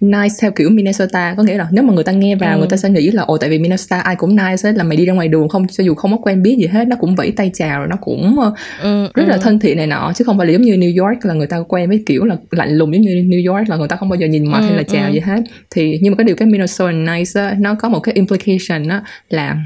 nice 0.00 0.34
theo 0.40 0.50
kiểu 0.50 0.70
Minnesota 0.70 1.34
có 1.36 1.42
nghĩa 1.42 1.56
là 1.56 1.68
nếu 1.72 1.84
mà 1.84 1.94
người 1.94 2.04
ta 2.04 2.12
nghe 2.12 2.36
vào 2.36 2.54
Ừ. 2.56 2.58
người 2.58 2.68
ta 2.70 2.76
sẽ 2.76 2.90
nghĩ 2.90 3.10
là 3.10 3.22
ồ 3.22 3.36
tại 3.38 3.50
vì 3.50 3.58
Minnesota 3.58 4.00
ai 4.00 4.16
cũng 4.16 4.36
nice 4.36 4.56
hết 4.64 4.72
là 4.76 4.84
mày 4.84 4.96
đi 4.96 5.04
ra 5.06 5.12
ngoài 5.12 5.28
đường 5.28 5.48
không 5.48 5.66
cho 5.68 5.84
dù 5.84 5.94
không 5.94 6.10
có 6.10 6.16
quen 6.16 6.42
biết 6.42 6.56
gì 6.60 6.66
hết 6.66 6.88
nó 6.88 6.96
cũng 6.96 7.14
vẫy 7.14 7.30
tay 7.30 7.50
chào 7.54 7.78
rồi 7.78 7.88
nó 7.88 7.96
cũng 8.00 8.36
ờ, 8.40 8.52
Ừ, 8.82 9.08
rất 9.14 9.24
là 9.28 9.34
ừ. 9.34 9.40
thân 9.42 9.58
thiện 9.58 9.76
này 9.76 9.86
nọ 9.86 10.12
chứ 10.16 10.24
không 10.24 10.38
phải 10.38 10.46
là 10.46 10.52
giống 10.52 10.62
như 10.62 10.74
New 10.76 11.04
York 11.06 11.24
là 11.26 11.34
người 11.34 11.46
ta 11.46 11.56
quen 11.68 11.88
với 11.88 12.02
kiểu 12.06 12.24
là 12.24 12.36
lạnh 12.50 12.76
lùng 12.76 12.92
giống 12.94 13.02
như 13.02 13.14
New 13.14 13.52
York 13.54 13.68
là 13.68 13.76
người 13.76 13.88
ta 13.88 13.96
không 13.96 14.08
bao 14.08 14.16
giờ 14.20 14.26
nhìn 14.26 14.46
mặt 14.50 14.58
Ừ, 14.60 14.66
hay 14.66 14.76
là 14.76 14.82
chào 14.82 15.08
ừ. 15.08 15.12
gì 15.12 15.20
hết 15.20 15.40
thì 15.70 15.98
nhưng 16.02 16.10
mà 16.12 16.16
cái 16.16 16.24
điều 16.24 16.36
cái 16.36 16.48
Minnesota 16.48 16.92
nice 16.92 17.40
á, 17.40 17.56
nó 17.60 17.74
có 17.74 17.88
một 17.88 18.00
cái 18.00 18.12
implication 18.14 18.88
á 18.88 19.02
là 19.30 19.56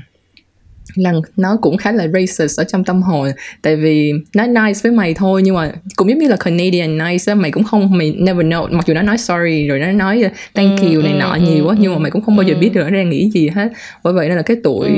là 0.94 1.12
nó 1.36 1.56
cũng 1.62 1.76
khá 1.76 1.92
là 1.92 2.06
racist 2.08 2.60
ở 2.60 2.64
trong 2.64 2.84
tâm 2.84 3.02
hồn. 3.02 3.28
Tại 3.62 3.76
vì 3.76 4.12
nó 4.34 4.46
nice 4.46 4.80
với 4.82 4.92
mày 4.92 5.14
thôi 5.14 5.42
nhưng 5.44 5.54
mà 5.54 5.72
cũng 5.96 6.08
giống 6.08 6.18
như 6.18 6.28
là 6.28 6.36
Canadian 6.36 6.98
nice 6.98 7.24
á 7.26 7.34
mày 7.34 7.50
cũng 7.50 7.64
không 7.64 7.98
mày 7.98 8.14
never 8.18 8.46
know. 8.46 8.72
Mặc 8.72 8.86
dù 8.86 8.94
nó 8.94 9.02
nói 9.02 9.18
sorry 9.18 9.66
rồi 9.66 9.78
nó 9.78 9.92
nói 9.92 10.22
uh, 10.26 10.32
thank 10.54 10.80
Ừ, 10.80 10.94
you 10.94 11.02
này 11.02 11.12
ừ, 11.12 11.18
nọ 11.18 11.32
ừ, 11.34 11.40
nhiều 11.40 11.66
quá 11.66 11.74
nhưng 11.78 11.92
mà 11.92 11.98
mày 11.98 12.10
cũng 12.10 12.22
không 12.22 12.36
bao 12.36 12.46
giờ 12.46 12.54
biết 12.60 12.70
được 12.74 12.82
nó 12.82 12.90
đang 12.90 13.10
nghĩ 13.10 13.30
gì 13.30 13.48
hết. 13.48 13.68
Bởi 14.04 14.12
vậy 14.12 14.28
nên 14.28 14.36
là 14.36 14.42
cái 14.42 14.56
tuổi 14.64 14.88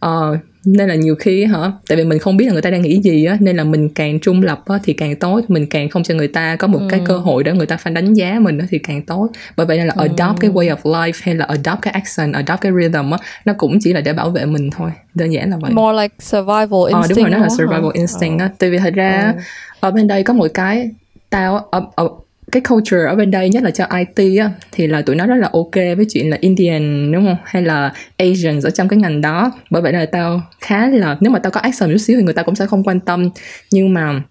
Ừ. 0.00 0.36
Ờ, 0.66 0.70
nên 0.76 0.88
là 0.88 0.94
nhiều 0.94 1.14
khi 1.18 1.44
hả 1.44 1.72
tại 1.88 1.96
vì 1.96 2.04
mình 2.04 2.18
không 2.18 2.36
biết 2.36 2.46
là 2.46 2.52
người 2.52 2.62
ta 2.62 2.70
đang 2.70 2.82
nghĩ 2.82 3.00
gì 3.02 3.24
á 3.24 3.36
nên 3.40 3.56
là 3.56 3.64
mình 3.64 3.88
càng 3.88 4.20
trung 4.20 4.42
lập 4.42 4.62
á, 4.66 4.78
thì 4.84 4.92
càng 4.92 5.16
tốt 5.16 5.40
mình 5.48 5.66
càng 5.66 5.88
không 5.88 6.02
cho 6.02 6.14
người 6.14 6.28
ta 6.28 6.56
có 6.56 6.66
một 6.66 6.80
cái 6.90 7.00
Ừ. 7.00 7.04
cơ 7.08 7.18
hội 7.18 7.44
để 7.44 7.52
người 7.52 7.66
ta 7.66 7.76
phải 7.76 7.92
đánh 7.92 8.14
giá 8.14 8.38
mình 8.40 8.58
á, 8.58 8.66
thì 8.70 8.78
càng 8.78 9.02
tốt 9.02 9.28
bởi 9.56 9.66
vậy 9.66 9.78
nên 9.78 9.86
là 9.86 9.94
Ừ. 9.96 10.00
adopt 10.08 10.40
cái 10.40 10.50
way 10.50 10.76
of 10.76 10.92
life 10.92 11.20
hay 11.22 11.34
là 11.34 11.44
adopt 11.44 11.82
cái 11.82 11.92
accent 11.92 12.34
adopt 12.34 12.60
cái 12.60 12.72
rhythm 12.80 13.10
á 13.10 13.18
nó 13.44 13.52
cũng 13.58 13.78
chỉ 13.80 13.92
là 13.92 14.00
để 14.00 14.12
bảo 14.12 14.30
vệ 14.30 14.44
mình 14.44 14.70
thôi 14.70 14.90
đơn 15.14 15.32
giản 15.32 15.50
là 15.50 15.56
vậy 15.60 15.70
More 15.74 16.02
like 16.02 16.14
survival 16.18 16.80
ờ 16.92 16.98
instinct 16.98 17.16
đúng 17.16 17.18
rồi 17.24 17.30
nó 17.30 17.38
là 17.38 17.48
survival 17.48 17.82
hả? 17.84 17.90
instinct 17.94 18.40
Ờ. 18.40 18.44
á 18.44 18.50
tại 18.58 18.70
vì 18.70 18.78
thật 18.78 18.94
ra 18.94 19.32
Ừ. 19.36 19.40
ở 19.80 19.90
bên 19.90 20.06
đây 20.06 20.22
có 20.22 20.32
một 20.34 20.46
cái 20.54 20.90
tao 21.30 21.58
ở, 21.70 21.82
ở, 21.96 22.08
cái 22.52 22.62
culture 22.68 23.04
ở 23.08 23.14
bên 23.14 23.30
đây, 23.30 23.48
nhất 23.48 23.62
là 23.62 23.70
cho 23.70 23.86
IT 23.98 24.38
á, 24.40 24.50
thì 24.72 24.86
là 24.86 25.02
tụi 25.02 25.16
nó 25.16 25.26
rất 25.26 25.36
là 25.36 25.48
ok 25.52 25.74
với 25.74 26.06
chuyện 26.08 26.30
là 26.30 26.36
Indian, 26.40 27.12
đúng 27.12 27.26
không? 27.26 27.36
Hay 27.44 27.62
là 27.62 27.92
Asian 28.16 28.60
ở 28.60 28.70
trong 28.70 28.88
cái 28.88 28.98
ngành 28.98 29.20
đó. 29.20 29.52
Bởi 29.70 29.82
vậy 29.82 29.92
là 29.92 30.06
tao 30.06 30.42
khá 30.60 30.88
là, 30.88 31.16
nếu 31.20 31.30
mà 31.30 31.38
tao 31.38 31.50
có 31.50 31.60
accent 31.60 31.90
chút 31.92 31.98
xíu 31.98 32.16
thì 32.16 32.24
người 32.24 32.34
ta 32.34 32.42
cũng 32.42 32.54
sẽ 32.54 32.66
không 32.66 32.84
quan 32.84 33.00
tâm. 33.00 33.30
Nhưng 33.70 33.94
mà 33.94 34.22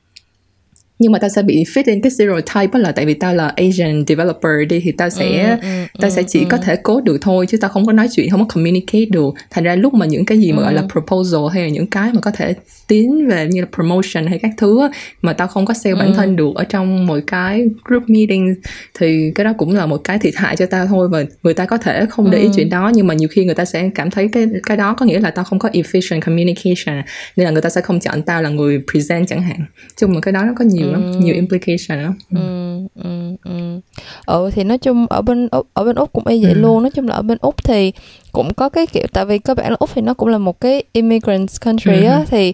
nhưng 1.02 1.12
mà 1.12 1.20
tao 1.20 1.30
sẽ 1.30 1.42
bị 1.42 1.64
fit 1.64 1.84
in 1.86 2.02
cái 2.02 2.12
stereotype 2.12 2.80
là 2.80 2.92
tại 2.92 3.06
vì 3.06 3.14
tao 3.14 3.36
là 3.36 3.48
Asian 3.48 4.04
developer 4.08 4.52
đi 4.70 4.80
thì 4.84 4.92
tao 4.92 5.10
sẽ 5.10 5.50
Ừ, 5.50 5.56
ừ, 5.62 5.68
tao 6.02 6.10
sẽ 6.12 6.22
ừ, 6.22 6.26
chỉ 6.30 6.40
ừ. 6.40 6.46
có 6.50 6.58
thể 6.58 6.76
code 6.76 7.04
được 7.06 7.18
thôi 7.22 7.46
chứ 7.50 7.58
tao 7.58 7.70
không 7.70 7.86
có 7.86 7.94
nói 7.94 8.08
chuyện 8.12 8.30
không 8.30 8.40
có 8.40 8.46
communicate 8.56 9.06
được 9.06 9.34
thành 9.50 9.64
ra 9.64 9.76
lúc 9.76 9.94
mà 9.94 10.06
những 10.06 10.26
cái 10.26 10.40
gì 10.40 10.52
mà 10.52 10.62
gọi 10.62 10.74
là 10.74 10.82
Ừ. 10.82 10.88
proposal 10.92 11.40
hay 11.54 11.64
là 11.64 11.70
những 11.70 11.88
cái 11.88 12.10
mà 12.14 12.22
có 12.22 12.32
thể 12.32 12.54
tiến 12.88 13.28
về 13.28 13.48
như 13.52 13.62
là 13.62 13.68
promotion 13.76 14.26
hay 14.28 14.40
các 14.40 14.52
thứ 14.58 14.90
mà 15.22 15.34
tao 15.34 15.48
không 15.48 15.66
có 15.66 15.74
bản 15.84 16.08
Ừ. 16.08 16.14
thân 16.16 16.36
được 16.36 16.52
ở 16.56 16.64
trong 16.64 17.06
một 17.06 17.20
cái 17.28 17.64
group 17.86 18.04
meeting 18.08 18.56
thì 19.00 19.32
cái 19.36 19.44
đó 19.46 19.54
cũng 19.58 19.76
là 19.76 19.86
một 19.86 19.98
cái 20.04 20.20
thiệt 20.20 20.34
hại 20.36 20.56
cho 20.56 20.66
tao 20.66 20.86
thôi 20.88 21.08
và 21.12 21.24
người 21.44 21.54
ta 21.54 21.66
có 21.66 21.78
thể 21.78 22.06
không 22.10 22.32
để 22.32 22.38
ý 22.38 22.46
Ừ. 22.46 22.52
chuyện 22.56 22.70
đó 22.70 22.92
nhưng 22.96 23.08
mà 23.08 23.14
nhiều 23.14 23.30
khi 23.32 23.46
người 23.46 23.56
ta 23.56 23.66
sẽ 23.66 23.90
cảm 23.96 24.12
thấy 24.12 24.30
cái 24.32 24.48
cái 24.66 24.78
đó 24.78 24.94
có 24.94 25.06
nghĩa 25.06 25.20
là 25.20 25.32
tao 25.32 25.46
không 25.46 25.60
có 25.60 25.70
efficient 25.70 26.22
communication 26.22 27.02
nên 27.36 27.46
là 27.46 27.52
người 27.52 27.62
ta 27.62 27.70
sẽ 27.70 27.82
không 27.82 28.00
chọn 28.00 28.22
tao 28.22 28.42
là 28.44 28.50
người 28.50 28.82
present 28.92 29.28
chẳng 29.28 29.42
hạn 29.42 29.60
chung 29.98 30.14
mà 30.14 30.20
cái 30.22 30.32
đó 30.32 30.44
nó 30.44 30.54
có 30.58 30.66
nhiều 30.66 30.91
lắm 30.92 31.02
Ừ. 31.12 31.20
nhiều 31.20 31.36
implication 31.36 32.04
lắm 32.04 32.14
ừ, 32.30 32.40
ừ, 33.04 33.36
ừ. 33.44 33.80
ừ 34.26 34.50
thì 34.54 34.64
nói 34.64 34.78
chung 34.78 35.06
ở 35.10 35.22
bên 35.22 35.48
úc 35.52 35.68
ở 35.74 35.84
bên 35.84 35.96
úc 35.96 36.14
cũng 36.14 36.28
y 36.28 36.44
vậy 36.44 36.54
Ừ. 36.54 36.60
luôn 36.60 36.84
nói 36.84 36.92
chung 36.92 37.08
là 37.08 37.16
ở 37.16 37.22
bên 37.22 37.38
úc 37.42 37.64
thì 37.64 37.92
cũng 38.32 38.54
có 38.54 38.70
cái 38.70 38.88
kiểu 38.88 39.06
tại 39.14 39.26
vì 39.26 39.40
cơ 39.40 39.54
bản 39.56 39.70
là 39.72 39.76
úc 39.80 39.90
thì 39.96 40.02
nó 40.02 40.14
cũng 40.14 40.30
là 40.30 40.38
một 40.38 40.62
cái 40.62 40.84
immigrant 40.94 41.48
country 41.66 42.04
á 42.04 42.18
Ừ. 42.18 42.26
thì 42.30 42.54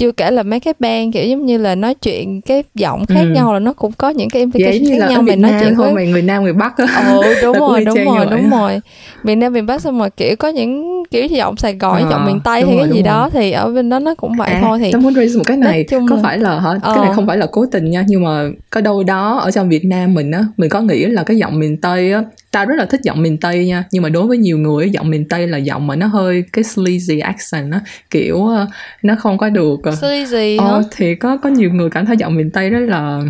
chưa 0.00 0.12
kể 0.12 0.30
là 0.30 0.42
mấy 0.42 0.60
cái 0.60 0.74
bang 0.78 1.12
kiểu 1.12 1.24
giống 1.26 1.46
như 1.46 1.58
là 1.58 1.74
nói 1.74 1.94
chuyện 1.94 2.40
cái 2.40 2.62
giọng 2.74 3.06
khác 3.06 3.20
Ừ. 3.20 3.34
nhau 3.34 3.52
là 3.52 3.58
nó 3.58 3.72
cũng 3.72 3.92
có 3.92 4.10
những 4.10 4.30
cái 4.30 4.40
implication 4.40 4.98
khác 5.00 5.06
nhau 5.10 5.22
Việt 5.22 5.36
nói 5.38 5.52
chuyện 5.60 5.74
với 5.76 5.92
mày 5.94 6.06
người 6.06 6.22
Nam 6.22 6.42
người 6.42 6.52
Bắc 6.52 6.76
á 6.78 6.86
ừ 7.22 7.34
đúng 7.42 7.58
rồi 7.58 7.84
đúng 7.84 8.04
rồi 8.04 8.26
đúng 8.30 8.50
rồi 8.50 8.80
miền 9.22 9.38
nam 9.40 9.52
miền 9.52 9.66
bắc 9.66 9.80
xong 9.82 9.98
rồi 9.98 10.10
kiểu 10.10 10.36
có 10.36 10.48
những 10.48 11.02
kiểu 11.10 11.26
giọng 11.26 11.56
sài 11.56 11.74
gòn 11.74 12.02
Ờ, 12.02 12.10
giọng 12.10 12.24
miền 12.26 12.40
tây 12.44 12.64
hay 12.66 12.76
cái 12.78 12.88
gì 12.88 12.94
rồi. 12.94 13.02
đó 13.02 13.30
thì 13.32 13.50
ở 13.52 13.68
bên 13.72 13.88
đó 13.88 13.98
nó 13.98 14.14
cũng 14.14 14.36
vậy 14.36 14.50
À, 14.50 14.58
thôi 14.62 14.78
thì 14.78 14.92
tao 14.92 15.00
muốn 15.00 15.14
raise 15.14 15.38
một 15.38 15.44
cái 15.46 15.56
này 15.56 15.84
có 15.90 16.16
là- 16.16 16.22
phải 16.22 16.38
là 16.38 16.60
hả 16.60 16.70
cái 16.82 16.94
Ờ. 16.96 17.00
này 17.04 17.10
không 17.14 17.26
phải 17.26 17.36
là 17.36 17.46
cố 17.52 17.66
tình 17.72 17.90
nha 17.90 18.04
nhưng 18.08 18.24
mà 18.24 18.42
có 18.70 18.80
đâu 18.80 19.02
đó 19.04 19.38
ở 19.38 19.50
trong 19.50 19.68
Việt 19.68 19.84
Nam 19.84 20.14
mình 20.14 20.30
á 20.30 20.44
mình 20.56 20.70
có 20.70 20.80
nghĩ 20.80 21.06
là 21.06 21.22
cái 21.22 21.36
giọng 21.36 21.58
miền 21.58 21.76
Tây 21.76 22.12
á 22.12 22.22
tao 22.50 22.66
rất 22.66 22.74
là 22.78 22.84
thích 22.84 23.00
giọng 23.02 23.22
miền 23.22 23.38
Tây 23.38 23.66
nha 23.66 23.84
nhưng 23.90 24.02
mà 24.02 24.08
đối 24.08 24.26
với 24.26 24.38
nhiều 24.38 24.58
người 24.58 24.84
á, 24.84 24.90
giọng 24.92 25.10
miền 25.10 25.28
Tây 25.28 25.46
là 25.46 25.58
giọng 25.58 25.86
mà 25.86 25.96
nó 25.96 26.06
hơi 26.06 26.44
cái 26.52 26.64
sleazy 26.64 27.22
accent 27.22 27.72
á 27.72 27.80
kiểu 28.10 28.46
ờ, 28.46 28.66
nó 29.02 29.14
không 29.18 29.38
có 29.38 29.48
được 29.48 29.80
ờ, 29.82 29.90
sleazy 29.90 30.62
hả? 30.62 30.68
Ờ, 30.68 30.82
thì 30.90 31.14
có 31.14 31.36
có 31.36 31.48
nhiều 31.48 31.70
người 31.70 31.90
cảm 31.90 32.06
thấy 32.06 32.16
giọng 32.16 32.34
miền 32.34 32.50
Tây 32.50 32.70
rất 32.70 32.80
là 32.80 33.20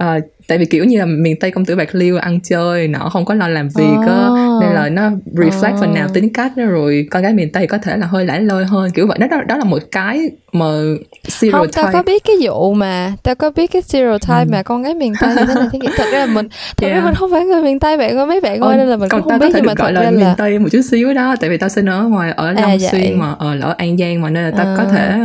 à, 0.00 0.18
tại 0.48 0.58
vì 0.58 0.64
kiểu 0.64 0.84
như 0.84 0.98
là 0.98 1.04
miền 1.04 1.36
tây 1.40 1.50
công 1.50 1.64
tử 1.64 1.76
bạc 1.76 1.88
liêu 1.94 2.16
ăn 2.18 2.40
chơi 2.40 2.88
nọ 2.88 3.08
không 3.12 3.24
có 3.24 3.34
lo 3.34 3.48
làm 3.48 3.68
việc 3.68 3.96
á 4.06 4.26
Oh. 4.30 4.62
nên 4.62 4.70
là 4.74 4.88
nó 4.88 5.10
reflect 5.34 5.80
phần 5.80 5.94
nào 5.94 6.06
Oh. 6.06 6.14
tính 6.14 6.32
cách 6.32 6.52
đó 6.56 6.64
rồi 6.64 7.06
con 7.10 7.22
gái 7.22 7.32
miền 7.32 7.52
tây 7.52 7.66
có 7.66 7.78
thể 7.78 7.96
là 7.96 8.06
hơi 8.06 8.24
lãi 8.24 8.40
lơi 8.40 8.64
hơn 8.64 8.90
kiểu 8.90 9.06
vậy 9.06 9.18
đó 9.18 9.26
đó, 9.26 9.40
đó 9.48 9.56
là 9.56 9.64
một 9.64 9.78
cái 9.92 10.30
mà 10.52 10.64
không 10.66 10.96
tao 11.22 11.30
stereotype 11.30 11.90
có 11.92 12.02
biết 12.02 12.22
cái 12.24 12.36
vụ 12.42 12.74
mà 12.74 13.12
tao 13.22 13.34
có 13.34 13.50
biết 13.50 13.66
cái 13.72 13.82
stereotype 13.82 14.44
mà 14.44 14.62
con 14.62 14.82
gái 14.82 14.94
miền 14.94 15.12
tây 15.20 15.30
như 15.36 15.44
thế 15.48 15.54
này 15.54 15.68
kia 15.72 15.88
thật 15.96 16.04
ra 16.12 16.18
là 16.18 16.26
mình 16.26 16.48
thật 16.76 16.86
ra 16.86 16.92
Yeah. 16.92 17.04
mình 17.04 17.14
không 17.14 17.30
phải 17.30 17.44
người 17.44 17.62
miền 17.62 17.78
tây 17.78 17.96
bạn 17.98 18.16
ơi 18.18 18.26
mấy 18.26 18.40
bạn 18.40 18.60
ơi 18.60 18.72
Ờ, 18.72 18.76
nên 18.76 18.88
là 18.88 18.96
mình 18.96 19.08
còn 19.08 19.22
không 19.22 19.38
biết 19.38 19.46
có 19.52 19.58
nhưng 19.58 19.66
mà 19.66 19.74
thật 19.74 19.90
là 19.90 20.02
ra 20.02 20.10
miền 20.10 20.20
là 20.20 20.34
tây 20.38 20.58
một 20.58 20.68
chút 20.72 20.80
xíu 20.90 21.14
đó 21.14 21.36
tại 21.40 21.50
vì 21.50 21.56
tao 21.58 21.68
sinh 21.68 21.86
ở 21.86 22.02
ngoài 22.02 22.32
ở 22.36 22.46
À, 22.46 22.52
long 22.52 22.78
vậy. 22.78 22.88
xuyên 22.92 23.18
mà 23.18 23.32
ở 23.38 23.60
ở 23.60 23.74
an 23.78 23.98
giang 23.98 24.20
mà 24.22 24.30
nên 24.30 24.44
là 24.44 24.50
tao 24.56 24.76
có 24.76 24.82
À. 24.82 24.88
thể 24.92 25.18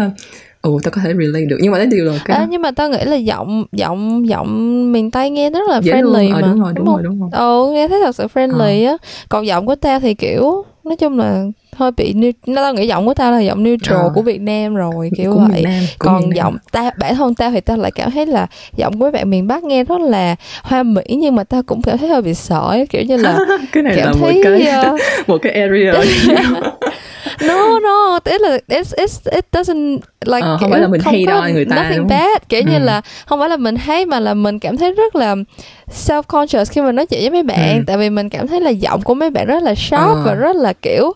ừ 0.66 0.78
tao 0.84 0.92
có 0.92 1.02
thể 1.04 1.14
relate 1.20 1.46
được. 1.46 1.58
Nhưng 1.62 1.72
mà 1.72 1.78
cái 1.78 1.88
điều 1.88 2.06
là 2.06 2.14
cái 2.26 2.38
à, 2.38 2.46
nhưng 2.50 2.62
mà 2.62 2.72
tao 2.72 2.90
nghĩ 2.90 2.98
là 3.06 3.16
giọng 3.16 3.66
giọng 3.72 4.28
giọng 4.30 4.92
miền 4.92 5.12
tây 5.12 5.30
nghe 5.30 5.50
rất 5.50 5.70
là 5.70 5.80
dễ 5.84 5.94
friendly 5.94 6.34
ờ, 6.34 6.42
mà 6.42 6.48
đúng 6.48 6.60
rồi 6.62 6.74
đúng, 6.76 6.86
không? 6.86 6.96
rồi 6.96 7.04
đúng 7.04 7.20
rồi. 7.20 7.30
Ừ 7.34 7.72
nghe 7.74 7.88
thấy 7.88 8.00
thật 8.04 8.16
sự 8.16 8.28
friendly 8.34 8.88
á. 8.88 8.98
Còn 9.30 9.46
giọng 9.48 9.66
của 9.66 9.76
tao 9.76 10.00
thì 10.00 10.14
kiểu 10.14 10.64
nói 10.84 10.96
chung 10.96 11.20
là 11.20 11.44
hơi 11.76 11.92
bị 11.92 12.14
nó 12.46 12.62
tao 12.64 12.74
nghĩ 12.74 12.88
giọng 12.88 13.06
của 13.06 13.14
tao 13.14 13.32
là 13.32 13.40
giọng 13.40 13.64
neutral 13.64 13.98
Ờ. 13.98 14.10
của 14.14 14.22
Việt 14.22 14.42
Nam 14.42 14.76
rồi 14.76 15.10
kiểu 15.18 15.34
của 15.34 15.48
vậy. 15.52 15.64
Nam 15.64 15.84
còn 16.00 16.36
giọng 16.36 16.58
ta 16.72 16.92
bản 17.00 17.16
thân 17.16 17.36
tao 17.36 17.52
thì 17.52 17.62
tao 17.62 17.78
lại 17.78 17.92
cảm 17.92 18.12
thấy 18.12 18.26
là 18.26 18.48
giọng 18.78 19.00
của 19.00 19.12
bạn 19.12 19.30
miền 19.30 19.48
Bắc 19.48 19.64
nghe 19.64 19.84
rất 19.84 20.02
là 20.02 20.36
hoa 20.64 20.84
mỹ 20.84 21.02
nhưng 21.08 21.36
mà 21.36 21.44
tao 21.44 21.64
cũng 21.64 21.82
cảm 21.82 21.98
thấy 21.98 22.10
hơi 22.10 22.22
bị 22.22 22.34
ấy, 22.52 22.88
kiểu 22.88 23.02
như 23.04 23.18
là 23.18 23.38
cái 23.72 23.84
này 23.84 23.96
là 23.98 24.04
cảm 24.04 24.20
một 24.20 24.26
thấy 24.26 24.42
cái 24.44 24.68
ờ, 24.68 24.98
một 25.28 25.38
cái 25.38 25.52
area 25.52 25.94
no 27.42 27.80
no 27.80 28.20
tức 28.24 28.42
là 28.42 28.58
it's, 28.68 28.94
it's, 29.06 29.32
it 29.32 29.46
doesn't 29.52 29.98
like 30.26 30.42
Ờ, 30.42 30.58
không 30.60 30.72
phải 30.72 30.82
là 30.82 30.88
mình 30.88 31.02
hate 31.02 31.24
on 31.26 31.54
người 31.54 31.66
ta, 31.66 31.76
nothing 31.76 31.98
đúng 31.98 32.10
không? 32.10 32.18
bad 32.18 32.42
kiểu 32.50 32.62
như 32.62 32.74
Ừ. 32.78 32.80
là 32.80 33.02
không 33.26 33.40
phải 33.40 33.50
là 33.50 33.58
mình 33.58 33.76
hate 33.76 34.06
mà 34.06 34.20
là 34.20 34.34
mình 34.34 34.60
cảm 34.60 34.78
thấy 34.78 34.92
rất 34.94 35.16
là 35.16 35.36
self 36.08 36.24
conscious 36.24 36.72
khi 36.72 36.82
mình 36.82 36.96
nói 36.96 37.06
chuyện 37.06 37.22
với 37.22 37.30
mấy 37.30 37.44
bạn 37.44 37.78
Ừ. 37.78 37.84
tại 37.88 37.98
vì 37.98 38.10
mình 38.10 38.30
cảm 38.30 38.48
thấy 38.48 38.62
là 38.62 38.70
giọng 38.70 39.02
của 39.02 39.14
mấy 39.14 39.30
bạn 39.30 39.46
rất 39.48 39.64
là 39.64 39.74
sharp 39.78 40.16
Ờ. 40.16 40.22
và 40.26 40.34
rất 40.34 40.56
là 40.56 40.74
kiểu 40.74 41.14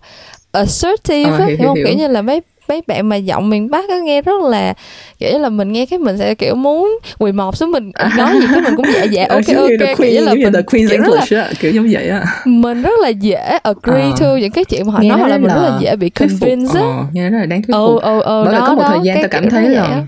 assertive 0.52 1.32
Ờ, 1.32 1.38
hiểu, 1.38 1.48
hiểu 1.48 1.67
không 1.67 1.76
hiểu, 1.76 1.86
kiểu 1.88 1.98
như 1.98 2.08
là 2.08 2.22
mấy 2.22 2.41
mấy 2.70 2.82
bạn 2.88 3.10
mà 3.10 3.16
giọng 3.16 3.50
miền 3.50 3.70
Bắc 3.70 3.90
á 3.90 3.96
nghe 4.04 4.22
rất 4.22 4.42
là 4.42 4.74
kiểu 5.20 5.40
là 5.40 5.50
mình 5.50 5.72
nghe 5.72 5.86
cái 5.86 6.00
mình 6.00 6.18
sẽ 6.18 6.36
kiểu 6.36 6.56
muốn 6.56 7.00
quỳ 7.20 7.32
mọp 7.32 7.58
xuống 7.58 7.72
mình 7.72 7.92
nói 8.18 8.40
gì 8.40 8.48
cái 8.48 8.62
mình 8.62 8.76
cũng 8.76 8.86
dạ 8.94 9.04
dạ 9.04 9.26
ok 9.30 9.36
Ờ, 9.36 9.42
giống 9.48 9.56
như 9.68 9.78
ok 9.78 9.80
the 9.80 9.86
kiểu 9.86 9.96
Queen, 9.96 10.24
là 10.24 10.34
mình 10.34 10.54
Queen's 10.54 10.90
kiểu 10.90 11.02
rất 11.02 11.08
là 11.14 11.22
English 11.22 11.34
á, 11.34 11.50
kiểu 11.60 11.72
giống 11.72 11.88
vậy 11.92 12.10
á. 12.10 12.26
mình 12.46 12.82
rất 12.82 12.92
là 13.02 13.10
dễ 13.10 13.36
agree 13.64 14.04
Ờ. 14.04 14.12
to 14.20 14.36
những 14.36 14.52
cái 14.52 14.66
chuyện 14.66 14.88
mà 14.88 14.94
họ 14.94 15.00
nói 15.04 15.18
hoặc 15.20 15.28
là 15.28 15.38
rất 15.38 15.42
mình 15.42 15.52
rất 15.56 15.62
là 15.62 15.70
là 15.70 15.78
dễ 15.82 15.96
bị 15.96 16.10
phục 16.10 16.30
convince 16.30 16.80
á. 16.80 16.86
ờ, 16.86 17.04
nghe 17.14 17.30
rất 17.30 17.38
là 17.40 17.46
đáng 17.46 17.62
thuyết 17.62 17.74
ừ 17.76 17.86
phục 17.94 18.02
ừ 18.02 18.22
ừ 18.22 18.44
bởi 18.46 18.54
đó 18.56 18.64
có 18.68 18.74
một 18.76 18.82
đó, 18.82 18.88
thời 18.90 19.00
gian 19.04 19.18
tao 19.22 19.30
cảm 19.30 19.50
thấy 19.50 19.70
là 19.70 20.04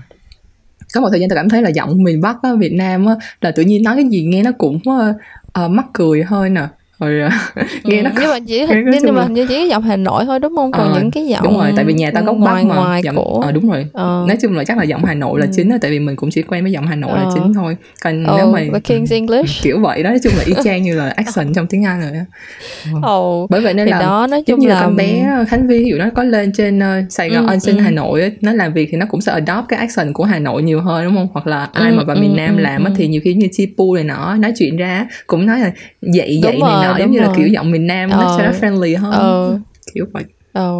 có 0.94 1.00
một 1.00 1.08
thời 1.10 1.20
gian 1.20 1.28
tao 1.28 1.36
cảm 1.36 1.48
thấy 1.48 1.62
là 1.62 1.68
giọng 1.70 2.02
miền 2.02 2.20
Bắc 2.20 2.36
á, 2.42 2.50
Việt 2.58 2.72
Nam 2.72 3.06
á 3.06 3.14
là 3.40 3.50
tự 3.50 3.62
nhiên 3.62 3.82
nói 3.82 3.94
cái 3.96 4.04
gì 4.04 4.22
nghe 4.24 4.42
nó 4.42 4.50
cũng 4.58 4.78
ờ, 5.52 5.68
mắc 5.68 5.86
cười 5.92 6.24
thôi 6.28 6.50
nè 6.50 6.62
rồi 7.10 7.20
ờ, 7.20 7.30
nghe 7.84 7.98
ừ, 7.98 8.02
nó 8.02 8.10
nhưng 8.20 8.30
mà 8.30 8.38
chỉ 8.46 8.64
hình 8.64 8.84
nhưng, 8.90 9.02
chung 9.02 9.14
mà 9.14 9.20
là- 9.20 9.24
hình 9.26 9.34
như 9.34 9.46
chỉ 9.46 9.54
cái 9.54 9.68
giọng 9.68 9.82
Hà 9.82 9.96
Nội 9.96 10.24
thôi 10.24 10.40
đúng 10.40 10.56
không? 10.56 10.72
Còn 10.72 10.88
Ờ, 10.92 10.94
những 11.00 11.10
cái 11.10 11.26
giọng 11.26 11.44
đúng 11.44 11.58
rồi 11.58 11.72
tại 11.76 11.84
vì 11.84 11.92
nhà 11.94 12.10
tao 12.14 12.22
gốc 12.24 12.36
ngoài 12.36 12.64
Bắc 12.64 12.68
mà. 12.68 12.74
ngoài 12.76 13.02
giọng 13.02 13.16
của 13.16 13.40
ờ, 13.44 13.52
đúng 13.52 13.70
rồi. 13.70 13.86
Ờ, 13.92 14.24
nói 14.28 14.36
chung 14.42 14.52
là 14.56 14.64
chắc 14.64 14.78
là 14.78 14.84
giọng 14.84 15.04
Hà 15.04 15.14
Nội 15.14 15.40
là 15.40 15.46
Ừ. 15.46 15.52
chính 15.56 15.68
đó 15.70 15.76
tại 15.80 15.90
vì 15.90 15.98
mình 15.98 16.16
cũng 16.16 16.30
chỉ 16.30 16.42
quen 16.42 16.62
với 16.62 16.72
giọng 16.72 16.86
Hà 16.86 16.94
Nội 16.96 17.18
là 17.18 17.24
Ờ. 17.24 17.30
chính 17.34 17.54
thôi. 17.54 17.76
Còn 18.04 18.24
oh, 18.30 18.36
nếu 18.36 18.46
mà 18.46 18.60
the 18.60 18.94
King's 18.94 19.06
English. 19.14 19.62
kiểu 19.62 19.78
vậy 19.80 20.02
đó 20.02 20.10
nói 20.10 20.18
chung 20.22 20.32
là 20.36 20.42
y 20.46 20.54
chang 20.64 20.82
như 20.82 20.94
là 20.96 21.08
accent 21.16 21.54
trong 21.54 21.66
tiếng 21.66 21.84
Anh 21.84 22.00
rồi 22.00 22.10
oh, 23.42 23.50
bởi 23.50 23.60
vậy 23.60 23.74
nên 23.74 23.86
thì 23.86 23.90
là 23.92 24.00
đó 24.00 24.26
nói 24.30 24.42
chung 24.46 24.60
như 24.60 24.68
là 24.68 24.74
là 24.74 24.80
con 24.80 24.96
bé 24.96 25.28
Khánh 25.48 25.66
Vi 25.68 25.84
dụ 25.90 25.96
nó 25.98 26.06
có 26.14 26.22
lên 26.24 26.52
trên 26.52 26.78
ờ, 26.78 27.02
Sài 27.10 27.30
Gòn 27.30 27.46
Ừ, 27.46 27.56
trên 27.62 27.76
ừ. 27.76 27.82
Hà 27.82 27.90
Nội 27.90 28.22
á, 28.22 28.28
nó 28.40 28.52
làm 28.52 28.72
việc 28.72 28.88
thì 28.92 28.96
nó 28.98 29.06
cũng 29.10 29.20
sẽ 29.20 29.32
adopt 29.32 29.68
cái 29.68 29.78
accent 29.78 30.14
của 30.14 30.24
Hà 30.24 30.38
Nội 30.38 30.62
nhiều 30.62 30.80
hơn 30.80 31.04
đúng 31.04 31.14
không? 31.14 31.28
Hoặc 31.32 31.46
là 31.46 31.68
ai 31.72 31.90
Ừ, 31.90 31.96
mà 31.96 32.04
vào 32.04 32.16
ừ, 32.16 32.20
miền 32.20 32.36
Nam 32.36 32.56
ừ, 32.56 32.62
làm 32.62 32.84
ừ. 32.84 32.90
thì 32.96 33.08
nhiều 33.08 33.20
khi 33.24 33.34
như 33.34 33.46
Chipu 33.52 33.94
này 33.94 34.04
nọ 34.04 34.36
nói 34.38 34.52
chuyện 34.58 34.76
ra 34.76 35.06
cũng 35.26 35.46
nói 35.46 35.60
là 35.60 35.72
dậy 36.02 36.40
dậy 36.42 36.60
này 36.62 36.74
rồi, 36.84 36.91
nọ 36.92 36.98
giống 36.98 37.10
như 37.10 37.20
là 37.20 37.26
rồi. 37.26 37.34
kiểu 37.36 37.48
giọng 37.48 37.70
miền 37.70 37.86
Nam 37.86 38.10
nó 38.10 38.16
Ờ. 38.26 38.36
sẽ 38.38 38.60
friendly 38.60 38.98
hơn 39.00 39.12
ờ 39.12 39.58
kiểu 39.94 40.06
vậy 40.12 40.24
ờ 40.52 40.74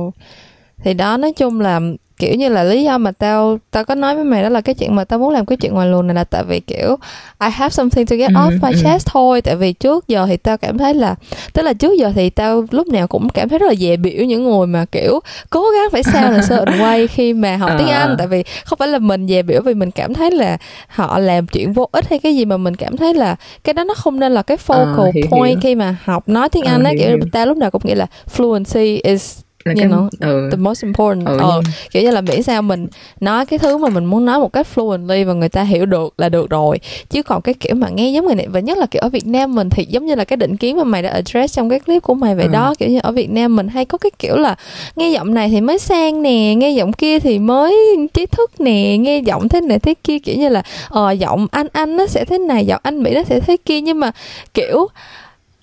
thì 0.85 0.95
đó 0.95 1.17
nói 1.17 1.33
chung 1.37 1.61
là 1.61 1.81
kiểu 2.23 2.35
như 2.35 2.49
là 2.49 2.65
lý 2.65 2.83
do 2.85 2.99
mà 2.99 3.13
tao 3.13 3.59
tao 3.71 3.85
có 3.85 3.95
nói 3.95 4.15
với 4.15 4.25
mày 4.25 4.43
đó 4.43 4.49
là 4.49 4.61
cái 4.61 4.75
chuyện 4.75 4.97
mà 4.97 5.05
tao 5.05 5.19
muốn 5.19 5.31
làm 5.31 5.47
cái 5.47 5.57
chuyện 5.57 5.75
ngoài 5.75 5.89
luồng 5.89 6.07
này 6.07 6.15
là 6.15 6.25
tại 6.25 6.45
vì 6.45 6.61
kiểu 6.61 6.97
I 7.41 7.49
have 7.51 7.71
something 7.71 8.07
to 8.07 8.17
get 8.17 8.31
Ừ, 8.35 8.41
off 8.41 8.51
my 8.63 8.73
ừ. 8.75 8.81
chest 8.85 9.07
thôi 9.07 9.41
tại 9.41 9.57
vì 9.57 9.73
trước 9.73 10.09
giờ 10.09 10.27
thì 10.29 10.37
tao 10.37 10.57
cảm 10.59 10.79
thấy 10.79 10.95
là 10.95 11.15
tức 11.53 11.63
là 11.63 11.73
trước 11.73 11.93
giờ 11.99 12.13
thì 12.15 12.31
tao 12.31 12.65
lúc 12.71 12.89
nào 12.89 13.07
cũng 13.07 13.29
cảm 13.29 13.49
thấy 13.49 13.59
rất 13.59 13.67
là 13.67 13.75
dè 13.75 13.97
biểu 13.97 14.25
những 14.25 14.45
người 14.45 14.67
mà 14.67 14.85
kiểu 14.93 15.21
cố 15.51 15.65
gắng 15.71 15.91
phải 15.93 16.03
sound 16.03 16.35
a 16.35 16.41
certain 16.41 16.79
way 16.79 17.07
khi 17.11 17.33
mà 17.33 17.57
học 17.57 17.71
tiếng 17.79 17.89
Ờ. 17.89 17.95
Anh 17.95 18.15
tại 18.19 18.27
vì 18.27 18.43
không 18.65 18.79
phải 18.79 18.89
là 18.89 18.99
mình 18.99 19.27
dè 19.29 19.43
biểu 19.43 19.61
vì 19.63 19.75
mình 19.75 19.91
cảm 19.91 20.15
thấy 20.15 20.31
là 20.31 20.57
họ 20.89 21.19
làm 21.19 21.47
chuyện 21.47 21.73
vô 21.73 21.89
ích 21.93 22.09
hay 22.11 22.19
cái 22.19 22.37
gì 22.37 22.45
mà 22.45 22.57
mình 22.57 22.77
cảm 22.77 22.97
thấy 22.97 23.15
là 23.15 23.37
cái 23.65 23.73
đó 23.75 23.85
nó 23.85 23.95
không 23.95 24.21
nên 24.21 24.33
là 24.33 24.43
cái 24.43 24.57
focal 24.67 24.97
Ờ, 24.97 25.11
hiểu, 25.15 25.25
point 25.31 25.49
hiểu. 25.49 25.59
khi 25.63 25.75
mà 25.75 25.97
học 26.05 26.29
nói 26.29 26.49
tiếng 26.49 26.65
Ờ, 26.65 26.73
Anh 26.73 26.83
á 26.85 26.91
hiểu, 26.91 26.99
kiểu 26.99 27.09
hiểu. 27.09 27.19
tao 27.33 27.47
lúc 27.47 27.57
nào 27.57 27.71
cũng 27.71 27.83
nghĩ 27.85 27.95
là 27.95 28.07
fluency 28.37 29.01
is 29.03 29.39
là 29.65 29.75
cái 29.79 29.87
know, 29.89 30.09
ừ, 30.21 30.49
the 30.51 30.57
most 30.57 30.83
important 30.85 31.27
ừ, 31.27 31.37
nhưng- 31.39 31.73
kiểu 31.91 32.03
như 32.03 32.11
là 32.11 32.21
miễn 32.21 32.43
sao 32.43 32.63
mình 32.63 32.87
nói 33.21 33.47
cái 33.47 33.59
thứ 33.59 33.77
mà 33.79 33.89
mình 33.89 34.05
muốn 34.05 34.25
nói 34.25 34.39
một 34.39 34.53
cách 34.53 34.67
fluently 34.75 35.27
và 35.27 35.33
người 35.33 35.49
ta 35.49 35.63
hiểu 35.63 35.87
được 35.87 36.15
là 36.19 36.29
được 36.29 36.51
rồi. 36.51 36.81
Chứ 37.11 37.23
còn 37.23 37.43
cái 37.43 37.55
kiểu 37.55 37.75
mà 37.75 37.89
nghe 37.89 38.11
giống 38.11 38.27
người 38.27 38.35
này 38.35 38.47
và 38.49 38.61
nhất 38.61 38.79
là 38.79 38.87
kiểu 38.87 39.01
ở 39.03 39.09
Việt 39.09 39.27
Nam 39.27 39.55
mình 39.55 39.71
thì 39.71 39.85
giống 39.89 40.07
như 40.07 40.15
là 40.15 40.25
cái 40.25 40.37
định 40.37 40.57
kiến 40.57 40.77
mà 40.77 40.85
mày 40.85 41.03
đã 41.03 41.11
address 41.11 41.57
trong 41.57 41.71
cái 41.71 41.81
clip 41.81 42.03
của 42.03 42.15
mày 42.15 42.35
vậy 42.35 42.47
Ừ. 42.47 42.53
đó. 42.53 42.75
Kiểu 42.79 42.89
như 42.89 43.01
ở 43.03 43.13
Việt 43.13 43.31
Nam 43.31 43.57
mình 43.57 43.69
hay 43.69 43.85
có 43.85 43.99
cái 43.99 44.11
kiểu 44.19 44.37
là 44.37 44.55
nghe 44.97 45.11
giọng 45.11 45.35
này 45.35 45.49
thì 45.49 45.61
mới 45.61 45.79
sang 45.79 46.23
nè 46.23 46.55
nghe 46.55 46.71
giọng 46.71 46.93
kia 46.93 47.19
thì 47.19 47.39
mới 47.39 47.77
trí 48.15 48.27
thức 48.27 48.61
nè 48.61 48.97
nghe 49.01 49.19
giọng 49.19 49.49
thế 49.49 49.61
này 49.61 49.79
thế 49.79 49.95
kia. 50.05 50.19
Kiểu 50.19 50.37
như 50.37 50.49
là 50.49 50.63
ờ 50.89 51.13
giọng 51.13 51.47
anh 51.51 51.67
anh 51.73 51.97
nó 51.97 52.07
sẽ 52.07 52.25
thế 52.25 52.39
này 52.39 52.67
giọng 52.67 52.81
anh 52.83 53.03
mỹ 53.03 53.15
nó 53.15 53.23
sẽ 53.29 53.41
thế 53.41 53.57
kia. 53.65 53.81
Nhưng 53.81 54.01
mà 54.01 54.11
kiểu 54.55 54.87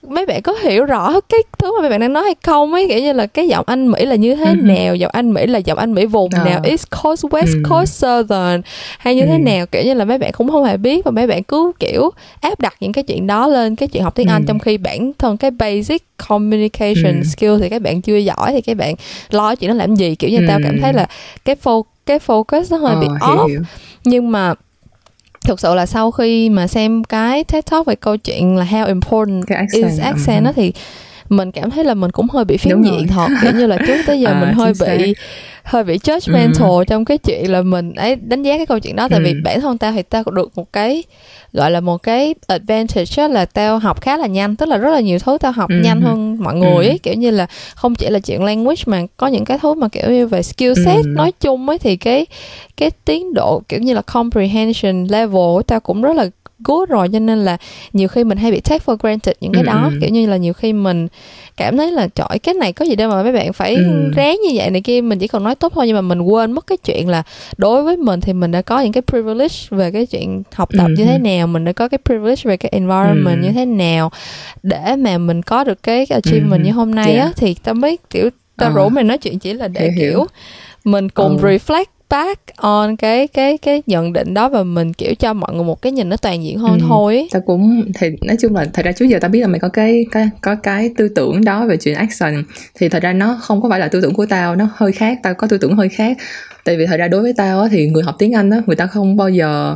mấy 0.08 0.26
bạn 0.26 0.42
có 0.42 0.54
hiểu 0.64 0.86
rõ 0.86 1.20
cái 1.30 1.40
thứ 1.60 1.76
mà 1.76 1.82
mấy 1.82 1.90
bạn 1.90 2.00
đang 2.00 2.14
nói 2.14 2.24
hay 2.24 2.36
không 2.44 2.74
ấy 2.74 2.88
kiểu 2.90 3.00
như 3.00 3.14
là 3.14 3.26
cái 3.28 3.48
giọng 3.48 3.64
anh 3.68 3.88
mỹ 3.92 4.06
là 4.06 4.16
như 4.16 4.36
thế 4.36 4.46
Ừ. 4.46 4.56
nào 4.62 4.96
giọng 4.96 5.12
anh 5.14 5.34
mỹ 5.34 5.46
là 5.48 5.60
giọng 5.60 5.78
anh 5.78 5.94
mỹ 5.94 6.06
vùng 6.06 6.30
Ờ. 6.34 6.44
nào 6.44 6.60
east 6.64 6.86
coast 7.04 7.26
west 7.26 7.54
Ừ. 7.54 7.62
coast 7.70 7.94
southern 7.94 8.62
hay 9.00 9.16
như 9.16 9.26
thế 9.26 9.34
Ừ. 9.34 9.38
nào 9.40 9.66
kiểu 9.66 9.84
như 9.84 9.94
là 9.94 10.06
mấy 10.06 10.18
bạn 10.18 10.32
cũng 10.38 10.50
không 10.52 10.64
hề 10.64 10.78
biết 10.78 11.06
và 11.06 11.12
mấy 11.12 11.28
bạn 11.28 11.44
cứ 11.44 11.72
kiểu 11.80 12.10
áp 12.42 12.60
đặt 12.60 12.74
những 12.80 12.94
cái 12.94 13.04
chuyện 13.04 13.28
đó 13.28 13.48
lên 13.48 13.76
cái 13.76 13.88
chuyện 13.90 14.04
học 14.04 14.16
tiếng 14.16 14.28
anh 14.28 14.42
Ừ. 14.42 14.46
trong 14.48 14.60
khi 14.60 14.78
bản 14.78 15.12
thân 15.18 15.38
cái 15.38 15.52
basic 15.52 16.04
communication 16.30 17.20
Ừ. 17.20 17.24
skill 17.24 17.58
thì 17.62 17.70
các 17.70 17.82
bạn 17.82 18.02
chưa 18.02 18.18
giỏi 18.18 18.52
thì 18.52 18.62
các 18.62 18.78
bạn 18.78 18.96
lo 19.30 19.56
chuyện 19.56 19.68
đó 19.70 19.74
làm 19.76 19.96
gì 19.96 20.16
kiểu 20.16 20.30
như 20.30 20.40
tao 20.48 20.58
Ừ. 20.58 20.62
cảm 20.64 20.82
thấy 20.82 20.94
là 20.94 21.08
cái 21.46 21.56
fo- 21.64 21.84
cái 22.06 22.20
focus 22.28 22.64
nó 22.72 22.78
hơi 22.78 22.96
ờ, 22.96 23.02
bị 23.02 23.08
off 23.08 23.48
hiểu. 23.48 23.62
nhưng 24.06 24.32
mà 24.32 24.54
thực 25.46 25.60
sự 25.60 25.76
là 25.76 25.86
sau 25.86 26.12
khi 26.12 26.50
mà 26.50 26.68
xem 26.68 27.04
cái 27.04 27.44
TED 27.44 27.64
Talk 27.72 27.86
về 27.88 27.96
câu 27.96 28.18
chuyện 28.18 28.58
là 28.58 28.66
how 28.66 28.88
important 28.88 29.44
accent, 29.48 29.84
is 29.84 30.00
accent 30.00 30.46
ừ. 30.46 30.46
đó 30.46 30.52
thì 30.56 30.74
mình 31.30 31.52
cảm 31.52 31.70
thấy 31.70 31.84
là 31.84 31.94
mình 31.94 32.12
cũng 32.12 32.28
hơi 32.30 32.46
bị 32.46 32.58
phiến 32.58 32.82
diện 32.82 33.08
thật 33.08 33.28
kiểu 33.42 33.52
như 33.52 33.68
là 33.68 33.78
trước 33.78 34.06
tới 34.06 34.20
giờ 34.20 34.30
À, 34.34 34.40
mình 34.42 34.54
hơi 34.54 34.74
bị 34.80 35.16
hơi 35.64 35.84
bị 35.84 35.98
judgmental 35.98 36.84
trong 36.84 37.06
cái 37.06 37.18
chuyện 37.18 37.52
là 37.52 37.62
mình 37.62 37.94
ấy 37.96 38.16
đánh 38.16 38.44
giá 38.44 38.58
cái 38.58 38.66
câu 38.66 38.80
chuyện 38.80 38.96
đó 38.96 39.08
tại 39.10 39.20
vì 39.20 39.32
Ừ. 39.34 39.40
bản 39.44 39.62
thân 39.62 39.78
tao 39.78 39.92
thì 39.92 40.02
tao 40.02 40.24
được 40.24 40.52
một 40.58 40.74
cái 40.74 41.04
gọi 41.54 41.72
là 41.72 41.80
một 41.82 41.98
cái 42.04 42.36
advantage 42.48 43.28
là 43.28 43.46
tao 43.46 43.80
học 43.80 44.02
khá 44.02 44.18
là 44.18 44.28
nhanh 44.28 44.56
tức 44.56 44.66
là 44.70 44.78
rất 44.78 44.90
là 44.90 45.00
nhiều 45.00 45.20
thứ 45.20 45.38
tao 45.42 45.52
học 45.52 45.70
Ừ. 45.70 45.76
nhanh 45.84 46.02
hơn 46.02 46.38
mọi 46.40 46.56
người 46.56 46.86
Ừ. 46.86 46.90
ấy 46.92 46.98
kiểu 46.98 47.14
như 47.14 47.32
là 47.32 47.48
không 47.76 47.96
chỉ 47.96 48.10
là 48.10 48.20
chuyện 48.20 48.44
language 48.44 48.82
mà 48.86 49.02
có 49.18 49.28
những 49.28 49.46
cái 49.46 49.58
thứ 49.62 49.74
mà 49.74 49.88
kiểu 49.88 50.10
như 50.12 50.28
về 50.28 50.44
skill 50.44 50.74
set 50.86 51.06
Ừ. 51.06 51.12
nói 51.16 51.32
chung 51.40 51.70
ấy 51.70 51.78
thì 51.78 51.96
cái 51.96 52.26
cái 52.78 52.92
tiến 53.06 53.34
độ 53.34 53.62
kiểu 53.70 53.80
như 53.80 53.94
là 53.94 54.02
comprehension 54.02 55.06
level 55.10 55.34
của 55.36 55.62
tao 55.68 55.80
cũng 55.80 56.02
rất 56.02 56.16
là 56.16 56.26
good 56.64 56.90
rồi 56.90 57.10
cho 57.14 57.20
nên 57.20 57.46
là 57.46 57.58
nhiều 57.94 58.08
khi 58.08 58.24
mình 58.24 58.38
hay 58.38 58.52
bị 58.52 58.60
take 58.60 58.86
for 58.86 58.98
granted 59.00 59.36
những 59.42 59.52
cái 59.54 59.64
Ừ, 59.64 59.66
đó 59.68 59.90
ừ. 59.94 59.98
kiểu 60.02 60.10
như 60.10 60.28
là 60.28 60.38
nhiều 60.38 60.54
khi 60.54 60.74
mình 60.74 61.08
cảm 61.58 61.78
thấy 61.78 61.92
là 61.92 62.08
trời 62.16 62.40
cái 62.44 62.54
này 62.54 62.74
có 62.74 62.86
gì 62.86 62.96
đâu 62.96 63.10
mà 63.10 63.24
mấy 63.24 63.32
bạn 63.34 63.54
phải 63.54 63.76
Ừ. 63.76 64.12
ráng 64.16 64.38
như 64.44 64.50
vậy 64.54 64.70
này 64.70 64.82
kia 64.82 65.02
mình 65.02 65.20
chỉ 65.20 65.28
cần 65.28 65.44
nói 65.44 65.56
tốt 65.56 65.72
thôi 65.76 65.88
nhưng 65.88 65.96
mà 65.96 66.02
mình 66.02 66.22
quên 66.22 66.52
mất 66.52 66.68
cái 66.68 66.78
chuyện 66.78 67.08
là 67.10 67.24
đối 67.58 67.84
với 67.84 67.98
mình 67.98 68.22
thì 68.22 68.34
mình 68.34 68.52
đã 68.52 68.62
có 68.62 68.80
những 68.80 68.92
cái 68.92 69.02
privilege 69.02 69.56
về 69.70 69.92
cái 69.92 70.06
chuyện 70.06 70.44
học 70.54 70.70
tập 70.78 70.88
Ừ. 70.88 70.94
như 70.98 71.06
thế 71.06 71.18
nào 71.18 71.48
mình 71.48 71.66
đã 71.66 71.72
có 71.74 71.88
cái 71.88 71.98
privilege 72.06 72.42
về 72.44 72.58
cái 72.58 72.70
environment 72.74 73.42
Ừ. 73.42 73.46
như 73.48 73.52
thế 73.52 73.66
nào 73.66 74.12
để 74.64 74.96
mà 74.96 75.18
mình 75.18 75.42
có 75.44 75.64
được 75.64 75.84
cái 75.84 76.06
achievement 76.10 76.62
Ừ. 76.64 76.66
như 76.66 76.72
hôm 76.72 76.96
nay 76.96 77.16
á 77.16 77.24
Yeah. 77.24 77.36
thì 77.36 77.56
tao 77.64 77.76
mới 77.76 77.98
kiểu 78.10 78.30
tao 78.58 78.70
Ờ. 78.70 78.76
rủ 78.76 78.90
mày 78.90 79.04
nói 79.04 79.18
chuyện 79.18 79.40
chỉ 79.40 79.54
là 79.54 79.68
để 79.68 79.82
Hiểu, 79.82 79.92
hiểu. 79.92 80.12
kiểu 80.12 80.26
mình 80.84 81.10
cùng 81.10 81.38
Ừ. 81.38 81.44
reflect 81.48 81.86
back 82.10 82.42
on 82.58 82.96
cái 82.96 83.28
cái 83.28 83.58
cái 83.58 83.84
nhận 83.88 84.14
định 84.14 84.34
đó 84.34 84.50
và 84.50 84.64
mình 84.64 84.94
kiểu 84.94 85.16
cho 85.16 85.34
mọi 85.34 85.54
người 85.54 85.64
một 85.64 85.82
cái 85.82 85.92
nhìn 85.92 86.10
nó 86.10 86.18
toàn 86.18 86.44
diện 86.44 86.58
hơn 86.58 86.80
Ừ. 86.80 86.86
thôi 86.88 87.28
tao 87.32 87.42
cũng 87.42 87.92
thì 87.96 88.08
nói 88.22 88.38
chung 88.42 88.56
là 88.56 88.66
thật 88.74 88.86
ra 88.86 88.92
trước 88.92 89.06
giờ 89.06 89.20
tao 89.22 89.30
biết 89.30 89.40
là 89.40 89.48
mày 89.48 89.60
có 89.60 89.70
cái 89.70 90.06
cái 90.12 90.30
có 90.42 90.56
cái 90.56 90.92
tư 90.98 91.08
tưởng 91.08 91.46
đó 91.46 91.66
về 91.66 91.78
chuyện 91.78 91.96
action. 91.96 92.44
Thì 92.76 92.90
thật 92.90 93.04
ra 93.04 93.14
nó 93.14 93.38
không 93.42 93.62
có 93.62 93.70
phải 93.70 93.80
là 93.80 93.88
tư 93.88 94.02
tưởng 94.02 94.14
của 94.14 94.26
tao 94.26 94.56
nó 94.56 94.68
hơi 94.76 94.92
khác 94.92 95.20
tao 95.24 95.34
có 95.34 95.48
tư 95.48 95.58
tưởng 95.58 95.76
hơi 95.76 95.90
khác. 95.90 96.18
Tại 96.64 96.78
vì 96.78 96.86
thật 96.86 96.98
ra 96.98 97.08
đối 97.08 97.22
với 97.22 97.34
tao 97.38 97.62
á, 97.62 97.68
thì 97.72 97.88
người 97.88 98.04
học 98.04 98.16
tiếng 98.20 98.36
anh 98.36 98.50
á 98.50 98.62
người 98.68 98.76
ta 98.76 98.88
không 98.88 99.18
bao 99.18 99.30
giờ 99.30 99.76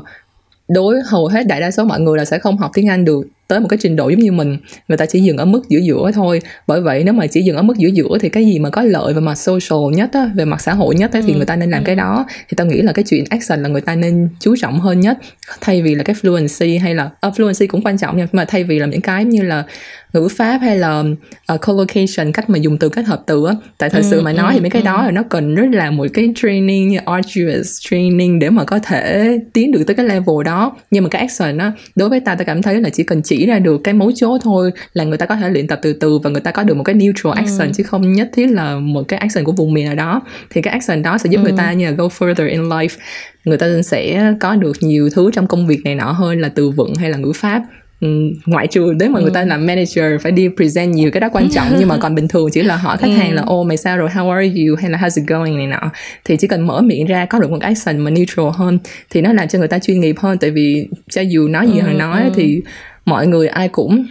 đối 0.68 0.96
hầu 1.06 1.28
hết 1.28 1.48
đại 1.48 1.62
đa 1.62 1.72
số 1.72 1.84
mọi 1.84 2.00
người 2.00 2.18
là 2.18 2.26
sẽ 2.26 2.40
không 2.40 2.58
học 2.58 2.72
tiếng 2.74 2.90
anh 2.90 3.06
được 3.06 3.22
tới 3.48 3.60
một 3.60 3.68
cái 3.68 3.78
trình 3.82 3.96
độ 3.96 4.10
giống 4.10 4.20
như 4.20 4.32
mình 4.32 4.58
người 4.88 4.98
ta 4.98 5.06
chỉ 5.06 5.20
dừng 5.20 5.38
ở 5.38 5.46
mức 5.46 5.62
giữa 5.70 5.80
giữa 5.80 6.12
thôi 6.14 6.42
bởi 6.68 6.82
vậy 6.82 7.04
nếu 7.04 7.14
mà 7.14 7.28
chỉ 7.28 7.42
dừng 7.42 7.56
ở 7.56 7.62
mức 7.62 7.78
giữa 7.78 7.88
giữa 7.88 8.18
thì 8.22 8.30
cái 8.30 8.46
gì 8.46 8.60
mà 8.60 8.70
có 8.70 8.82
lợi 8.82 9.14
về 9.14 9.22
mặt 9.22 9.36
social 9.36 9.96
nhất 9.96 10.10
á, 10.14 10.32
về 10.36 10.46
mặt 10.46 10.62
xã 10.62 10.74
hội 10.74 10.96
nhất 10.96 11.12
á, 11.14 11.22
thì 11.26 11.34
ừ. 11.34 11.38
người 11.38 11.46
ta 11.46 11.56
nên 11.56 11.72
làm 11.72 11.84
ừ. 11.84 11.86
cái 11.86 11.96
đó 11.96 12.26
thì 12.50 12.56
tao 12.56 12.68
nghĩ 12.68 12.82
là 12.82 12.92
cái 12.92 13.06
chuyện 13.08 13.24
action 13.30 13.64
là 13.64 13.70
người 13.70 13.82
ta 13.82 13.96
nên 13.96 14.30
chú 14.40 14.56
trọng 14.62 14.80
hơn 14.80 15.00
nhất 15.00 15.18
thay 15.62 15.82
vì 15.82 15.96
là 15.96 16.04
cái 16.04 16.16
fluency 16.22 16.82
hay 16.82 16.96
là 16.96 17.10
uh, 17.28 17.34
fluency 17.34 17.68
cũng 17.68 17.82
quan 17.84 17.98
trọng 17.98 18.18
nhưng 18.18 18.28
mà 18.32 18.46
thay 18.46 18.64
vì 18.64 18.80
là 18.80 18.86
những 18.86 19.02
cái 19.02 19.26
như 19.26 19.42
là 19.42 19.64
ngữ 20.14 20.28
pháp 20.38 20.58
hay 20.58 20.78
là 20.78 21.04
uh, 21.54 21.62
collocation 21.68 22.32
cách 22.34 22.50
mà 22.50 22.58
dùng 22.58 22.78
từ 22.78 22.90
kết 22.90 23.06
hợp 23.06 23.24
từ 23.26 23.46
á 23.48 23.54
tại 23.78 23.90
thật 23.90 24.00
ừ, 24.04 24.08
sự 24.12 24.22
mà 24.22 24.34
nói 24.34 24.54
ừ, 24.54 24.56
thì 24.56 24.62
mấy 24.62 24.70
cái 24.70 24.82
ừ. 24.82 24.86
đó 24.86 25.04
là 25.04 25.12
nó 25.12 25.24
cần 25.30 25.56
rất 25.56 25.66
là 25.72 25.92
một 25.92 26.06
cái 26.14 26.30
training 26.36 26.88
như 26.88 26.98
arduous 27.06 27.80
training 27.90 28.40
để 28.40 28.50
mà 28.50 28.64
có 28.64 28.80
thể 28.80 29.30
tiến 29.54 29.72
được 29.72 29.84
tới 29.88 29.96
cái 29.96 30.06
level 30.06 30.46
đó 30.46 30.78
nhưng 30.92 31.04
mà 31.04 31.10
cái 31.10 31.22
action 31.22 31.58
á 31.58 31.72
đối 31.96 32.10
với 32.10 32.20
ta 32.20 32.36
ta 32.36 32.44
cảm 32.44 32.62
thấy 32.62 32.82
là 32.82 32.90
chỉ 32.90 33.04
cần 33.04 33.22
chỉ 33.38 33.46
ra 33.46 33.60
được 33.60 33.82
cái 33.84 33.94
mấu 33.94 34.12
chốt 34.12 34.42
thôi 34.44 34.72
là 34.94 35.04
người 35.04 35.18
ta 35.18 35.26
có 35.26 35.36
thể 35.36 35.50
luyện 35.50 35.68
tập 35.68 35.80
từ 35.82 35.94
từ 35.94 36.20
và 36.20 36.30
người 36.30 36.42
ta 36.42 36.52
có 36.52 36.64
được 36.64 36.78
một 36.78 36.84
cái 36.84 36.96
neutral 36.96 37.34
action 37.36 37.68
ừ. 37.68 37.72
chứ 37.76 37.84
không 37.84 38.14
nhất 38.14 38.30
thiết 38.34 38.48
là 38.48 38.76
một 38.76 39.08
cái 39.08 39.20
action 39.20 39.44
của 39.44 39.52
vùng 39.52 39.74
miền 39.74 39.86
nào 39.86 39.96
đó. 39.96 40.22
Thì 40.50 40.62
cái 40.62 40.72
action 40.72 41.02
đó 41.02 41.18
sẽ 41.18 41.30
giúp 41.30 41.38
ừ. 41.38 41.44
người 41.44 41.58
ta 41.58 41.74
như 41.74 41.86
là 41.86 41.92
go 41.92 42.08
further 42.08 42.50
in 42.50 42.62
life. 42.62 42.98
Người 43.46 43.58
ta 43.58 43.68
sẽ 43.82 44.34
có 44.40 44.56
được 44.56 44.78
nhiều 44.82 45.10
thứ 45.16 45.32
trong 45.34 45.48
công 45.48 45.68
việc 45.68 45.80
này 45.84 45.96
nọ 45.96 46.12
hơn 46.12 46.40
là 46.40 46.50
từ 46.50 46.70
vựng 46.70 46.96
hay 46.96 47.10
là 47.10 47.18
ngữ 47.18 47.32
pháp. 47.36 47.62
Ừ, 48.00 48.08
ngoại 48.46 48.68
trừ 48.68 48.94
nếu 49.00 49.10
mà 49.10 49.20
người 49.20 49.32
ta 49.32 49.42
ừ. 49.42 49.46
làm 49.46 49.66
manager 49.66 50.22
phải 50.22 50.32
đi 50.32 50.50
present 50.56 50.96
nhiều 50.96 51.12
cái 51.12 51.22
đó 51.22 51.30
quan 51.32 51.50
trọng 51.50 51.68
nhưng 51.80 51.88
mà 51.88 51.98
còn 51.98 52.16
bình 52.16 52.28
thường 52.28 52.50
chỉ 52.52 52.62
là 52.62 52.76
hỏi 52.76 52.98
khách 52.98 53.12
hàng 53.18 53.34
là 53.34 53.42
ô 53.42 53.62
oh, 53.62 53.68
mày 53.68 53.78
sao 53.78 53.98
rồi? 53.98 54.10
How 54.10 54.30
are 54.30 54.48
you? 54.48 54.76
Hay 54.82 54.90
là 54.90 54.98
how's 54.98 55.22
it 55.22 55.28
going? 55.28 55.58
này 55.58 55.68
nọ. 55.68 55.92
Thì 56.26 56.38
chỉ 56.38 56.48
cần 56.48 56.68
mở 56.68 56.82
miệng 56.82 57.06
ra 57.06 57.26
có 57.26 57.40
được 57.40 57.52
một 57.52 57.62
action 57.62 57.98
mà 57.98 58.12
neutral 58.12 58.46
hơn 58.54 58.80
thì 59.10 59.22
nó 59.22 59.34
làm 59.34 59.48
cho 59.48 59.60
người 59.60 59.68
ta 59.68 59.80
chuyên 59.80 60.00
nghiệp 60.00 60.16
hơn. 60.20 60.38
Tại 60.38 60.52
vì 60.52 60.88
cho 61.12 61.22
dù 61.22 61.48
nói 61.48 61.68
gì 61.68 61.80
ừ, 61.80 61.86
họ 61.86 61.94
nói 61.94 62.32
thì 62.36 62.62
mọi 63.06 63.28
người 63.28 63.48
ai 63.48 63.70
cũng 63.70 64.06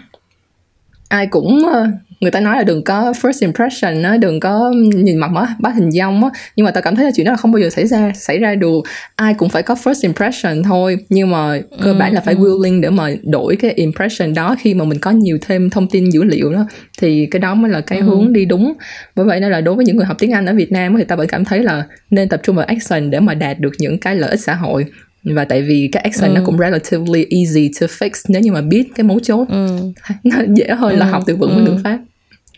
ai 1.09 1.27
cũng 1.27 1.69
ờ, 1.73 1.87
người 2.23 2.31
ta 2.31 2.41
nói 2.41 2.57
là 2.57 2.63
đừng 2.63 2.85
có 2.85 3.13
first 3.23 3.39
impression 3.41 4.03
á 4.03 4.17
đừng 4.17 4.41
có 4.41 4.73
nhìn 4.95 5.17
mặt 5.17 5.31
mất 5.31 5.47
bắt 5.59 5.75
hình 5.75 5.91
dong 5.91 6.25
á. 6.25 6.31
Nhưng 6.57 6.65
mà 6.65 6.71
tao 6.71 6.83
cảm 6.83 6.97
thấy 6.97 7.05
là 7.05 7.11
chuyện 7.17 7.27
đó 7.27 7.33
là 7.33 7.37
không 7.37 7.53
bao 7.53 7.61
giờ 7.61 7.71
xảy 7.71 7.87
ra 7.87 8.13
xảy 8.15 8.39
ra 8.39 8.55
được 8.55 8.81
ai 9.17 9.35
cũng 9.35 9.49
phải 9.49 9.63
có 9.63 9.75
first 9.75 10.01
impression 10.03 10.63
thôi. 10.63 10.99
Nhưng 11.09 11.31
mà 11.31 11.61
cơ 11.85 11.93
ừ, 11.93 11.97
bản 11.99 12.13
là 12.13 12.21
phải 12.21 12.35
ừ. 12.35 12.41
willing 12.41 12.81
để 12.81 12.91
mà 12.91 13.09
đổi 13.23 13.57
cái 13.57 13.71
impression 13.71 14.35
đó 14.35 14.57
khi 14.61 14.75
mà 14.75 14.85
mình 14.85 14.99
có 14.99 15.11
nhiều 15.11 15.39
thêm 15.41 15.71
thông 15.71 15.89
tin 15.89 16.11
dữ 16.11 16.25
liệu 16.25 16.53
đó. 16.53 16.67
Thì 16.99 17.27
cái 17.31 17.41
đó 17.41 17.55
mới 17.55 17.71
là 17.71 17.81
cái 17.81 17.99
ừ. 17.99 18.05
hướng 18.05 18.33
đi 18.33 18.45
đúng. 18.45 18.73
Bởi 19.17 19.27
vậy 19.27 19.41
nên 19.41 19.51
là 19.51 19.61
đối 19.61 19.75
với 19.75 19.85
những 19.85 19.97
người 19.97 20.07
học 20.07 20.17
tiếng 20.19 20.33
Anh 20.33 20.47
ở 20.47 20.55
Việt 20.55 20.73
Nam 20.73 20.97
thì 20.97 21.05
tao 21.05 21.19
vẫn 21.19 21.27
cảm 21.27 21.45
thấy 21.45 21.63
là 21.63 21.85
nên 22.11 22.29
tập 22.29 22.41
trung 22.43 22.57
vào 22.57 22.67
action 22.67 23.11
để 23.11 23.21
mà 23.21 23.35
đạt 23.35 23.59
được 23.59 23.73
những 23.79 23.99
cái 23.99 24.17
lợi 24.17 24.31
ích 24.31 24.41
xã 24.41 24.55
hội 24.55 24.87
và 25.25 25.45
tại 25.45 25.63
vì 25.63 25.89
cái 25.93 26.03
action 26.03 26.31
ừ. 26.31 26.39
nó 26.39 26.43
cũng 26.47 26.59
relatively 26.59 27.27
easy 27.31 27.71
to 27.81 27.87
fix 27.87 28.11
nếu 28.29 28.43
như 28.43 28.53
mà 28.53 28.61
biết 28.61 28.89
cái 28.95 29.05
mấu 29.05 29.21
chốt 29.21 29.49
ừ. 29.49 29.79
nó 30.25 30.37
dễ 30.57 30.69
hơn 30.69 30.91
ừ. 30.91 30.97
là 30.97 31.07
học 31.07 31.23
từ 31.27 31.37
vựng 31.37 31.57
ừ. 31.57 31.63
ngữ 31.63 31.81
pháp 31.85 31.99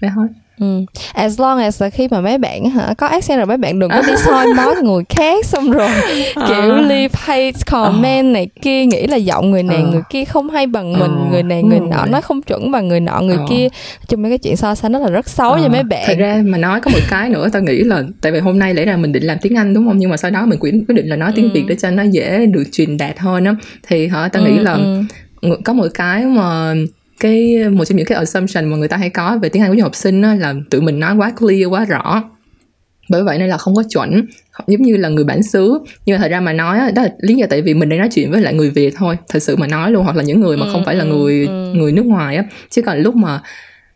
vậy 0.01 0.11
thôi 0.15 0.27
Ừ. 0.61 0.85
As 1.13 1.41
long 1.41 1.59
as 1.59 1.83
là 1.83 1.91
khi 1.91 2.09
mà 2.11 2.21
mấy 2.21 2.39
bạn 2.39 2.71
hả 2.71 2.95
có 2.99 3.07
accent 3.07 3.39
rồi 3.39 3.47
mấy 3.47 3.57
bạn 3.57 3.79
đừng 3.79 3.91
có 3.91 4.03
đi 4.07 4.13
soi 4.17 4.47
mói 4.47 4.75
người 4.83 5.05
khác 5.09 5.47
xong 5.47 5.71
rồi 5.71 5.89
à. 6.35 6.47
kiểu 6.49 6.75
leave 6.75 7.09
hate 7.13 7.53
comment 7.71 8.27
à. 8.27 8.33
này 8.33 8.49
kia 8.63 8.85
nghĩ 8.85 9.07
là 9.07 9.17
giọng 9.17 9.51
người 9.51 9.63
này 9.63 9.77
à. 9.77 9.91
người 9.93 10.01
kia 10.11 10.25
không 10.25 10.51
hay 10.51 10.67
bằng 10.67 10.99
mình 10.99 11.31
người 11.31 11.43
này 11.43 11.63
người 11.63 11.81
nọ 11.81 11.97
rồi. 11.97 12.09
nói 12.09 12.23
không 12.23 12.43
chuẩn 12.43 12.71
bằng 12.71 12.89
người 12.89 13.01
nọ 13.01 13.21
người 13.21 13.39
kia 13.49 13.69
chung 14.09 14.23
mấy 14.23 14.31
cái 14.31 14.39
chuyện 14.39 14.57
so 14.57 14.75
sánh 14.75 14.93
đó 14.93 14.99
là 14.99 15.11
rất 15.11 15.29
xấu 15.29 15.59
cho 15.63 15.69
mấy 15.69 15.83
bạn 15.83 16.05
thật 16.07 16.19
ra 16.19 16.43
mà 16.45 16.59
nói 16.59 16.81
có 16.81 16.91
một 16.91 17.01
cái 17.11 17.29
nữa 17.29 17.49
tao 17.53 17.63
nghĩ 17.63 17.79
là 17.79 18.03
tại 18.21 18.33
vì 18.33 18.39
hôm 18.39 18.59
nay 18.59 18.75
lẽ 18.75 18.85
ra 18.85 18.97
mình 18.97 19.13
định 19.13 19.23
làm 19.23 19.39
tiếng 19.43 19.57
anh 19.57 19.75
đúng 19.75 19.87
không 19.87 19.99
nhưng 19.99 20.11
mà 20.11 20.17
sau 20.17 20.31
đó 20.31 20.47
mình 20.47 20.59
quyết 20.61 20.73
định 20.89 21.07
là 21.07 21.17
nói 21.17 21.33
tiếng 21.35 21.45
ừ. 21.45 21.51
việt 21.55 21.65
để 21.69 21.75
cho 21.75 21.91
nó 21.91 22.03
dễ 22.03 22.47
được 22.47 22.65
truyền 22.73 22.97
đạt 22.97 23.19
hơn 23.19 23.45
á 23.45 23.55
thì 23.89 24.09
hả 24.09 24.29
tao 24.29 24.45
ừ, 24.45 24.51
nghĩ 24.51 24.59
là 24.59 24.79
ừ. 25.41 25.57
có 25.65 25.73
một 25.73 25.87
cái 25.95 26.25
mà 26.25 26.75
cái 27.25 27.69
một 27.71 27.85
trong 27.85 27.97
những 27.97 28.07
cái 28.07 28.19
assumption 28.19 28.65
mà 28.65 28.77
người 28.77 28.89
ta 28.89 28.97
hay 28.97 29.11
có 29.11 29.39
về 29.43 29.49
tiếng 29.49 29.63
Anh 29.63 29.77
của 29.77 29.83
học 29.83 29.95
sinh 29.95 30.23
đó 30.23 30.35
là 30.35 30.55
tụi 30.71 30.81
mình 30.81 31.01
nói 31.01 31.17
quá 31.17 31.33
clear 31.39 31.67
quá 31.71 31.85
rõ. 31.85 32.25
Bởi 33.11 33.23
vậy 33.23 33.39
nên 33.39 33.49
là 33.49 33.59
không 33.59 33.75
có 33.75 33.83
chuẩn. 33.91 34.27
Giống 34.67 34.83
như 34.83 34.97
là 34.97 35.09
người 35.09 35.25
bản 35.25 35.43
xứ. 35.43 35.79
Nhưng 36.07 36.17
mà 36.17 36.23
thật 36.23 36.29
ra 36.29 36.41
mà 36.41 36.53
nói 36.53 36.79
đó 36.79 37.03
là 37.03 37.09
lý 37.19 37.35
do 37.35 37.47
tại 37.51 37.63
vì 37.63 37.75
mình 37.75 37.89
đang 37.89 37.99
nói 37.99 38.09
chuyện 38.13 38.31
với 38.31 38.41
lại 38.41 38.55
người 38.55 38.71
việt 38.71 38.95
thôi. 38.97 39.17
Thật 39.29 39.39
sự 39.39 39.57
mà 39.57 39.67
nói 39.67 39.91
luôn 39.91 40.05
hoặc 40.05 40.17
là 40.17 40.23
những 40.23 40.41
người 40.41 40.57
mà 40.57 40.67
không 40.73 40.85
phải 40.85 40.95
là 40.95 41.05
người 41.05 41.49
người 41.75 41.93
nước 41.93 42.07
ngoài 42.07 42.37
á. 42.37 42.45
Chứ 42.71 42.83
còn 42.83 42.99
lúc 42.99 43.17
mà 43.17 43.41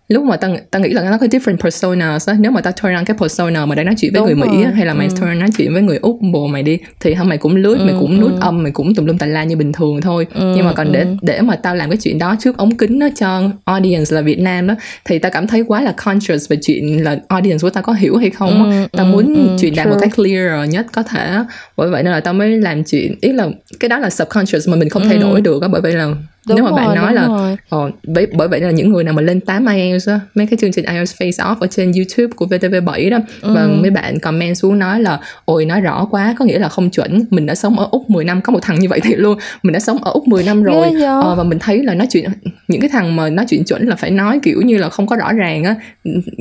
lúc 0.08 0.24
mà 0.24 0.36
ta 0.36 0.48
ta 0.70 0.78
nghĩ 0.78 0.88
là 0.88 1.10
nó 1.10 1.18
có 1.18 1.26
different 1.26 1.56
personas 1.56 2.28
á 2.28 2.36
nếu 2.40 2.50
mà 2.50 2.60
ta 2.60 2.70
turn 2.70 2.94
on 2.94 3.04
cái 3.04 3.16
persona 3.20 3.66
mà 3.66 3.74
đang 3.74 3.86
nói 3.86 3.94
chuyện 3.98 4.12
với 4.12 4.20
Đúng 4.20 4.26
người 4.26 4.48
mỹ 4.48 4.64
á, 4.64 4.70
hay 4.74 4.86
là 4.86 4.94
mày 4.94 5.06
ừ. 5.06 5.14
turn 5.20 5.38
nói 5.38 5.48
chuyện 5.56 5.72
với 5.72 5.82
người 5.82 5.98
úc 6.02 6.18
bồ 6.32 6.46
mày 6.46 6.62
đi 6.62 6.78
thì 7.00 7.14
không 7.14 7.28
mày 7.28 7.38
cũng 7.38 7.56
lướt 7.56 7.78
ừ, 7.78 7.84
mày 7.84 7.94
cũng 8.00 8.20
nút 8.20 8.32
ừ. 8.32 8.38
âm 8.40 8.62
mày 8.62 8.72
cũng 8.72 8.94
tùm 8.94 9.06
lum 9.06 9.18
tà 9.18 9.26
la 9.26 9.44
như 9.44 9.56
bình 9.56 9.72
thường 9.72 10.00
thôi. 10.00 10.26
Ừ, 10.34 10.52
nhưng 10.56 10.64
mà 10.64 10.72
còn 10.72 10.92
để 10.92 11.00
ừ. 11.00 11.06
để 11.22 11.40
mà 11.40 11.56
tao 11.56 11.74
làm 11.74 11.90
cái 11.90 11.96
chuyện 12.02 12.18
đó 12.18 12.36
trước 12.40 12.56
ống 12.56 12.76
kính 12.76 12.98
đó 12.98 13.08
cho 13.16 13.42
audience 13.64 14.14
là 14.14 14.20
việt 14.20 14.38
nam 14.38 14.66
đó 14.66 14.74
thì 15.04 15.18
tao 15.18 15.32
cảm 15.32 15.46
thấy 15.46 15.64
quá 15.66 15.80
là 15.80 15.94
conscious 16.04 16.50
về 16.50 16.56
chuyện 16.62 17.04
là 17.04 17.18
audience 17.28 17.62
của 17.62 17.70
tao 17.70 17.82
có 17.82 17.92
hiểu 17.92 18.16
hay 18.16 18.30
không 18.30 18.70
á. 18.70 18.78
Ừ, 18.82 18.86
tao 18.92 19.06
ừ, 19.06 19.12
muốn 19.12 19.34
ừ, 19.34 19.56
truyền 19.60 19.74
đạt 19.74 19.88
một 19.88 19.96
cách 20.00 20.10
clear 20.16 20.70
nhất 20.70 20.86
có 20.92 21.02
thể 21.02 21.38
bởi 21.76 21.90
vậy 21.90 22.02
nên 22.02 22.12
là 22.12 22.20
tao 22.20 22.34
mới 22.34 22.58
làm 22.58 22.84
chuyện 22.84 23.14
ý 23.20 23.32
là 23.32 23.48
cái 23.80 23.88
đó 23.88 23.98
là 23.98 24.10
subconscious 24.10 24.68
mà 24.68 24.76
mình 24.76 24.88
không 24.88 25.04
thay 25.04 25.18
đổi 25.18 25.40
được 25.40 25.62
á 25.62 25.68
bởi 25.68 25.80
vậy 25.80 25.92
là 25.92 26.14
đúng 26.48 26.56
nếu 26.56 26.64
mà 26.64 26.70
rồi, 26.70 26.78
bạn 26.78 26.94
nói 26.94 27.14
là 27.14 27.28
ờ, 27.68 27.90
bởi, 28.06 28.26
bởi 28.32 28.48
vậy 28.48 28.60
là 28.60 28.70
những 28.70 28.92
người 28.92 29.04
nào 29.04 29.14
mà 29.14 29.22
lên 29.22 29.40
8 29.40 29.66
IELTS 29.66 30.08
á 30.08 30.20
mấy 30.34 30.46
cái 30.46 30.58
chương 30.60 30.72
trình 30.72 30.84
IELTS 30.84 31.14
face 31.22 31.30
off 31.30 31.56
ở 31.60 31.66
trên 31.66 31.92
YouTube 31.92 32.32
của 32.36 32.46
VTV7 32.46 33.10
đó 33.10 33.18
ừ. 33.42 33.54
và 33.54 33.66
mấy 33.66 33.90
bạn 33.90 34.20
comment 34.20 34.56
xuống 34.56 34.78
nói 34.78 35.00
là 35.00 35.20
ôi 35.44 35.64
nói 35.64 35.80
rõ 35.80 36.06
quá 36.10 36.34
có 36.38 36.44
nghĩa 36.44 36.58
là 36.58 36.68
không 36.68 36.90
chuẩn. 36.90 37.24
Mình 37.30 37.46
đã 37.46 37.54
sống 37.54 37.78
ở 37.78 37.88
Úc 37.90 38.10
10 38.10 38.24
năm 38.24 38.40
có 38.40 38.52
một 38.52 38.60
thằng 38.62 38.78
như 38.78 38.88
vậy 38.88 39.00
thì 39.02 39.14
luôn. 39.14 39.38
Mình 39.62 39.72
đã 39.72 39.80
sống 39.80 40.04
ở 40.04 40.10
Úc 40.12 40.28
10 40.28 40.44
năm 40.44 40.62
rồi. 40.62 40.92
ờ, 41.22 41.34
và 41.34 41.44
mình 41.44 41.58
thấy 41.58 41.82
là 41.82 41.94
nói 41.94 42.06
chuyện 42.10 42.30
những 42.68 42.80
cái 42.80 42.90
thằng 42.90 43.16
mà 43.16 43.30
nói 43.30 43.46
chuyện 43.48 43.64
chuẩn 43.64 43.88
là 43.88 43.96
phải 43.96 44.10
nói 44.10 44.40
kiểu 44.42 44.60
như 44.62 44.78
là 44.78 44.88
không 44.88 45.06
có 45.06 45.16
rõ 45.16 45.32
ràng 45.32 45.64
á 45.64 45.74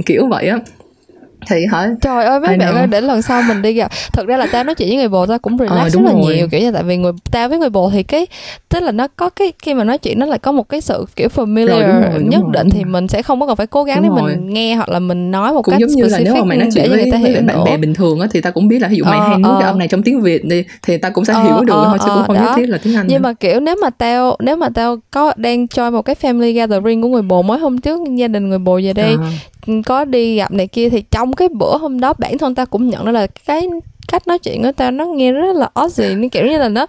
kiểu 0.05 0.27
vậy 0.27 0.47
á 0.47 0.59
thì 1.47 1.65
hả? 1.71 1.89
Trời 2.01 2.25
ơi 2.25 2.39
mấy 2.39 2.57
bạn 2.57 2.75
ơi 2.75 2.87
để 2.87 3.01
lần 3.01 3.21
sau 3.21 3.41
mình 3.41 3.61
đi 3.61 3.73
gặp. 3.73 3.91
Thực 4.13 4.27
ra 4.27 4.37
là 4.37 4.47
tao 4.51 4.63
nói 4.63 4.75
chuyện 4.75 4.89
với 4.89 4.97
người 4.97 5.07
bồ 5.07 5.25
tao 5.25 5.39
cũng 5.39 5.57
relax 5.57 5.77
ờ, 5.77 5.89
rất 5.89 6.01
là 6.03 6.11
rồi. 6.11 6.21
nhiều 6.21 6.47
kiểu 6.47 6.61
như 6.61 6.71
tại 6.71 6.83
vì 6.83 6.97
người 6.97 7.11
tao 7.31 7.49
với 7.49 7.59
người 7.59 7.69
bồ 7.69 7.89
thì 7.89 8.03
cái 8.03 8.27
tức 8.69 8.83
là 8.83 8.91
nó 8.91 9.07
có 9.07 9.29
cái 9.29 9.53
khi 9.59 9.73
mà 9.73 9.83
nói 9.83 9.97
chuyện 9.97 10.19
nó 10.19 10.25
lại 10.25 10.39
có 10.39 10.51
một 10.51 10.69
cái 10.69 10.81
sự 10.81 11.05
kiểu 11.15 11.27
familiar 11.35 11.67
rồi, 11.67 11.83
đúng 11.83 12.01
rồi, 12.01 12.11
đúng 12.19 12.29
nhất 12.29 12.41
rồi, 12.41 12.51
định 12.53 12.69
thì 12.69 12.83
mình 12.85 13.07
sẽ 13.07 13.21
không 13.21 13.39
có 13.39 13.47
cần 13.47 13.55
phải 13.55 13.67
cố 13.67 13.83
gắng 13.83 14.03
đúng 14.03 14.15
để 14.15 14.21
rồi. 14.21 14.31
mình 14.31 14.53
nghe 14.53 14.75
hoặc 14.75 14.89
là 14.89 14.99
mình 14.99 15.31
nói 15.31 15.53
một 15.53 15.61
cũng 15.61 15.71
cách 15.71 15.81
giống 15.81 15.89
như 15.89 16.03
là 16.03 16.19
nếu 16.19 16.35
mà 16.35 16.43
mày 16.43 16.57
nói 16.57 16.69
chuyện 16.73 16.89
với, 16.89 17.01
người 17.01 17.11
ta 17.11 17.17
hiểu 17.17 17.33
với 17.33 17.41
bạn 17.41 17.63
bè 17.63 17.77
bình 17.77 17.93
thường 17.93 18.19
á 18.19 18.27
thì 18.31 18.41
ta 18.41 18.51
cũng 18.51 18.67
biết 18.67 18.81
là 18.81 18.87
ví 18.87 18.97
dụ 18.97 19.03
mày 19.03 19.19
ờ, 19.19 19.27
hay 19.27 19.37
nói 19.37 19.51
ờ. 19.51 19.57
cái 19.59 19.67
âm 19.67 19.79
này 19.79 19.87
trong 19.87 20.03
tiếng 20.03 20.21
việt 20.21 20.45
đi 20.45 20.63
thì 20.83 20.97
ta 20.97 21.09
cũng 21.09 21.25
sẽ 21.25 21.33
ờ, 21.33 21.43
hiểu 21.43 21.63
được 21.63 21.73
ờ, 21.73 21.85
thôi 21.87 21.97
chứ 22.05 22.11
cũng 22.13 22.23
không 22.27 22.35
nhất 22.35 22.51
thiết 22.55 22.69
là 22.69 22.77
tiếng 22.83 22.95
anh 22.95 23.07
nhưng 23.09 23.21
mà 23.21 23.33
kiểu 23.33 23.59
nếu 23.59 23.75
mà 23.81 23.89
tao 23.89 24.35
nếu 24.39 24.55
mà 24.55 24.69
tao 24.69 24.97
có 25.11 25.33
đang 25.37 25.67
cho 25.67 25.91
một 25.91 26.01
cái 26.01 26.15
family 26.21 26.53
gathering 26.53 27.01
của 27.01 27.07
người 27.07 27.21
bồ 27.21 27.41
mới 27.41 27.59
hôm 27.59 27.77
trước 27.77 27.99
gia 28.15 28.27
đình 28.27 28.49
người 28.49 28.59
bồ 28.59 28.79
về 28.83 28.93
đây 28.93 29.17
à 29.21 29.56
có 29.85 30.05
đi 30.05 30.35
gặp 30.35 30.51
này 30.51 30.67
kia 30.67 30.89
thì 30.89 31.03
trong 31.11 31.33
cái 31.33 31.49
bữa 31.49 31.77
hôm 31.77 31.99
đó 31.99 32.13
bản 32.17 32.37
thân 32.37 32.55
ta 32.55 32.65
cũng 32.65 32.89
nhận 32.89 33.05
ra 33.05 33.11
là 33.11 33.27
cái 33.45 33.67
cách 34.07 34.27
nói 34.27 34.39
chuyện 34.39 34.63
của 34.63 34.71
ta 34.71 34.91
nó 34.91 35.05
nghe 35.05 35.31
rất 35.31 35.55
là 35.55 35.69
Aussie 35.73 36.15
nó 36.15 36.27
kiểu 36.31 36.45
như 36.45 36.57
là 36.57 36.69
nó 36.69 36.85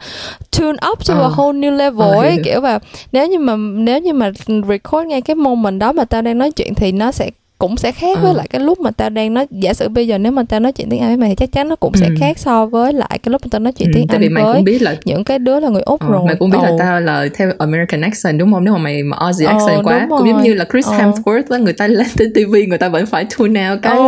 tune 0.59 0.79
up 0.91 0.99
to 1.07 1.15
à. 1.15 1.21
a 1.21 1.23
ờ. 1.23 1.31
whole 1.37 1.61
new 1.61 1.77
level 1.77 2.09
à, 2.15 2.21
ấy 2.21 2.37
kiểu 2.45 2.61
và 2.61 2.79
nếu 3.13 3.29
như 3.29 3.39
mà 3.39 3.57
nếu 3.57 4.01
như 4.01 4.13
mà 4.13 4.31
record 4.69 5.07
ngay 5.07 5.23
cái 5.23 5.35
moment 5.37 5.81
đó 5.81 5.93
mà 5.93 6.05
tao 6.05 6.23
đang 6.23 6.39
nói 6.39 6.51
chuyện 6.51 6.75
thì 6.75 6.93
nó 6.93 7.13
sẽ 7.13 7.31
cũng 7.59 7.77
sẽ 7.77 7.93
khác 7.93 8.19
với 8.21 8.31
ờ. 8.31 8.37
lại 8.37 8.49
cái 8.51 8.61
lúc 8.61 8.81
mà 8.81 8.91
tao 8.91 9.11
đang 9.11 9.35
nói 9.35 9.47
giả 9.51 9.75
sử 9.75 9.89
bây 9.89 10.07
giờ 10.07 10.19
nếu 10.19 10.33
mà 10.33 10.43
tao 10.49 10.61
nói 10.61 10.73
chuyện 10.73 10.91
tiếng 10.91 11.01
Anh 11.01 11.09
với 11.09 11.17
mày 11.17 11.29
thì 11.29 11.35
chắc 11.35 11.53
chắn 11.53 11.69
nó 11.69 11.77
cũng 11.77 11.93
sẽ 11.97 12.07
ừ. 12.07 12.15
khác 12.19 12.39
so 12.39 12.67
với 12.67 12.93
lại 12.93 13.19
cái 13.23 13.31
lúc 13.31 13.43
mà 13.45 13.49
tao 13.51 13.61
nói 13.61 13.73
chuyện 13.73 13.89
ừ, 13.89 13.93
tiếng 13.95 14.07
Anh 14.09 14.21
vì 14.21 14.29
mày 14.29 14.45
với 14.45 14.55
cũng 14.55 14.65
biết 14.65 14.83
là 14.83 14.97
những 15.05 15.25
cái 15.25 15.39
đứa 15.39 15.61
là 15.61 15.69
người 15.69 15.83
úc 15.83 16.01
ờ, 16.01 16.09
rồi 16.11 16.23
mày 16.27 16.37
cũng 16.37 16.51
biết 16.51 16.59
là 16.63 16.71
tao 16.79 17.01
là 17.01 17.29
theo 17.35 17.53
American 17.59 18.01
accent 18.01 18.39
đúng 18.39 18.53
không 18.53 18.65
nếu 18.65 18.75
mà 18.75 18.79
mày 18.79 19.03
mà 19.03 19.17
Aussie 19.17 19.47
accent 19.47 19.85
quá 19.85 20.07
cũng 20.11 20.29
giống 20.29 20.43
như 20.43 20.55
là 20.55 20.65
Chris 20.73 20.87
Hemsworth 20.87 21.43
đó 21.51 21.57
người 21.57 21.73
ta 21.73 21.87
lên 21.87 22.07
trên 22.19 22.33
TV 22.33 22.55
người 22.69 22.79
ta 22.79 22.89
vẫn 22.89 23.07
phải 23.07 23.27
tune 23.39 23.71
out 23.71 23.83
cái 23.83 23.99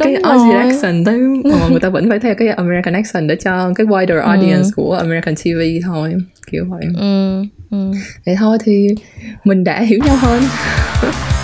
cái 0.00 0.14
Aussie 0.14 0.54
rồi. 0.54 0.62
accent 0.62 1.06
đấy 1.06 1.20
ờ, 1.44 1.68
người 1.70 1.80
ta 1.80 1.88
vẫn 1.88 2.08
phải 2.10 2.18
theo 2.18 2.34
cái 2.34 2.48
American 2.48 2.94
accent 2.94 3.28
để 3.28 3.36
cho 3.44 3.72
cái 3.74 3.86
wider 3.86 4.16
ừ. 4.16 4.20
audience 4.20 4.62
ừ. 4.64 4.70
của 4.76 4.94
American 4.94 5.34
TV 5.34 5.86
thôi 5.86 6.14
kiểu 6.50 6.64
vậy 6.68 6.84
ừ. 7.00 7.42
Ừ. 7.70 7.92
vậy 8.26 8.36
thôi 8.38 8.58
thì 8.64 8.88
mình 9.44 9.64
đã 9.64 9.80
hiểu 9.80 9.98
nhau 10.06 10.16
hơn 10.16 10.42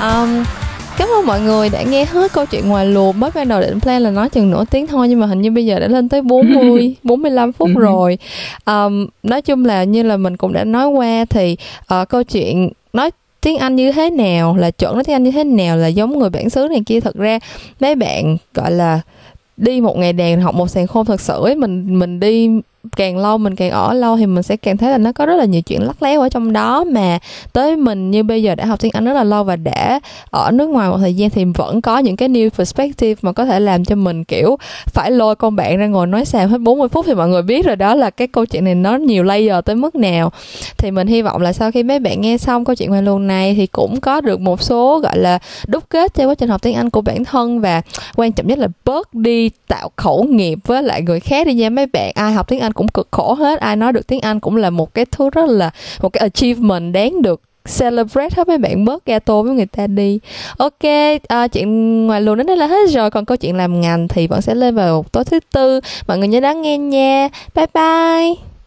um, 0.00 0.44
Cảm 0.98 1.08
ơn 1.08 1.26
mọi 1.26 1.40
người 1.40 1.68
đã 1.68 1.82
nghe 1.82 2.04
hết 2.04 2.32
câu 2.32 2.46
chuyện 2.46 2.68
ngoài 2.68 2.86
luồng 2.86 3.20
Mới 3.20 3.30
ban 3.34 3.48
đầu 3.48 3.60
định 3.60 3.80
plan 3.80 4.02
là 4.02 4.10
nói 4.10 4.28
chừng 4.28 4.50
nửa 4.50 4.64
tiếng 4.70 4.86
thôi 4.86 5.08
Nhưng 5.08 5.20
mà 5.20 5.26
hình 5.26 5.40
như 5.40 5.50
bây 5.50 5.66
giờ 5.66 5.78
đã 5.78 5.88
lên 5.88 6.08
tới 6.08 6.22
40 6.22 6.94
45 7.02 7.52
phút 7.58 7.68
ừ. 7.74 7.80
rồi. 7.80 8.18
Um, 8.66 9.06
Nói 9.22 9.42
chung 9.42 9.64
là 9.64 9.84
như 9.84 10.02
là 10.02 10.16
mình 10.16 10.36
cũng 10.36 10.52
đã 10.52 10.64
nói 10.64 10.88
qua 10.88 11.24
Thì 11.30 11.56
uh, 11.94 12.08
câu 12.08 12.22
chuyện 12.22 12.70
nói 12.92 13.10
tiếng 13.40 13.58
Anh 13.58 13.76
như 13.76 13.92
thế 13.92 14.10
nào 14.10 14.56
Là 14.56 14.70
chuẩn 14.70 14.94
nói 14.94 15.04
tiếng 15.04 15.14
Anh 15.14 15.24
như 15.24 15.30
thế 15.30 15.44
nào 15.44 15.76
Là 15.76 15.86
giống 15.86 16.18
người 16.18 16.30
bản 16.30 16.50
xứ 16.50 16.68
này 16.70 16.80
kia. 16.86 17.00
Thật 17.00 17.14
ra 17.14 17.38
mấy 17.80 17.94
bạn 17.94 18.36
gọi 18.54 18.70
là 18.70 19.00
đi 19.58 19.80
một 19.80 19.98
ngày 19.98 20.12
đèn 20.12 20.40
học 20.40 20.54
một 20.54 20.70
sàn 20.70 20.86
khôn 20.86 21.06
thật 21.06 21.20
sự 21.20 21.44
ấy 21.44 21.54
mình 21.54 21.98
mình 21.98 22.20
đi 22.20 22.50
càng 22.96 23.18
lâu 23.18 23.38
mình 23.38 23.54
càng 23.54 23.70
ở 23.70 23.94
lâu 23.94 24.16
thì 24.16 24.26
mình 24.26 24.42
sẽ 24.42 24.56
càng 24.56 24.76
thấy 24.76 24.90
là 24.90 24.98
nó 24.98 25.12
có 25.12 25.26
rất 25.26 25.36
là 25.36 25.44
nhiều 25.44 25.62
chuyện 25.62 25.82
lắc 25.82 26.02
léo 26.02 26.20
ở 26.20 26.28
trong 26.28 26.52
đó. 26.52 26.84
Mà 26.84 27.18
tới 27.52 27.76
mình 27.76 28.10
như 28.10 28.22
bây 28.22 28.42
giờ 28.42 28.54
đã 28.54 28.64
học 28.64 28.80
tiếng 28.80 28.92
Anh 28.94 29.04
rất 29.04 29.12
là 29.12 29.24
lâu 29.24 29.44
và 29.44 29.56
đã 29.56 30.00
ở 30.30 30.50
nước 30.50 30.66
ngoài 30.68 30.90
một 30.90 30.98
thời 30.98 31.14
gian 31.14 31.30
thì 31.30 31.44
vẫn 31.44 31.80
có 31.80 31.98
những 31.98 32.16
cái 32.16 32.28
new 32.28 32.50
perspective 32.50 33.14
mà 33.22 33.32
có 33.32 33.44
thể 33.44 33.60
làm 33.60 33.84
cho 33.84 33.96
mình, 33.96 34.24
kiểu, 34.24 34.56
phải 34.86 35.10
lôi 35.10 35.36
con 35.36 35.56
bạn 35.56 35.78
ra 35.78 35.86
ngồi 35.86 36.06
nói 36.06 36.24
xàm 36.24 36.50
hết 36.50 36.58
40 36.58 36.88
phút 36.88 37.06
thì 37.06 37.14
mọi 37.14 37.28
người 37.28 37.42
biết 37.42 37.66
rồi 37.66 37.76
đó 37.76 37.94
là 37.94 38.10
cái 38.10 38.26
câu 38.26 38.46
chuyện 38.46 38.64
này 38.64 38.74
nó 38.74 38.96
nhiều 38.96 39.24
layer 39.24 39.64
tới 39.64 39.76
mức 39.76 39.94
nào. 39.94 40.32
Thì 40.78 40.90
mình 40.90 41.06
hy 41.06 41.22
vọng 41.22 41.42
là 41.42 41.52
sau 41.52 41.70
khi 41.70 41.82
mấy 41.82 41.98
bạn 41.98 42.20
nghe 42.20 42.38
xong 42.38 42.64
câu 42.64 42.74
chuyện 42.74 42.90
ngoài 42.90 43.02
luồng 43.02 43.26
này 43.26 43.54
thì 43.54 43.66
cũng 43.66 44.00
có 44.00 44.20
được 44.20 44.40
một 44.40 44.62
số, 44.62 44.98
gọi 44.98 45.18
là, 45.18 45.38
đúc 45.66 45.84
kết 45.88 46.14
cho 46.14 46.28
quá 46.28 46.34
trình 46.34 46.48
học 46.48 46.62
tiếng 46.62 46.74
Anh 46.74 46.90
của 46.90 47.00
bản 47.00 47.24
thân 47.24 47.60
và 47.60 47.82
quan 48.16 48.32
trọng 48.32 48.46
nhất 48.46 48.58
là 48.58 48.68
bớt 48.84 49.14
đi 49.14 49.50
tạo 49.68 49.90
khẩu 49.96 50.24
nghiệp 50.24 50.58
với 50.66 50.82
lại 50.82 51.02
người 51.02 51.20
khác 51.20 51.46
đi 51.46 51.54
nha. 51.54 51.70
Mấy 51.70 51.86
bạn 51.86 52.12
ai 52.14 52.32
học 52.32 52.48
tiếng 52.48 52.60
Anh 52.60 52.72
cũng 52.78 52.88
cực 52.88 53.08
khổ 53.10 53.34
hết. 53.34 53.60
Ai 53.60 53.76
nói 53.76 53.92
được 53.92 54.06
tiếng 54.06 54.20
Anh 54.20 54.40
cũng 54.40 54.56
là 54.56 54.70
một 54.70 54.94
cái 54.94 55.04
thứ 55.04 55.30
rất 55.30 55.48
là 55.48 55.70
một 56.02 56.08
cái 56.08 56.20
achievement 56.20 56.94
đáng 56.94 57.22
được 57.22 57.40
celebrate 57.78 58.34
hết. 58.36 58.48
Mấy 58.48 58.58
bạn 58.58 58.84
bớt 58.84 59.06
gato 59.06 59.42
với 59.42 59.54
người 59.54 59.66
ta 59.66 59.86
đi. 59.86 60.18
Ok 60.58 60.84
à, 61.28 61.48
chuyện 61.48 62.06
ngoài 62.06 62.20
luồng 62.20 62.36
đến 62.36 62.46
đây 62.46 62.56
là 62.56 62.66
hết 62.66 62.90
rồi. 62.90 63.10
Còn 63.10 63.24
câu 63.24 63.36
chuyện 63.36 63.56
làm 63.56 63.80
ngành 63.80 64.08
thì 64.08 64.26
vẫn 64.26 64.42
sẽ 64.42 64.54
lên 64.54 64.74
vào 64.74 65.04
tối 65.12 65.24
thứ 65.24 65.38
tư. 65.52 65.80
Mọi 66.08 66.18
người 66.18 66.28
nhớ 66.28 66.40
đón 66.40 66.62
nghe 66.62 66.78
nha. 66.78 67.28
Bye 67.54 67.66
bye. 67.74 68.57